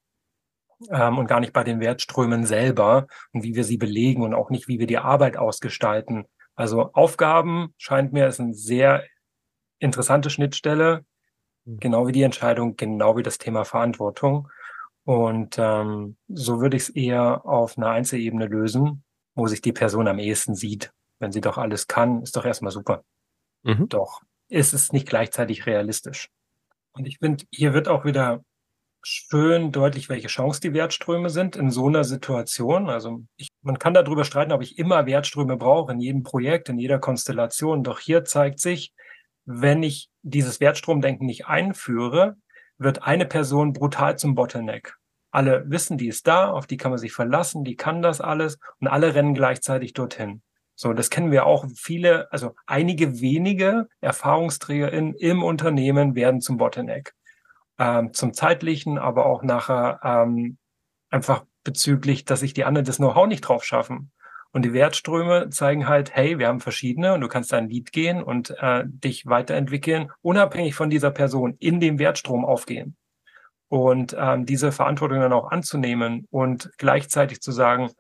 ähm, 0.91 1.19
und 1.19 1.29
gar 1.29 1.39
nicht 1.39 1.53
bei 1.53 1.63
den 1.63 1.79
Wertströmen 1.79 2.45
selber 2.47 3.07
und 3.33 3.45
wie 3.45 3.55
wir 3.55 3.63
sie 3.63 3.77
belegen 3.77 4.25
und 4.25 4.35
auch 4.35 4.51
nicht, 4.51 4.67
wie 4.67 4.81
wir 4.81 4.89
die 4.89 4.99
Arbeit 4.99 5.37
ausgestalten. 5.37 6.25
Also 6.57 6.93
Aufgaben 6.95 7.73
scheint 7.79 8.13
mir 8.13 8.27
ist 8.27 8.41
eine 8.41 8.55
sehr 8.55 9.05
interessante 9.79 10.31
Schnittstelle, 10.31 11.05
mhm. 11.65 11.79
genau 11.79 12.09
wie 12.09 12.13
die 12.13 12.23
Entscheidung, 12.23 12.75
genau 12.75 13.17
wie 13.17 13.23
das 13.23 13.39
Thema 13.39 13.65
Verantwortung. 13.65 14.49
Und 15.05 15.59
ähm, 15.61 16.17
so 16.27 16.61
würde 16.61 16.77
ich 16.77 16.83
es 16.83 16.89
eher 16.89 17.47
auf 17.47 17.79
einer 17.79 17.91
Einzelebene 17.91 18.47
lösen, 18.47 19.05
wo 19.37 19.47
sich 19.47 19.61
die 19.61 19.73
Person 19.73 20.09
am 20.09 20.19
ehesten 20.19 20.57
sieht 20.57 20.93
wenn 21.19 21.33
sie 21.33 21.41
doch 21.41 21.59
alles 21.59 21.87
kann, 21.87 22.23
ist 22.23 22.37
doch 22.37 22.45
erstmal 22.45 22.73
super. 22.73 23.05
Mhm. 23.63 23.89
Doch 23.89 24.23
ist 24.49 24.73
es 24.73 24.93
nicht 24.93 25.09
gleichzeitig 25.09 25.67
realistisch. 25.67 26.29
Und 26.93 27.07
ich 27.07 27.19
finde, 27.19 27.45
hier 27.51 27.75
wird 27.75 27.89
auch 27.89 28.05
wieder 28.05 28.43
schön 29.03 29.73
deutlich, 29.73 30.09
welche 30.09 30.29
Chance 30.29 30.61
die 30.61 30.73
Wertströme 30.73 31.31
sind 31.31 31.57
in 31.57 31.71
so 31.71 31.87
einer 31.87 32.05
Situation. 32.05 32.89
Also 32.89 33.23
ich, 33.37 33.49
man 33.63 33.79
kann 33.79 33.95
darüber 33.95 34.25
streiten, 34.25 34.53
ob 34.53 34.63
ich 34.63 34.79
immer 34.79 35.07
Wertströme 35.07 35.57
brauche 35.57 35.93
in 35.93 36.01
jedem 36.01 36.23
Projekt, 36.23 36.69
in 36.69 36.79
jeder 36.79 36.99
Konstellation. 36.99 37.85
Doch 37.85 38.01
hier 38.01 38.25
zeigt 38.25 38.61
sich, 38.61 38.93
wenn 39.45 39.83
ich 39.83 40.11
dieses 40.23 40.61
Wertstromdenken 40.61 41.27
nicht 41.27 41.47
einführe, 41.47 42.37
wird 42.77 43.03
eine 43.03 43.27
Person 43.27 43.73
brutal 43.73 44.19
zum 44.19 44.35
Bottleneck. 44.35 44.95
Alle 45.31 45.65
wissen, 45.71 45.99
die 45.99 46.09
ist 46.09 46.27
da, 46.27 46.51
auf 46.51 46.67
die 46.67 46.77
kann 46.77 46.91
man 46.91 46.99
sich 46.99 47.13
verlassen, 47.13 47.65
die 47.65 47.77
kann 47.77 48.03
das 48.03 48.21
alles 48.21 48.59
und 48.81 48.89
alle 48.89 49.15
rennen 49.15 49.35
gleichzeitig 49.35 49.93
dorthin. 49.93 50.43
So, 50.81 50.93
das 50.93 51.11
kennen 51.11 51.33
wir 51.33 51.45
auch. 51.45 51.67
Viele, 51.75 52.31
also 52.31 52.55
einige 52.65 53.21
wenige 53.21 53.89
ErfahrungsträgerInnen 54.01 55.15
im 55.15 55.43
Unternehmen 55.43 56.15
werden 56.15 56.41
zum 56.41 56.57
Bottleneck. 56.57 57.15
Ähm, 57.81 58.13
zum 58.13 58.33
zeitlichen, 58.33 58.97
aber 58.97 59.27
auch 59.27 59.43
nachher 59.43 59.99
ähm, 60.05 60.57
einfach 61.11 61.45
bezüglich, 61.65 62.27
dass 62.27 62.41
sich 62.41 62.55
die 62.55 62.65
anderen 62.65 62.85
das 62.85 62.99
Know-how 62.99 63.27
nicht 63.27 63.41
drauf 63.41 63.65
schaffen. 63.65 64.13
Und 64.53 64.65
die 64.65 64.73
Wertströme 64.73 65.51
zeigen 65.51 65.89
halt, 65.89 66.15
hey, 66.15 66.39
wir 66.39 66.47
haben 66.47 66.61
verschiedene 66.61 67.13
und 67.13 67.23
du 67.23 67.29
kannst 67.29 67.53
ein 67.53 67.69
Lied 67.69 67.91
gehen 67.91 68.23
und 68.23 68.55
äh, 68.61 68.85
dich 68.87 69.27
weiterentwickeln, 69.27 70.13
unabhängig 70.23 70.77
von 70.77 70.91
dieser 70.91 71.11
Person 71.11 71.57
in 71.59 71.81
dem 71.81 71.99
Wertstrom 71.99 72.45
aufgehen. 72.45 72.97
Und 73.67 74.15
ähm, 74.17 74.47
diese 74.47 74.71
Verantwortung 74.71 75.19
dann 75.19 75.33
auch 75.33 75.51
anzunehmen 75.51 76.29
und 76.31 76.71
gleichzeitig 76.79 77.41
zu 77.41 77.51
sagen, 77.51 77.91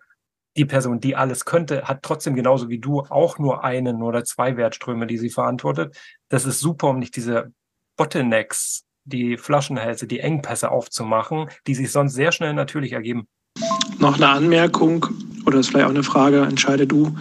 die 0.56 0.64
Person, 0.64 1.00
die 1.00 1.14
alles 1.14 1.44
könnte, 1.44 1.84
hat 1.84 2.02
trotzdem 2.02 2.34
genauso 2.34 2.68
wie 2.68 2.78
du 2.78 3.00
auch 3.00 3.38
nur 3.38 3.64
einen 3.64 4.02
oder 4.02 4.24
zwei 4.24 4.56
Wertströme, 4.56 5.06
die 5.06 5.18
sie 5.18 5.30
verantwortet. 5.30 5.96
Das 6.28 6.44
ist 6.44 6.60
super, 6.60 6.88
um 6.88 6.98
nicht 6.98 7.16
diese 7.16 7.52
Bottlenecks, 7.96 8.84
die 9.04 9.36
Flaschenhälse, 9.36 10.06
die 10.06 10.20
Engpässe 10.20 10.70
aufzumachen, 10.70 11.48
die 11.66 11.74
sich 11.74 11.90
sonst 11.90 12.14
sehr 12.14 12.32
schnell 12.32 12.54
natürlich 12.54 12.92
ergeben. 12.92 13.26
Noch 13.98 14.16
eine 14.16 14.28
Anmerkung 14.28 15.06
oder 15.46 15.58
ist 15.58 15.68
vielleicht 15.68 15.86
auch 15.86 15.90
eine 15.90 16.02
Frage, 16.02 16.42
entscheide 16.42 16.86
du. 16.86 17.16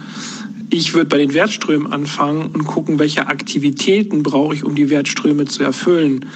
Ich 0.70 0.92
würde 0.92 1.08
bei 1.08 1.18
den 1.18 1.32
Wertströmen 1.32 1.92
anfangen 1.92 2.50
und 2.52 2.64
gucken, 2.66 2.98
welche 2.98 3.26
Aktivitäten 3.26 4.22
brauche 4.22 4.54
ich, 4.54 4.64
um 4.64 4.74
die 4.74 4.90
Wertströme 4.90 5.46
zu 5.46 5.62
erfüllen. 5.62 6.26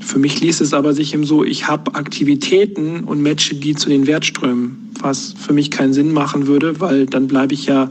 Für 0.00 0.18
mich 0.18 0.40
liest 0.40 0.60
es 0.60 0.72
aber 0.72 0.94
sich 0.94 1.12
eben 1.12 1.24
so, 1.24 1.42
ich 1.42 1.66
habe 1.66 1.94
Aktivitäten 1.96 3.04
und 3.04 3.22
matche 3.22 3.56
die 3.56 3.74
zu 3.74 3.88
den 3.88 4.06
Wertströmen, 4.06 4.81
was 5.02 5.34
für 5.38 5.52
mich 5.52 5.70
keinen 5.70 5.92
Sinn 5.92 6.12
machen 6.12 6.46
würde, 6.46 6.80
weil 6.80 7.06
dann 7.06 7.26
bleibe 7.26 7.54
ich 7.54 7.66
ja 7.66 7.90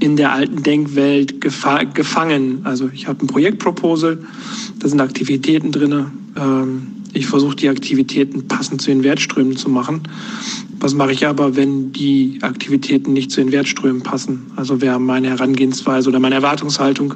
in 0.00 0.16
der 0.16 0.32
alten 0.32 0.62
Denkwelt 0.62 1.40
gefa 1.40 1.84
gefangen. 1.84 2.60
Also 2.64 2.90
ich 2.92 3.06
habe 3.06 3.24
ein 3.24 3.28
Projektproposal, 3.28 4.18
da 4.80 4.88
sind 4.88 5.00
Aktivitäten 5.00 5.70
drin. 5.70 6.06
Ähm, 6.36 6.86
ich 7.14 7.26
versuche 7.26 7.56
die 7.56 7.68
Aktivitäten 7.68 8.48
passend 8.48 8.80
zu 8.80 8.90
den 8.90 9.04
Wertströmen 9.04 9.56
zu 9.56 9.68
machen. 9.68 10.02
Was 10.80 10.94
mache 10.94 11.12
ich 11.12 11.26
aber, 11.26 11.54
wenn 11.56 11.92
die 11.92 12.38
Aktivitäten 12.42 13.12
nicht 13.12 13.30
zu 13.30 13.40
den 13.40 13.52
Wertströmen 13.52 14.02
passen? 14.02 14.50
Also 14.56 14.80
wäre 14.80 14.98
meine 14.98 15.28
Herangehensweise 15.28 16.08
oder 16.08 16.18
meine 16.18 16.36
Erwartungshaltung, 16.36 17.14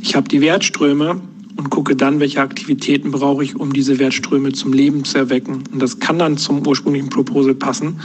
ich 0.00 0.16
habe 0.16 0.28
die 0.28 0.40
Wertströme 0.40 1.20
und 1.58 1.70
gucke 1.70 1.96
dann, 1.96 2.20
welche 2.20 2.40
Aktivitäten 2.40 3.10
brauche 3.10 3.42
ich, 3.42 3.56
um 3.56 3.72
diese 3.72 3.98
Wertströme 3.98 4.52
zum 4.52 4.72
Leben 4.72 5.04
zu 5.04 5.18
erwecken. 5.18 5.64
Und 5.72 5.80
das 5.80 5.98
kann 5.98 6.18
dann 6.18 6.38
zum 6.38 6.64
ursprünglichen 6.64 7.10
Proposal 7.10 7.54
passen, 7.54 8.00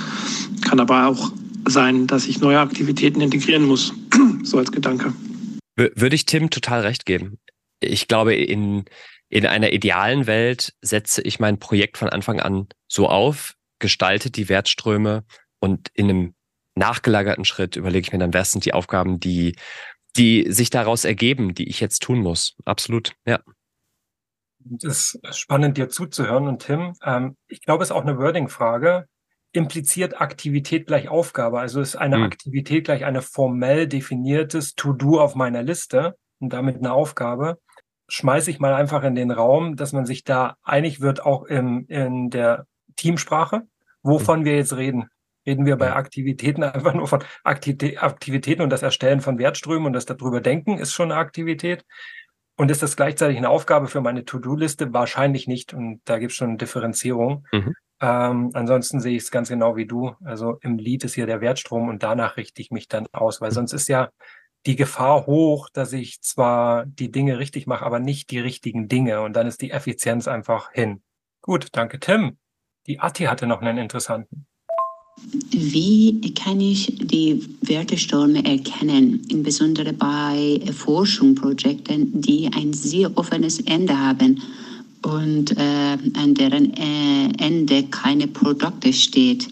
kann 0.67 0.79
aber 0.79 1.07
auch 1.07 1.31
sein, 1.67 2.07
dass 2.07 2.27
ich 2.27 2.41
neue 2.41 2.59
Aktivitäten 2.59 3.21
integrieren 3.21 3.63
muss, 3.63 3.93
so 4.43 4.57
als 4.57 4.71
Gedanke. 4.71 5.13
Würde 5.75 6.15
ich 6.15 6.25
Tim 6.25 6.49
total 6.49 6.81
recht 6.81 7.05
geben. 7.05 7.37
Ich 7.79 8.07
glaube, 8.07 8.33
in, 8.33 8.85
in 9.29 9.45
einer 9.45 9.71
idealen 9.71 10.25
Welt 10.25 10.73
setze 10.81 11.21
ich 11.21 11.39
mein 11.39 11.59
Projekt 11.59 11.97
von 11.97 12.09
Anfang 12.09 12.39
an 12.39 12.67
so 12.87 13.07
auf, 13.07 13.53
gestaltet 13.79 14.35
die 14.35 14.49
Wertströme 14.49 15.25
und 15.59 15.89
in 15.93 16.09
einem 16.09 16.33
nachgelagerten 16.75 17.45
Schritt 17.45 17.75
überlege 17.75 18.07
ich 18.07 18.13
mir 18.13 18.19
dann, 18.19 18.33
wer 18.33 18.45
sind 18.45 18.65
die 18.65 18.73
Aufgaben, 18.73 19.19
die, 19.19 19.55
die 20.15 20.51
sich 20.51 20.69
daraus 20.69 21.05
ergeben, 21.05 21.53
die 21.53 21.67
ich 21.69 21.79
jetzt 21.79 22.03
tun 22.03 22.19
muss. 22.19 22.55
Absolut, 22.65 23.13
ja. 23.25 23.39
Es 24.81 25.15
ist 25.15 25.37
spannend, 25.37 25.77
dir 25.77 25.89
zuzuhören. 25.89 26.47
Und 26.47 26.63
Tim, 26.63 26.93
ähm, 27.03 27.35
ich 27.47 27.61
glaube, 27.61 27.83
es 27.83 27.89
ist 27.89 27.95
auch 27.95 28.03
eine 28.03 28.17
Wording-Frage. 28.17 29.07
impliziert 29.55 30.19
Aktivität 30.19 30.87
gleich 30.87 31.09
Aufgabe. 31.09 31.59
Also 31.59 31.79
ist 31.79 31.95
eine 31.95 32.15
hm. 32.15 32.23
Aktivität 32.23 32.85
gleich 32.85 33.05
eine 33.05 33.21
formell 33.21 33.87
definiertes 33.87 34.73
To-Do 34.73 35.19
auf 35.19 35.35
meiner 35.35 35.61
Liste 35.61 36.15
und 36.39 36.53
damit 36.53 36.77
eine 36.77 36.91
Aufgabe. 36.91 37.59
Schmeiße 38.07 38.49
ich 38.49 38.59
mal 38.59 38.73
einfach 38.73 39.03
in 39.03 39.13
den 39.13 39.29
Raum, 39.29 39.75
dass 39.75 39.93
man 39.93 40.05
sich 40.05 40.23
da 40.23 40.55
einig 40.63 41.01
wird, 41.01 41.23
auch 41.23 41.43
im, 41.43 41.85
in 41.87 42.31
der 42.31 42.65
Teamsprache, 42.95 43.61
wovon 44.01 44.39
hm. 44.39 44.45
wir 44.45 44.55
jetzt 44.55 44.75
reden. 44.75 45.09
Reden 45.45 45.65
wir 45.65 45.75
bei 45.75 45.93
Aktivitäten 45.93 46.63
einfach 46.63 46.93
nur 46.93 47.07
von 47.07 47.23
Aktivitäten 47.43 48.61
und 48.61 48.69
das 48.69 48.81
Erstellen 48.81 49.21
von 49.21 49.37
Wertströmen 49.37 49.87
und 49.87 49.93
das 49.93 50.05
darüber 50.05 50.41
denken 50.41 50.77
ist 50.77 50.93
schon 50.93 51.11
eine 51.11 51.19
Aktivität. 51.19 51.85
Und 52.55 52.69
ist 52.69 52.83
das 52.83 52.95
gleichzeitig 52.95 53.37
eine 53.37 53.49
Aufgabe 53.49 53.87
für 53.87 54.01
meine 54.01 54.25
To-Do-Liste? 54.25 54.93
Wahrscheinlich 54.93 55.47
nicht. 55.47 55.73
Und 55.73 56.01
da 56.05 56.19
gibt 56.19 56.31
es 56.31 56.37
schon 56.37 56.49
eine 56.49 56.57
Differenzierung. 56.57 57.47
Mhm. 57.51 57.73
Ähm, 57.99 58.51
ansonsten 58.53 58.99
sehe 58.99 59.15
ich 59.15 59.23
es 59.23 59.31
ganz 59.31 59.49
genau 59.49 59.75
wie 59.75 59.87
du. 59.87 60.15
Also 60.23 60.59
im 60.61 60.77
Lied 60.77 61.03
ist 61.03 61.15
hier 61.15 61.25
der 61.25 61.41
Wertstrom 61.41 61.89
und 61.89 62.03
danach 62.03 62.37
richte 62.37 62.61
ich 62.61 62.69
mich 62.69 62.87
dann 62.87 63.07
aus, 63.11 63.41
weil 63.41 63.51
sonst 63.51 63.73
ist 63.73 63.87
ja 63.87 64.09
die 64.65 64.75
Gefahr 64.75 65.25
hoch, 65.25 65.69
dass 65.73 65.93
ich 65.93 66.21
zwar 66.21 66.85
die 66.85 67.11
Dinge 67.11 67.39
richtig 67.39 67.65
mache, 67.65 67.85
aber 67.85 67.99
nicht 67.99 68.29
die 68.29 68.39
richtigen 68.39 68.87
Dinge. 68.87 69.21
Und 69.21 69.35
dann 69.35 69.47
ist 69.47 69.61
die 69.61 69.71
Effizienz 69.71 70.27
einfach 70.27 70.71
hin. 70.71 71.01
Gut, 71.41 71.69
danke 71.71 71.99
Tim. 71.99 72.37
Die 72.87 72.99
Atti 72.99 73.23
hatte 73.25 73.47
noch 73.47 73.61
einen 73.61 73.77
interessanten. 73.77 74.45
Wie 75.51 76.33
kann 76.33 76.59
ich 76.59 76.95
die 76.99 77.43
Wertestürme 77.61 78.45
erkennen, 78.45 79.25
insbesondere 79.29 79.93
bei 79.93 80.59
Forschungsprojekten, 80.71 82.21
die 82.21 82.49
ein 82.53 82.73
sehr 82.73 83.15
offenes 83.17 83.59
Ende 83.61 83.97
haben 83.97 84.41
und 85.03 85.57
äh, 85.57 85.97
an 86.15 86.33
deren 86.33 86.73
äh, 86.73 87.43
Ende 87.43 87.83
keine 87.83 88.27
Produkte 88.27 88.93
steht? 88.93 89.49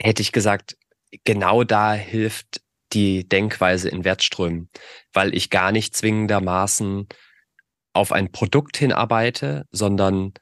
Hätte 0.00 0.22
ich 0.22 0.32
gesagt, 0.32 0.76
genau 1.24 1.64
da 1.64 1.92
hilft 1.92 2.62
die 2.92 3.28
Denkweise 3.28 3.88
in 3.88 4.04
Wertströmen, 4.04 4.68
weil 5.12 5.34
ich 5.34 5.50
gar 5.50 5.72
nicht 5.72 5.94
zwingendermaßen 5.94 7.06
auf 7.92 8.12
ein 8.12 8.32
Produkt 8.32 8.76
hinarbeite, 8.76 9.66
sondern 9.70 10.32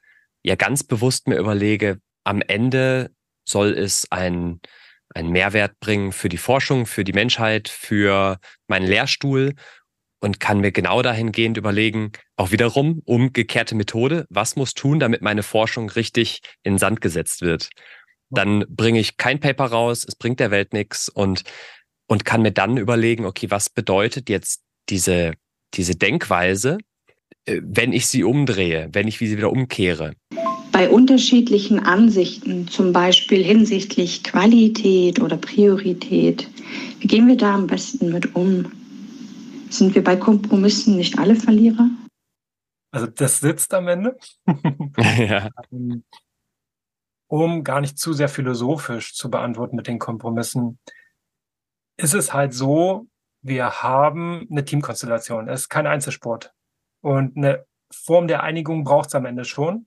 ja 0.43 0.55
ganz 0.55 0.83
bewusst 0.83 1.27
mir 1.27 1.37
überlege, 1.37 1.99
am 2.23 2.41
Ende 2.41 3.11
soll 3.49 3.73
es 3.73 4.07
ein, 4.11 4.59
einen 5.13 5.31
Mehrwert 5.31 5.79
bringen 5.79 6.11
für 6.11 6.29
die 6.29 6.37
Forschung, 6.37 6.85
für 6.85 7.03
die 7.03 7.13
Menschheit, 7.13 7.67
für 7.67 8.39
meinen 8.67 8.87
Lehrstuhl 8.87 9.55
und 10.19 10.39
kann 10.39 10.59
mir 10.59 10.71
genau 10.71 11.01
dahingehend 11.01 11.57
überlegen, 11.57 12.11
auch 12.35 12.51
wiederum 12.51 13.01
umgekehrte 13.05 13.75
Methode, 13.75 14.25
was 14.29 14.55
muss 14.55 14.73
tun, 14.73 14.99
damit 14.99 15.21
meine 15.21 15.43
Forschung 15.43 15.89
richtig 15.89 16.41
in 16.63 16.77
Sand 16.77 17.01
gesetzt 17.01 17.41
wird. 17.41 17.69
Dann 18.29 18.65
bringe 18.69 18.99
ich 18.99 19.17
kein 19.17 19.39
Paper 19.39 19.65
raus, 19.65 20.05
es 20.07 20.15
bringt 20.15 20.39
der 20.39 20.51
Welt 20.51 20.73
nichts 20.73 21.09
und, 21.09 21.43
und 22.07 22.25
kann 22.25 22.41
mir 22.41 22.51
dann 22.51 22.77
überlegen, 22.77 23.25
okay, 23.25 23.49
was 23.49 23.69
bedeutet 23.69 24.29
jetzt 24.29 24.61
diese, 24.89 25.33
diese 25.73 25.95
Denkweise, 25.95 26.77
äh, 27.45 27.61
wenn 27.63 27.93
ich 27.93 28.07
sie 28.07 28.23
umdrehe, 28.23 28.89
wenn 28.91 29.07
ich 29.07 29.17
sie 29.17 29.37
wieder 29.37 29.51
umkehre? 29.51 30.13
Bei 30.71 30.89
unterschiedlichen 30.89 31.79
Ansichten, 31.79 32.67
zum 32.67 32.93
Beispiel 32.93 33.43
hinsichtlich 33.43 34.23
Qualität 34.23 35.19
oder 35.19 35.37
Priorität, 35.37 36.49
wie 36.99 37.07
gehen 37.07 37.27
wir 37.27 37.37
da 37.37 37.55
am 37.55 37.67
besten 37.67 38.11
mit 38.11 38.35
um? 38.35 38.71
Sind 39.69 39.95
wir 39.95 40.03
bei 40.03 40.15
Kompromissen 40.15 40.95
nicht 40.95 41.17
alle 41.17 41.35
Verlierer? 41.35 41.89
Also 42.91 43.07
das 43.07 43.39
sitzt 43.39 43.73
am 43.73 43.87
Ende. 43.87 44.17
ja. 44.97 45.49
Um 47.27 47.63
gar 47.63 47.81
nicht 47.81 47.99
zu 47.99 48.13
sehr 48.13 48.29
philosophisch 48.29 49.13
zu 49.13 49.29
beantworten 49.29 49.75
mit 49.75 49.87
den 49.87 49.99
Kompromissen, 49.99 50.79
ist 51.97 52.15
es 52.15 52.33
halt 52.33 52.53
so, 52.53 53.07
wir 53.41 53.83
haben 53.83 54.47
eine 54.49 54.65
Teamkonstellation. 54.65 55.47
Es 55.47 55.61
ist 55.61 55.69
kein 55.69 55.87
Einzelsport. 55.87 56.53
Und 57.01 57.37
eine 57.37 57.65
Form 57.91 58.27
der 58.27 58.43
Einigung 58.43 58.83
braucht 58.83 59.09
es 59.09 59.15
am 59.15 59.25
Ende 59.25 59.45
schon. 59.45 59.85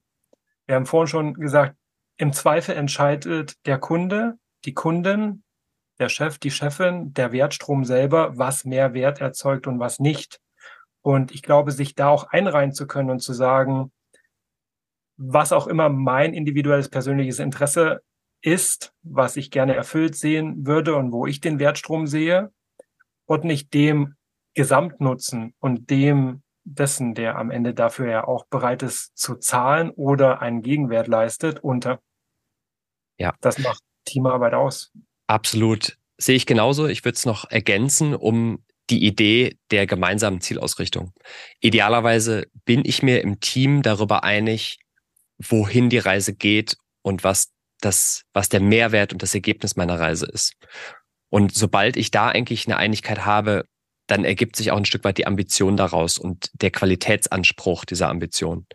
Wir 0.73 0.77
haben 0.77 0.87
vorhin 0.87 1.07
schon 1.07 1.35
gesagt, 1.35 1.77
im 2.17 2.33
Zweifel 2.33 2.75
entscheidet 2.75 3.67
der 3.67 3.79
Kunde, 3.79 4.39
die 4.65 4.73
Kundin, 4.73 5.43
der 5.99 6.09
Chef, 6.09 6.39
die 6.39 6.51
Chefin, 6.51 7.13
der 7.13 7.31
Wertstrom 7.31 7.85
selber, 7.85 8.39
was 8.39 8.65
mehr 8.65 8.95
Wert 8.95 9.21
erzeugt 9.21 9.67
und 9.67 9.81
was 9.81 9.99
nicht. 9.99 10.41
Und 11.03 11.31
ich 11.31 11.43
glaube, 11.43 11.73
sich 11.73 11.95
da 11.95 12.09
auch 12.09 12.25
einreihen 12.31 12.73
zu 12.73 12.87
können 12.87 13.11
und 13.11 13.21
zu 13.21 13.35
sagen, 13.35 13.93
was 15.19 15.53
auch 15.53 15.67
immer 15.67 15.91
mein 15.91 16.33
individuelles 16.33 16.89
persönliches 16.89 17.39
Interesse 17.39 18.01
ist, 18.41 18.95
was 19.03 19.37
ich 19.37 19.51
gerne 19.51 19.75
erfüllt 19.75 20.17
sehen 20.17 20.67
würde 20.67 20.97
und 20.97 21.13
wo 21.13 21.27
ich 21.27 21.43
den 21.43 21.59
Wertstrom 21.59 22.07
sehe 22.07 22.51
und 23.27 23.45
nicht 23.45 23.75
dem 23.75 24.15
Gesamtnutzen 24.55 25.53
und 25.59 25.91
dem 25.91 26.42
dessen, 26.65 27.15
der 27.15 27.37
am 27.37 27.51
Ende 27.51 27.75
dafür 27.75 28.11
ja 28.11 28.25
auch 28.25 28.47
bereit 28.47 28.83
ist 28.83 29.17
zu 29.17 29.37
zahlen 29.37 29.91
oder 29.91 30.41
einen 30.43 30.63
Gegenwert 30.63 31.09
leistet, 31.09 31.61
unter. 31.61 32.01
Ja. 33.19 33.35
Das 33.41 33.59
macht 33.59 33.83
Teamarbeit 34.05 34.55
aus. 34.55 34.93
Absolut. 35.27 35.99
Sehe 36.19 36.37
ich 36.37 36.47
genauso. 36.47 36.87
Ich 36.87 37.05
würde 37.05 37.17
es 37.17 37.27
noch 37.27 37.51
ergänzen, 37.51 38.15
um 38.15 38.65
die 38.91 39.07
Idee 39.07 39.59
der 39.71 39.87
gemeinsamen 39.87 40.41
Zielausrichtung. 40.41 41.13
Idealerweise 41.61 42.47
bin 42.65 42.83
ich 42.85 43.03
mir 43.03 43.23
im 43.23 43.41
Team 43.41 43.83
darüber 43.83 44.25
einig, 44.25 44.79
wohin 45.39 45.89
die 45.89 45.99
Reise 45.99 46.35
geht 46.35 46.77
und 47.03 47.25
was 47.25 47.53
das, 47.81 48.23
was 48.33 48.49
der 48.49 48.61
Mehrwert 48.61 49.13
und 49.13 49.23
das 49.23 49.35
Ergebnis 49.35 49.77
meiner 49.77 49.99
Reise 49.99 50.27
ist. 50.27 50.55
Und 51.31 51.55
sobald 51.55 51.97
ich 51.97 52.11
da 52.11 52.29
eigentlich 52.29 52.67
eine 52.67 52.77
Einigkeit 52.77 53.25
habe, 53.25 53.65
dann 54.13 54.27
ergibt 54.27 54.57
sich 54.57 54.71
auch 54.71 54.77
ein 54.77 54.85
Stück 54.85 55.05
weit 55.05 55.17
die 55.17 55.27
Ambition 55.27 55.79
daraus 55.79 56.19
und 56.19 56.51
der 56.61 56.71
Qualitätsanspruch 56.71 57.87
dieser 57.87 58.11
Ambition. 58.11 58.67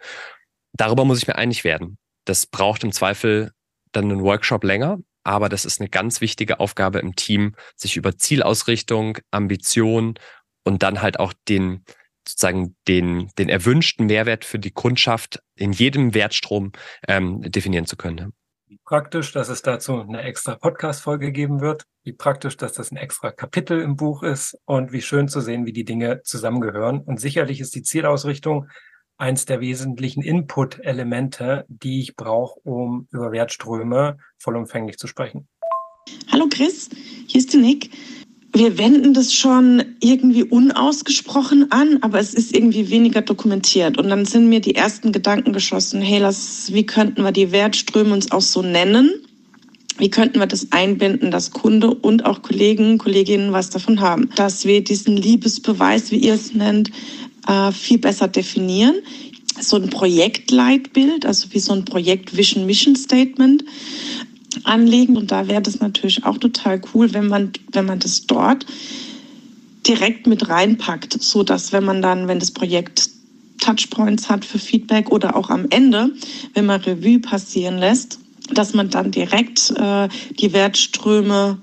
Darüber 0.73 1.05
muss 1.05 1.19
ich 1.19 1.27
mir 1.27 1.35
einig 1.35 1.63
werden. 1.63 1.99
Das 2.25 2.47
braucht 2.47 2.83
im 2.83 2.91
Zweifel 2.91 3.51
dann 3.91 4.05
einen 4.05 4.23
Workshop 4.23 4.63
länger, 4.63 4.97
aber 5.23 5.47
das 5.47 5.63
ist 5.63 5.79
eine 5.79 5.89
ganz 5.89 6.21
wichtige 6.21 6.59
Aufgabe 6.59 6.97
im 6.97 7.15
Team, 7.15 7.55
sich 7.75 7.97
über 7.97 8.17
Zielausrichtung, 8.17 9.19
Ambition 9.29 10.15
und 10.63 10.81
dann 10.81 11.03
halt 11.03 11.19
auch 11.19 11.33
den 11.47 11.85
sozusagen 12.27 12.75
den, 12.87 13.29
den 13.37 13.47
erwünschten 13.47 14.07
Mehrwert 14.07 14.43
für 14.43 14.57
die 14.57 14.71
Kundschaft 14.71 15.39
in 15.55 15.71
jedem 15.71 16.15
Wertstrom 16.15 16.71
ähm, 17.07 17.43
definieren 17.43 17.85
zu 17.85 17.95
können. 17.95 18.33
Praktisch, 18.87 19.33
dass 19.33 19.49
es 19.49 19.63
dazu 19.63 19.99
eine 19.99 20.21
extra 20.21 20.55
Podcast-Folge 20.55 21.33
geben 21.33 21.59
wird. 21.59 21.83
Wie 22.05 22.13
praktisch, 22.13 22.55
dass 22.55 22.71
das 22.71 22.89
ein 22.89 22.95
extra 22.95 23.31
Kapitel 23.31 23.81
im 23.81 23.97
Buch 23.97 24.23
ist 24.23 24.57
und 24.63 24.93
wie 24.93 25.01
schön 25.01 25.27
zu 25.27 25.41
sehen, 25.41 25.65
wie 25.65 25.73
die 25.73 25.83
Dinge 25.83 26.21
zusammengehören. 26.23 27.01
Und 27.01 27.19
sicherlich 27.19 27.59
ist 27.59 27.75
die 27.75 27.81
Zielausrichtung 27.83 28.69
eins 29.17 29.43
der 29.43 29.59
wesentlichen 29.59 30.23
Input-Elemente, 30.23 31.65
die 31.67 31.99
ich 31.99 32.15
brauche, 32.15 32.61
um 32.61 33.09
über 33.11 33.33
Wertströme 33.33 34.19
vollumfänglich 34.37 34.97
zu 34.97 35.07
sprechen. 35.07 35.49
Hallo 36.31 36.47
Chris, 36.49 36.89
hier 37.27 37.39
ist 37.41 37.51
die 37.51 37.57
Nick 37.57 37.89
wir 38.57 38.77
wenden 38.77 39.13
das 39.13 39.33
schon 39.33 39.83
irgendwie 39.99 40.43
unausgesprochen 40.43 41.71
an, 41.71 41.99
aber 42.01 42.19
es 42.19 42.33
ist 42.33 42.55
irgendwie 42.55 42.89
weniger 42.89 43.21
dokumentiert. 43.21 43.97
Und 43.97 44.09
dann 44.09 44.25
sind 44.25 44.49
mir 44.49 44.59
die 44.59 44.75
ersten 44.75 45.11
Gedanken 45.11 45.53
geschossen, 45.53 46.01
hey, 46.01 46.19
lass, 46.19 46.73
wie 46.73 46.85
könnten 46.85 47.23
wir 47.23 47.31
die 47.31 47.51
Wertströme 47.51 48.13
uns 48.13 48.31
auch 48.31 48.41
so 48.41 48.61
nennen? 48.61 49.11
Wie 49.99 50.09
könnten 50.09 50.39
wir 50.39 50.47
das 50.47 50.71
einbinden, 50.71 51.31
dass 51.31 51.51
Kunde 51.51 51.89
und 51.93 52.25
auch 52.25 52.41
Kollegen, 52.41 52.97
Kolleginnen 52.97 53.51
was 53.51 53.69
davon 53.69 53.99
haben? 53.99 54.29
Dass 54.35 54.65
wir 54.65 54.83
diesen 54.83 55.17
Liebesbeweis, 55.17 56.11
wie 56.11 56.17
ihr 56.17 56.33
es 56.33 56.53
nennt, 56.53 56.91
äh, 57.47 57.71
viel 57.71 57.97
besser 57.97 58.27
definieren. 58.27 58.95
So 59.59 59.77
ein 59.77 59.89
Projektleitbild, 59.89 61.25
also 61.25 61.47
wie 61.51 61.59
so 61.59 61.73
ein 61.73 61.85
Projekt 61.85 62.37
Vision 62.37 62.65
Mission 62.67 62.95
Statement 62.95 63.63
anlegen. 64.63 65.17
Und 65.17 65.31
da 65.31 65.47
wäre 65.47 65.61
das 65.61 65.79
natürlich 65.79 66.23
auch 66.25 66.37
total 66.37 66.81
cool, 66.93 67.13
wenn 67.13 67.27
man, 67.27 67.51
wenn 67.71 67.85
man 67.85 67.99
das 67.99 68.25
dort 68.25 68.65
direkt 69.85 70.27
mit 70.27 70.49
reinpackt, 70.49 71.21
so 71.21 71.43
dass 71.43 71.71
wenn 71.71 71.85
man 71.85 72.01
dann, 72.01 72.27
wenn 72.27 72.39
das 72.39 72.51
Projekt 72.51 73.09
Touchpoints 73.59 74.29
hat 74.29 74.45
für 74.45 74.59
Feedback 74.59 75.11
oder 75.11 75.35
auch 75.35 75.49
am 75.49 75.65
Ende, 75.69 76.11
wenn 76.53 76.65
man 76.65 76.81
Revue 76.81 77.19
passieren 77.19 77.77
lässt, 77.77 78.19
dass 78.53 78.73
man 78.73 78.89
dann 78.89 79.11
direkt 79.11 79.71
äh, 79.71 80.07
die 80.39 80.53
Wertströme 80.53 81.61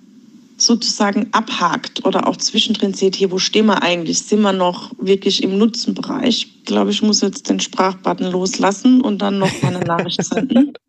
sozusagen 0.57 1.28
abhakt 1.32 2.05
oder 2.05 2.28
auch 2.28 2.37
zwischendrin 2.37 2.95
sieht, 2.95 3.16
hier, 3.16 3.30
wo 3.30 3.39
stehen 3.39 3.66
wir 3.66 3.82
eigentlich? 3.82 4.20
Sind 4.20 4.43
wir 4.43 4.53
noch 4.53 4.93
wirklich 4.99 5.43
im 5.43 5.59
Nutzenbereich? 5.59 6.28
Ich 6.28 6.64
glaube, 6.64 6.91
ich 6.91 7.03
muss 7.03 7.20
jetzt 7.20 7.49
den 7.49 7.61
Sprachbutton 7.61 8.30
loslassen 8.30 9.01
und 9.01 9.20
dann 9.20 9.39
noch 9.39 9.51
eine 9.62 9.80
Nachricht 9.80 10.22
senden. 10.24 10.74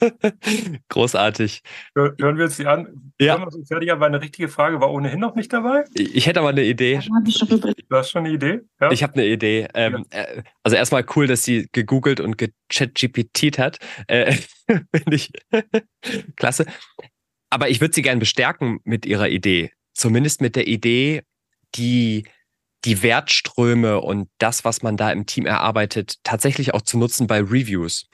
Großartig. 0.88 1.62
Hören 1.94 2.36
wir 2.38 2.44
uns 2.44 2.56
die 2.56 2.66
an? 2.66 3.12
Ja. 3.20 3.38
Wir 3.38 3.46
uns 3.46 3.68
fertig, 3.68 3.92
aber 3.92 4.06
eine 4.06 4.20
richtige 4.20 4.48
Frage 4.48 4.80
war 4.80 4.90
ohnehin 4.90 5.20
noch 5.20 5.34
nicht 5.34 5.52
dabei. 5.52 5.84
Ich 5.94 6.26
hätte 6.26 6.40
aber 6.40 6.50
eine 6.50 6.64
Idee. 6.64 7.00
Du 7.00 7.96
hast 7.96 8.10
schon 8.10 8.24
eine 8.24 8.34
Idee? 8.34 8.60
Ja. 8.80 8.90
Ich 8.90 9.02
habe 9.02 9.14
eine 9.14 9.26
Idee. 9.26 9.68
Ähm, 9.74 10.04
ja. 10.12 10.20
Äh, 10.20 10.42
also 10.62 10.76
erstmal 10.76 11.04
cool, 11.16 11.26
dass 11.26 11.44
sie 11.44 11.68
gegoogelt 11.72 12.20
und 12.20 12.36
gechat-GPT 12.38 13.58
hat. 13.58 13.78
Äh, 14.06 14.36
Finde 14.66 15.16
ich 15.16 15.32
klasse. 16.36 16.66
Aber 17.50 17.68
ich 17.68 17.80
würde 17.80 17.94
sie 17.94 18.02
gerne 18.02 18.20
bestärken 18.20 18.80
mit 18.84 19.06
ihrer 19.06 19.28
Idee. 19.28 19.72
Zumindest 19.94 20.40
mit 20.40 20.56
der 20.56 20.68
Idee, 20.68 21.22
die 21.74 22.24
die 22.84 23.02
Wertströme 23.02 24.00
und 24.00 24.28
das, 24.38 24.64
was 24.64 24.82
man 24.82 24.96
da 24.96 25.12
im 25.12 25.26
Team 25.26 25.46
erarbeitet, 25.46 26.16
tatsächlich 26.22 26.72
auch 26.72 26.82
zu 26.82 26.98
nutzen 26.98 27.26
bei 27.26 27.40
Reviews. 27.40 28.08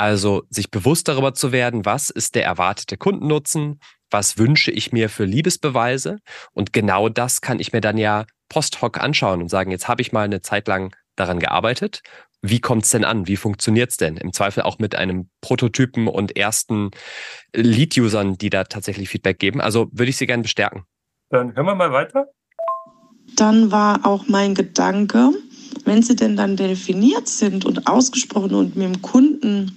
Also 0.00 0.44
sich 0.48 0.70
bewusst 0.70 1.08
darüber 1.08 1.34
zu 1.34 1.52
werden, 1.52 1.84
was 1.84 2.08
ist 2.08 2.34
der 2.34 2.46
erwartete 2.46 2.96
Kundennutzen, 2.96 3.80
was 4.10 4.38
wünsche 4.38 4.70
ich 4.70 4.92
mir 4.92 5.10
für 5.10 5.26
Liebesbeweise 5.26 6.20
und 6.54 6.72
genau 6.72 7.10
das 7.10 7.42
kann 7.42 7.60
ich 7.60 7.74
mir 7.74 7.82
dann 7.82 7.98
ja 7.98 8.24
post 8.48 8.80
hoc 8.80 8.98
anschauen 8.98 9.42
und 9.42 9.50
sagen, 9.50 9.70
jetzt 9.70 9.88
habe 9.88 10.00
ich 10.00 10.10
mal 10.10 10.22
eine 10.22 10.40
Zeit 10.40 10.68
lang 10.68 10.96
daran 11.16 11.38
gearbeitet. 11.38 12.00
Wie 12.40 12.62
kommt 12.62 12.84
es 12.84 12.92
denn 12.92 13.04
an? 13.04 13.26
Wie 13.26 13.36
funktioniert 13.36 13.90
es 13.90 13.98
denn? 13.98 14.16
Im 14.16 14.32
Zweifel 14.32 14.62
auch 14.62 14.78
mit 14.78 14.94
einem 14.94 15.28
Prototypen 15.42 16.08
und 16.08 16.34
ersten 16.34 16.92
Lead-Usern, 17.54 18.38
die 18.38 18.48
da 18.48 18.64
tatsächlich 18.64 19.10
Feedback 19.10 19.38
geben. 19.38 19.60
Also 19.60 19.90
würde 19.92 20.08
ich 20.08 20.16
Sie 20.16 20.26
gerne 20.26 20.44
bestärken. 20.44 20.84
Dann 21.28 21.54
hören 21.54 21.66
wir 21.66 21.74
mal 21.74 21.92
weiter. 21.92 22.24
Dann 23.36 23.70
war 23.70 24.06
auch 24.06 24.24
mein 24.28 24.54
Gedanke, 24.54 25.30
wenn 25.84 26.02
sie 26.02 26.16
denn 26.16 26.36
dann 26.36 26.56
definiert 26.56 27.28
sind 27.28 27.64
und 27.64 27.86
ausgesprochen 27.86 28.54
und 28.54 28.76
mit 28.76 28.86
dem 28.86 29.02
Kunden 29.02 29.29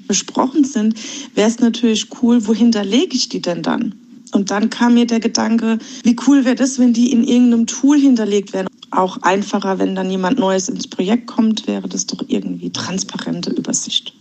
besprochen 0.07 0.63
sind, 0.63 0.95
wäre 1.35 1.49
es 1.49 1.59
natürlich 1.59 2.07
cool, 2.21 2.45
wohin 2.47 2.71
lege 2.71 3.15
ich 3.15 3.29
die 3.29 3.41
denn 3.41 3.63
dann? 3.63 3.95
Und 4.33 4.49
dann 4.49 4.69
kam 4.69 4.95
mir 4.95 5.05
der 5.05 5.19
Gedanke, 5.19 5.77
wie 6.03 6.15
cool 6.27 6.43
wäre 6.43 6.55
das, 6.55 6.79
wenn 6.79 6.93
die 6.93 7.11
in 7.11 7.23
irgendeinem 7.23 7.67
Tool 7.67 7.99
hinterlegt 7.99 8.53
werden. 8.53 8.67
Auch 8.91 9.17
einfacher, 9.21 9.79
wenn 9.79 9.95
dann 9.95 10.09
jemand 10.09 10.39
Neues 10.39 10.69
ins 10.69 10.87
Projekt 10.87 11.27
kommt, 11.27 11.67
wäre 11.67 11.87
das 11.87 12.07
doch 12.07 12.23
irgendwie 12.27 12.71
transparente 12.71 13.51
Übersicht. 13.51 14.13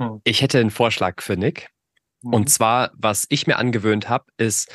Hm. 0.00 0.20
Ich 0.24 0.42
hätte 0.42 0.58
einen 0.58 0.70
Vorschlag 0.70 1.22
für 1.22 1.36
Nick. 1.36 1.68
Und 2.24 2.42
mhm. 2.42 2.46
zwar, 2.46 2.92
was 2.94 3.26
ich 3.30 3.46
mir 3.46 3.56
angewöhnt 3.56 4.08
habe, 4.08 4.26
ist, 4.36 4.70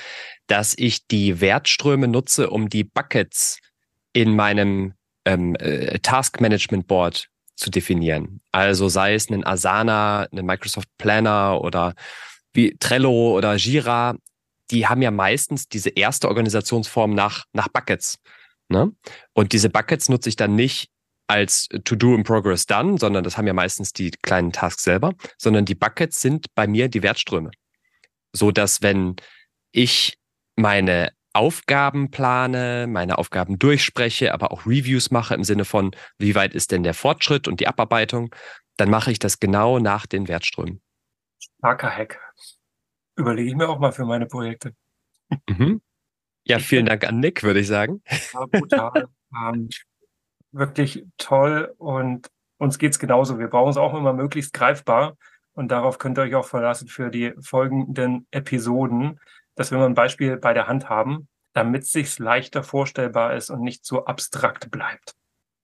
dass 0.47 0.74
ich 0.78 1.07
die 1.07 1.39
Wertströme 1.39 2.07
nutze, 2.07 2.49
um 2.49 2.68
die 2.68 2.84
Buckets 2.84 3.59
in 4.11 4.36
meinem 4.36 4.93
ähm, 5.26 5.55
äh, 5.55 5.99
Task 5.99 6.41
Management 6.41 6.88
Board 6.88 7.30
zu 7.58 7.70
definieren. 7.70 8.39
Also 8.51 8.88
sei 8.88 9.16
es 9.16 9.30
ein 9.30 9.45
Asana, 9.45 10.28
ein 10.32 10.45
Microsoft 10.45 10.89
Planner 10.97 11.60
oder 11.62 11.93
wie 12.53 12.76
Trello 12.80 13.36
oder 13.36 13.55
Jira, 13.55 14.16
die 14.72 14.88
haben 14.88 15.01
ja 15.01 15.12
meistens 15.12 15.68
diese 15.68 15.89
erste 15.89 16.28
Organisationsform 16.28 17.14
nach, 17.14 17.45
nach 17.53 17.68
Buckets. 17.68 18.20
Ne? 18.70 18.91
Und 19.34 19.53
diese 19.53 19.70
Buckets 19.70 20.10
nutze 20.10 20.30
ich 20.30 20.36
dann 20.36 20.55
nicht 20.55 20.89
als 21.28 21.68
To-Do 21.84 22.16
in 22.16 22.24
Progress 22.24 22.66
Done, 22.66 22.97
sondern 22.97 23.24
das 23.24 23.38
haben 23.38 23.47
ja 23.47 23.53
meistens 23.53 23.91
die 23.91 24.12
kleinen 24.22 24.53
Tasks 24.53 24.84
selber, 24.84 25.14
sondern 25.38 25.66
die 25.66 25.76
Buckets 25.76 26.22
sind 26.22 26.47
bei 26.55 26.68
mir 26.68 26.88
die 26.88 27.03
Wertströme. 27.03 27.51
So 28.34 28.51
dass 28.51 28.82
wenn 28.82 29.16
ich 29.72 30.18
meine 30.55 31.12
Aufgaben 31.38 32.09
plane, 32.09 32.88
meine 32.89 33.19
Aufgaben 33.19 33.59
durchspreche, 33.59 34.33
aber 34.33 34.51
auch 34.51 34.65
Reviews 34.65 35.11
mache 35.11 35.35
im 35.35 35.43
Sinne 35.43 35.65
von, 35.65 35.91
wie 36.17 36.33
weit 36.33 36.55
ist 36.55 36.71
denn 36.71 36.81
der 36.81 36.95
Fortschritt 36.95 37.47
und 37.47 37.59
die 37.59 37.67
Abarbeitung, 37.67 38.33
dann 38.75 38.89
mache 38.89 39.11
ich 39.11 39.19
das 39.19 39.39
genau 39.39 39.77
nach 39.77 40.07
den 40.07 40.27
Wertströmen. 40.27 40.81
Starker 41.59 41.91
Hack. 41.91 42.19
Überlege 43.15 43.49
ich 43.49 43.55
mir 43.55 43.69
auch 43.69 43.77
mal 43.77 43.91
für 43.91 44.05
meine 44.05 44.25
Projekte. 44.25 44.73
Mhm. 45.47 45.81
Ja, 46.43 46.57
vielen 46.57 46.88
Dank 46.88 47.05
an 47.07 47.19
Nick, 47.19 47.43
würde 47.43 47.59
ich 47.59 47.67
sagen. 47.67 48.01
Ja, 48.33 48.45
brutal. 48.45 49.07
ähm, 49.47 49.69
wirklich 50.51 51.05
toll 51.17 51.71
und 51.77 52.31
uns 52.57 52.79
geht 52.79 52.93
es 52.93 52.99
genauso. 52.99 53.38
Wir 53.38 53.47
brauchen 53.47 53.69
es 53.69 53.77
auch 53.77 53.93
immer 53.93 54.13
möglichst 54.13 54.53
greifbar 54.53 55.17
und 55.53 55.69
darauf 55.69 55.99
könnt 55.99 56.17
ihr 56.17 56.23
euch 56.23 56.33
auch 56.33 56.47
verlassen 56.47 56.88
für 56.88 57.11
die 57.11 57.33
folgenden 57.41 58.25
Episoden 58.31 59.19
dass 59.58 59.72
wir 59.72 59.78
mal 59.78 59.88
ein 59.88 59.93
Beispiel 59.93 60.38
bei 60.38 60.53
der 60.53 60.68
Hand 60.68 60.88
haben, 60.88 61.28
damit 61.53 61.84
es 61.84 61.91
sich 61.91 62.18
leichter 62.20 62.64
vorstellbar 62.64 63.34
ist 63.34 63.49
und 63.49 63.62
nicht 63.62 63.86
so 63.86 64.05
abstrakt 64.05 64.72
bleibt. 64.72 65.16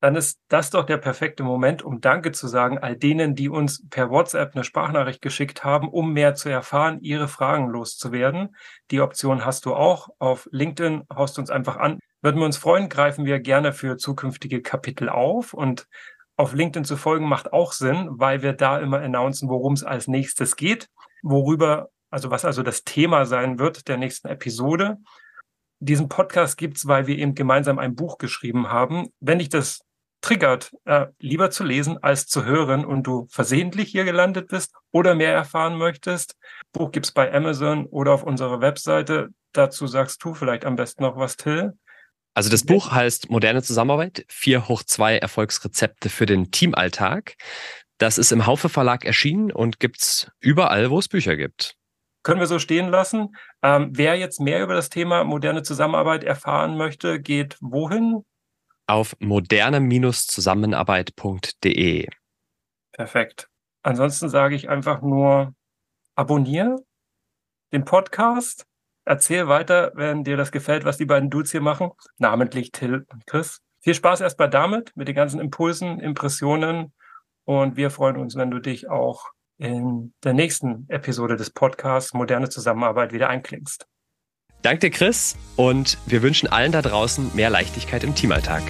Dann 0.01 0.17
ist 0.17 0.41
das 0.49 0.69
doch 0.69 0.85
der 0.85 0.97
perfekte 0.97 1.43
Moment, 1.43 1.81
um 1.81 2.01
Danke 2.01 2.33
zu 2.33 2.47
sagen 2.47 2.77
all 2.77 2.97
denen, 2.97 3.35
die 3.35 3.47
uns 3.47 3.87
per 3.89 4.09
WhatsApp 4.09 4.53
eine 4.53 4.65
Sprachnachricht 4.65 5.21
geschickt 5.21 5.63
haben, 5.63 5.87
um 5.87 6.11
mehr 6.11 6.35
zu 6.35 6.49
erfahren, 6.49 6.99
ihre 6.99 7.29
Fragen 7.29 7.69
loszuwerden. 7.69 8.53
Die 8.91 8.99
Option 8.99 9.45
hast 9.45 9.65
du 9.65 9.73
auch. 9.73 10.09
Auf 10.19 10.49
LinkedIn 10.51 11.03
haust 11.15 11.39
uns 11.39 11.49
einfach 11.49 11.77
an. 11.77 11.99
Würden 12.21 12.39
wir 12.39 12.45
uns 12.45 12.57
freuen, 12.57 12.89
greifen 12.89 13.23
wir 13.23 13.39
gerne 13.39 13.71
für 13.71 13.95
zukünftige 13.95 14.61
Kapitel 14.61 15.07
auf 15.07 15.53
und 15.53 15.87
auf 16.35 16.53
LinkedIn 16.53 16.83
zu 16.83 16.97
folgen 16.97 17.29
macht 17.29 17.53
auch 17.53 17.71
Sinn, 17.71 18.09
weil 18.09 18.41
wir 18.41 18.51
da 18.51 18.79
immer 18.79 18.99
announcen, 18.99 19.47
worum 19.47 19.71
es 19.71 19.85
als 19.85 20.09
nächstes 20.09 20.57
geht, 20.57 20.89
worüber 21.21 21.92
also 22.13 22.29
was 22.29 22.45
also 22.45 22.61
das 22.61 22.83
Thema 22.83 23.25
sein 23.25 23.57
wird 23.57 23.87
der 23.87 23.97
nächsten 23.97 24.27
Episode. 24.27 24.97
Diesen 25.79 26.09
Podcast 26.09 26.57
gibt 26.57 26.77
es, 26.77 26.87
weil 26.87 27.07
wir 27.07 27.17
eben 27.17 27.33
gemeinsam 27.33 27.79
ein 27.79 27.95
Buch 27.95 28.19
geschrieben 28.19 28.69
haben. 28.69 29.09
Wenn 29.19 29.39
dich 29.39 29.49
das 29.49 29.81
triggert, 30.21 30.71
äh, 30.85 31.07
lieber 31.19 31.49
zu 31.49 31.63
lesen 31.63 31.97
als 32.03 32.27
zu 32.27 32.45
hören 32.45 32.85
und 32.85 33.03
du 33.03 33.27
versehentlich 33.31 33.89
hier 33.89 34.05
gelandet 34.05 34.47
bist 34.47 34.73
oder 34.91 35.15
mehr 35.15 35.33
erfahren 35.33 35.75
möchtest, 35.75 36.37
Buch 36.71 36.91
gibt 36.91 37.07
es 37.07 37.11
bei 37.11 37.33
Amazon 37.33 37.87
oder 37.87 38.11
auf 38.11 38.21
unserer 38.23 38.61
Webseite. 38.61 39.29
Dazu 39.51 39.87
sagst 39.87 40.23
du 40.23 40.35
vielleicht 40.35 40.65
am 40.65 40.75
besten 40.75 41.01
noch 41.01 41.17
was, 41.17 41.35
Till. 41.35 41.73
Also 42.35 42.51
das 42.51 42.63
Buch 42.63 42.91
heißt 42.91 43.31
Moderne 43.31 43.63
Zusammenarbeit, 43.63 44.23
4 44.29 44.67
hoch 44.67 44.83
2 44.83 45.17
Erfolgsrezepte 45.17 46.09
für 46.09 46.27
den 46.27 46.51
Teamalltag. 46.51 47.35
Das 47.97 48.19
ist 48.19 48.31
im 48.31 48.45
Haufe 48.45 48.69
Verlag 48.69 49.03
erschienen 49.03 49.51
und 49.51 49.79
gibt 49.79 50.01
es 50.01 50.31
überall, 50.39 50.91
wo 50.91 50.99
es 50.99 51.07
Bücher 51.07 51.35
gibt 51.35 51.75
können 52.23 52.39
wir 52.39 52.47
so 52.47 52.57
stehen 52.59 52.87
lassen. 52.89 53.35
Ähm, 53.61 53.91
wer 53.93 54.15
jetzt 54.15 54.39
mehr 54.39 54.63
über 54.63 54.73
das 54.73 54.89
Thema 54.89 55.23
moderne 55.23 55.61
Zusammenarbeit 55.63 56.23
erfahren 56.23 56.77
möchte, 56.77 57.21
geht 57.21 57.57
wohin? 57.61 58.23
Auf 58.87 59.15
moderne-zusammenarbeit.de. 59.19 62.07
Perfekt. 62.91 63.49
Ansonsten 63.81 64.29
sage 64.29 64.55
ich 64.55 64.69
einfach 64.69 65.01
nur, 65.01 65.53
abonniere 66.15 66.77
den 67.71 67.85
Podcast. 67.85 68.65
Erzähl 69.05 69.47
weiter, 69.49 69.91
wenn 69.95 70.23
dir 70.23 70.37
das 70.37 70.51
gefällt, 70.51 70.85
was 70.85 70.97
die 70.97 71.05
beiden 71.05 71.29
Dudes 71.29 71.51
hier 71.51 71.61
machen, 71.61 71.91
namentlich 72.17 72.71
Till 72.71 73.05
und 73.11 73.27
Chris. 73.27 73.59
Viel 73.81 73.95
Spaß 73.95 74.21
erstmal 74.21 74.49
damit, 74.49 74.95
mit 74.95 75.09
den 75.09 75.15
ganzen 75.15 75.41
Impulsen, 75.41 75.99
Impressionen. 75.99 76.93
Und 77.43 77.75
wir 77.75 77.89
freuen 77.89 78.15
uns, 78.15 78.37
wenn 78.37 78.49
du 78.49 78.59
dich 78.59 78.89
auch 78.89 79.33
in 79.63 80.13
der 80.23 80.33
nächsten 80.33 80.85
Episode 80.89 81.37
des 81.37 81.49
Podcasts 81.49 82.13
Moderne 82.13 82.49
Zusammenarbeit 82.49 83.13
wieder 83.13 83.29
einklingst. 83.29 83.87
Danke 84.61 84.91
Chris, 84.91 85.35
und 85.55 85.97
wir 86.05 86.21
wünschen 86.21 86.47
allen 86.47 86.71
da 86.71 86.81
draußen 86.81 87.31
mehr 87.35 87.49
Leichtigkeit 87.49 88.03
im 88.03 88.13
Teamalltag. 88.13 88.61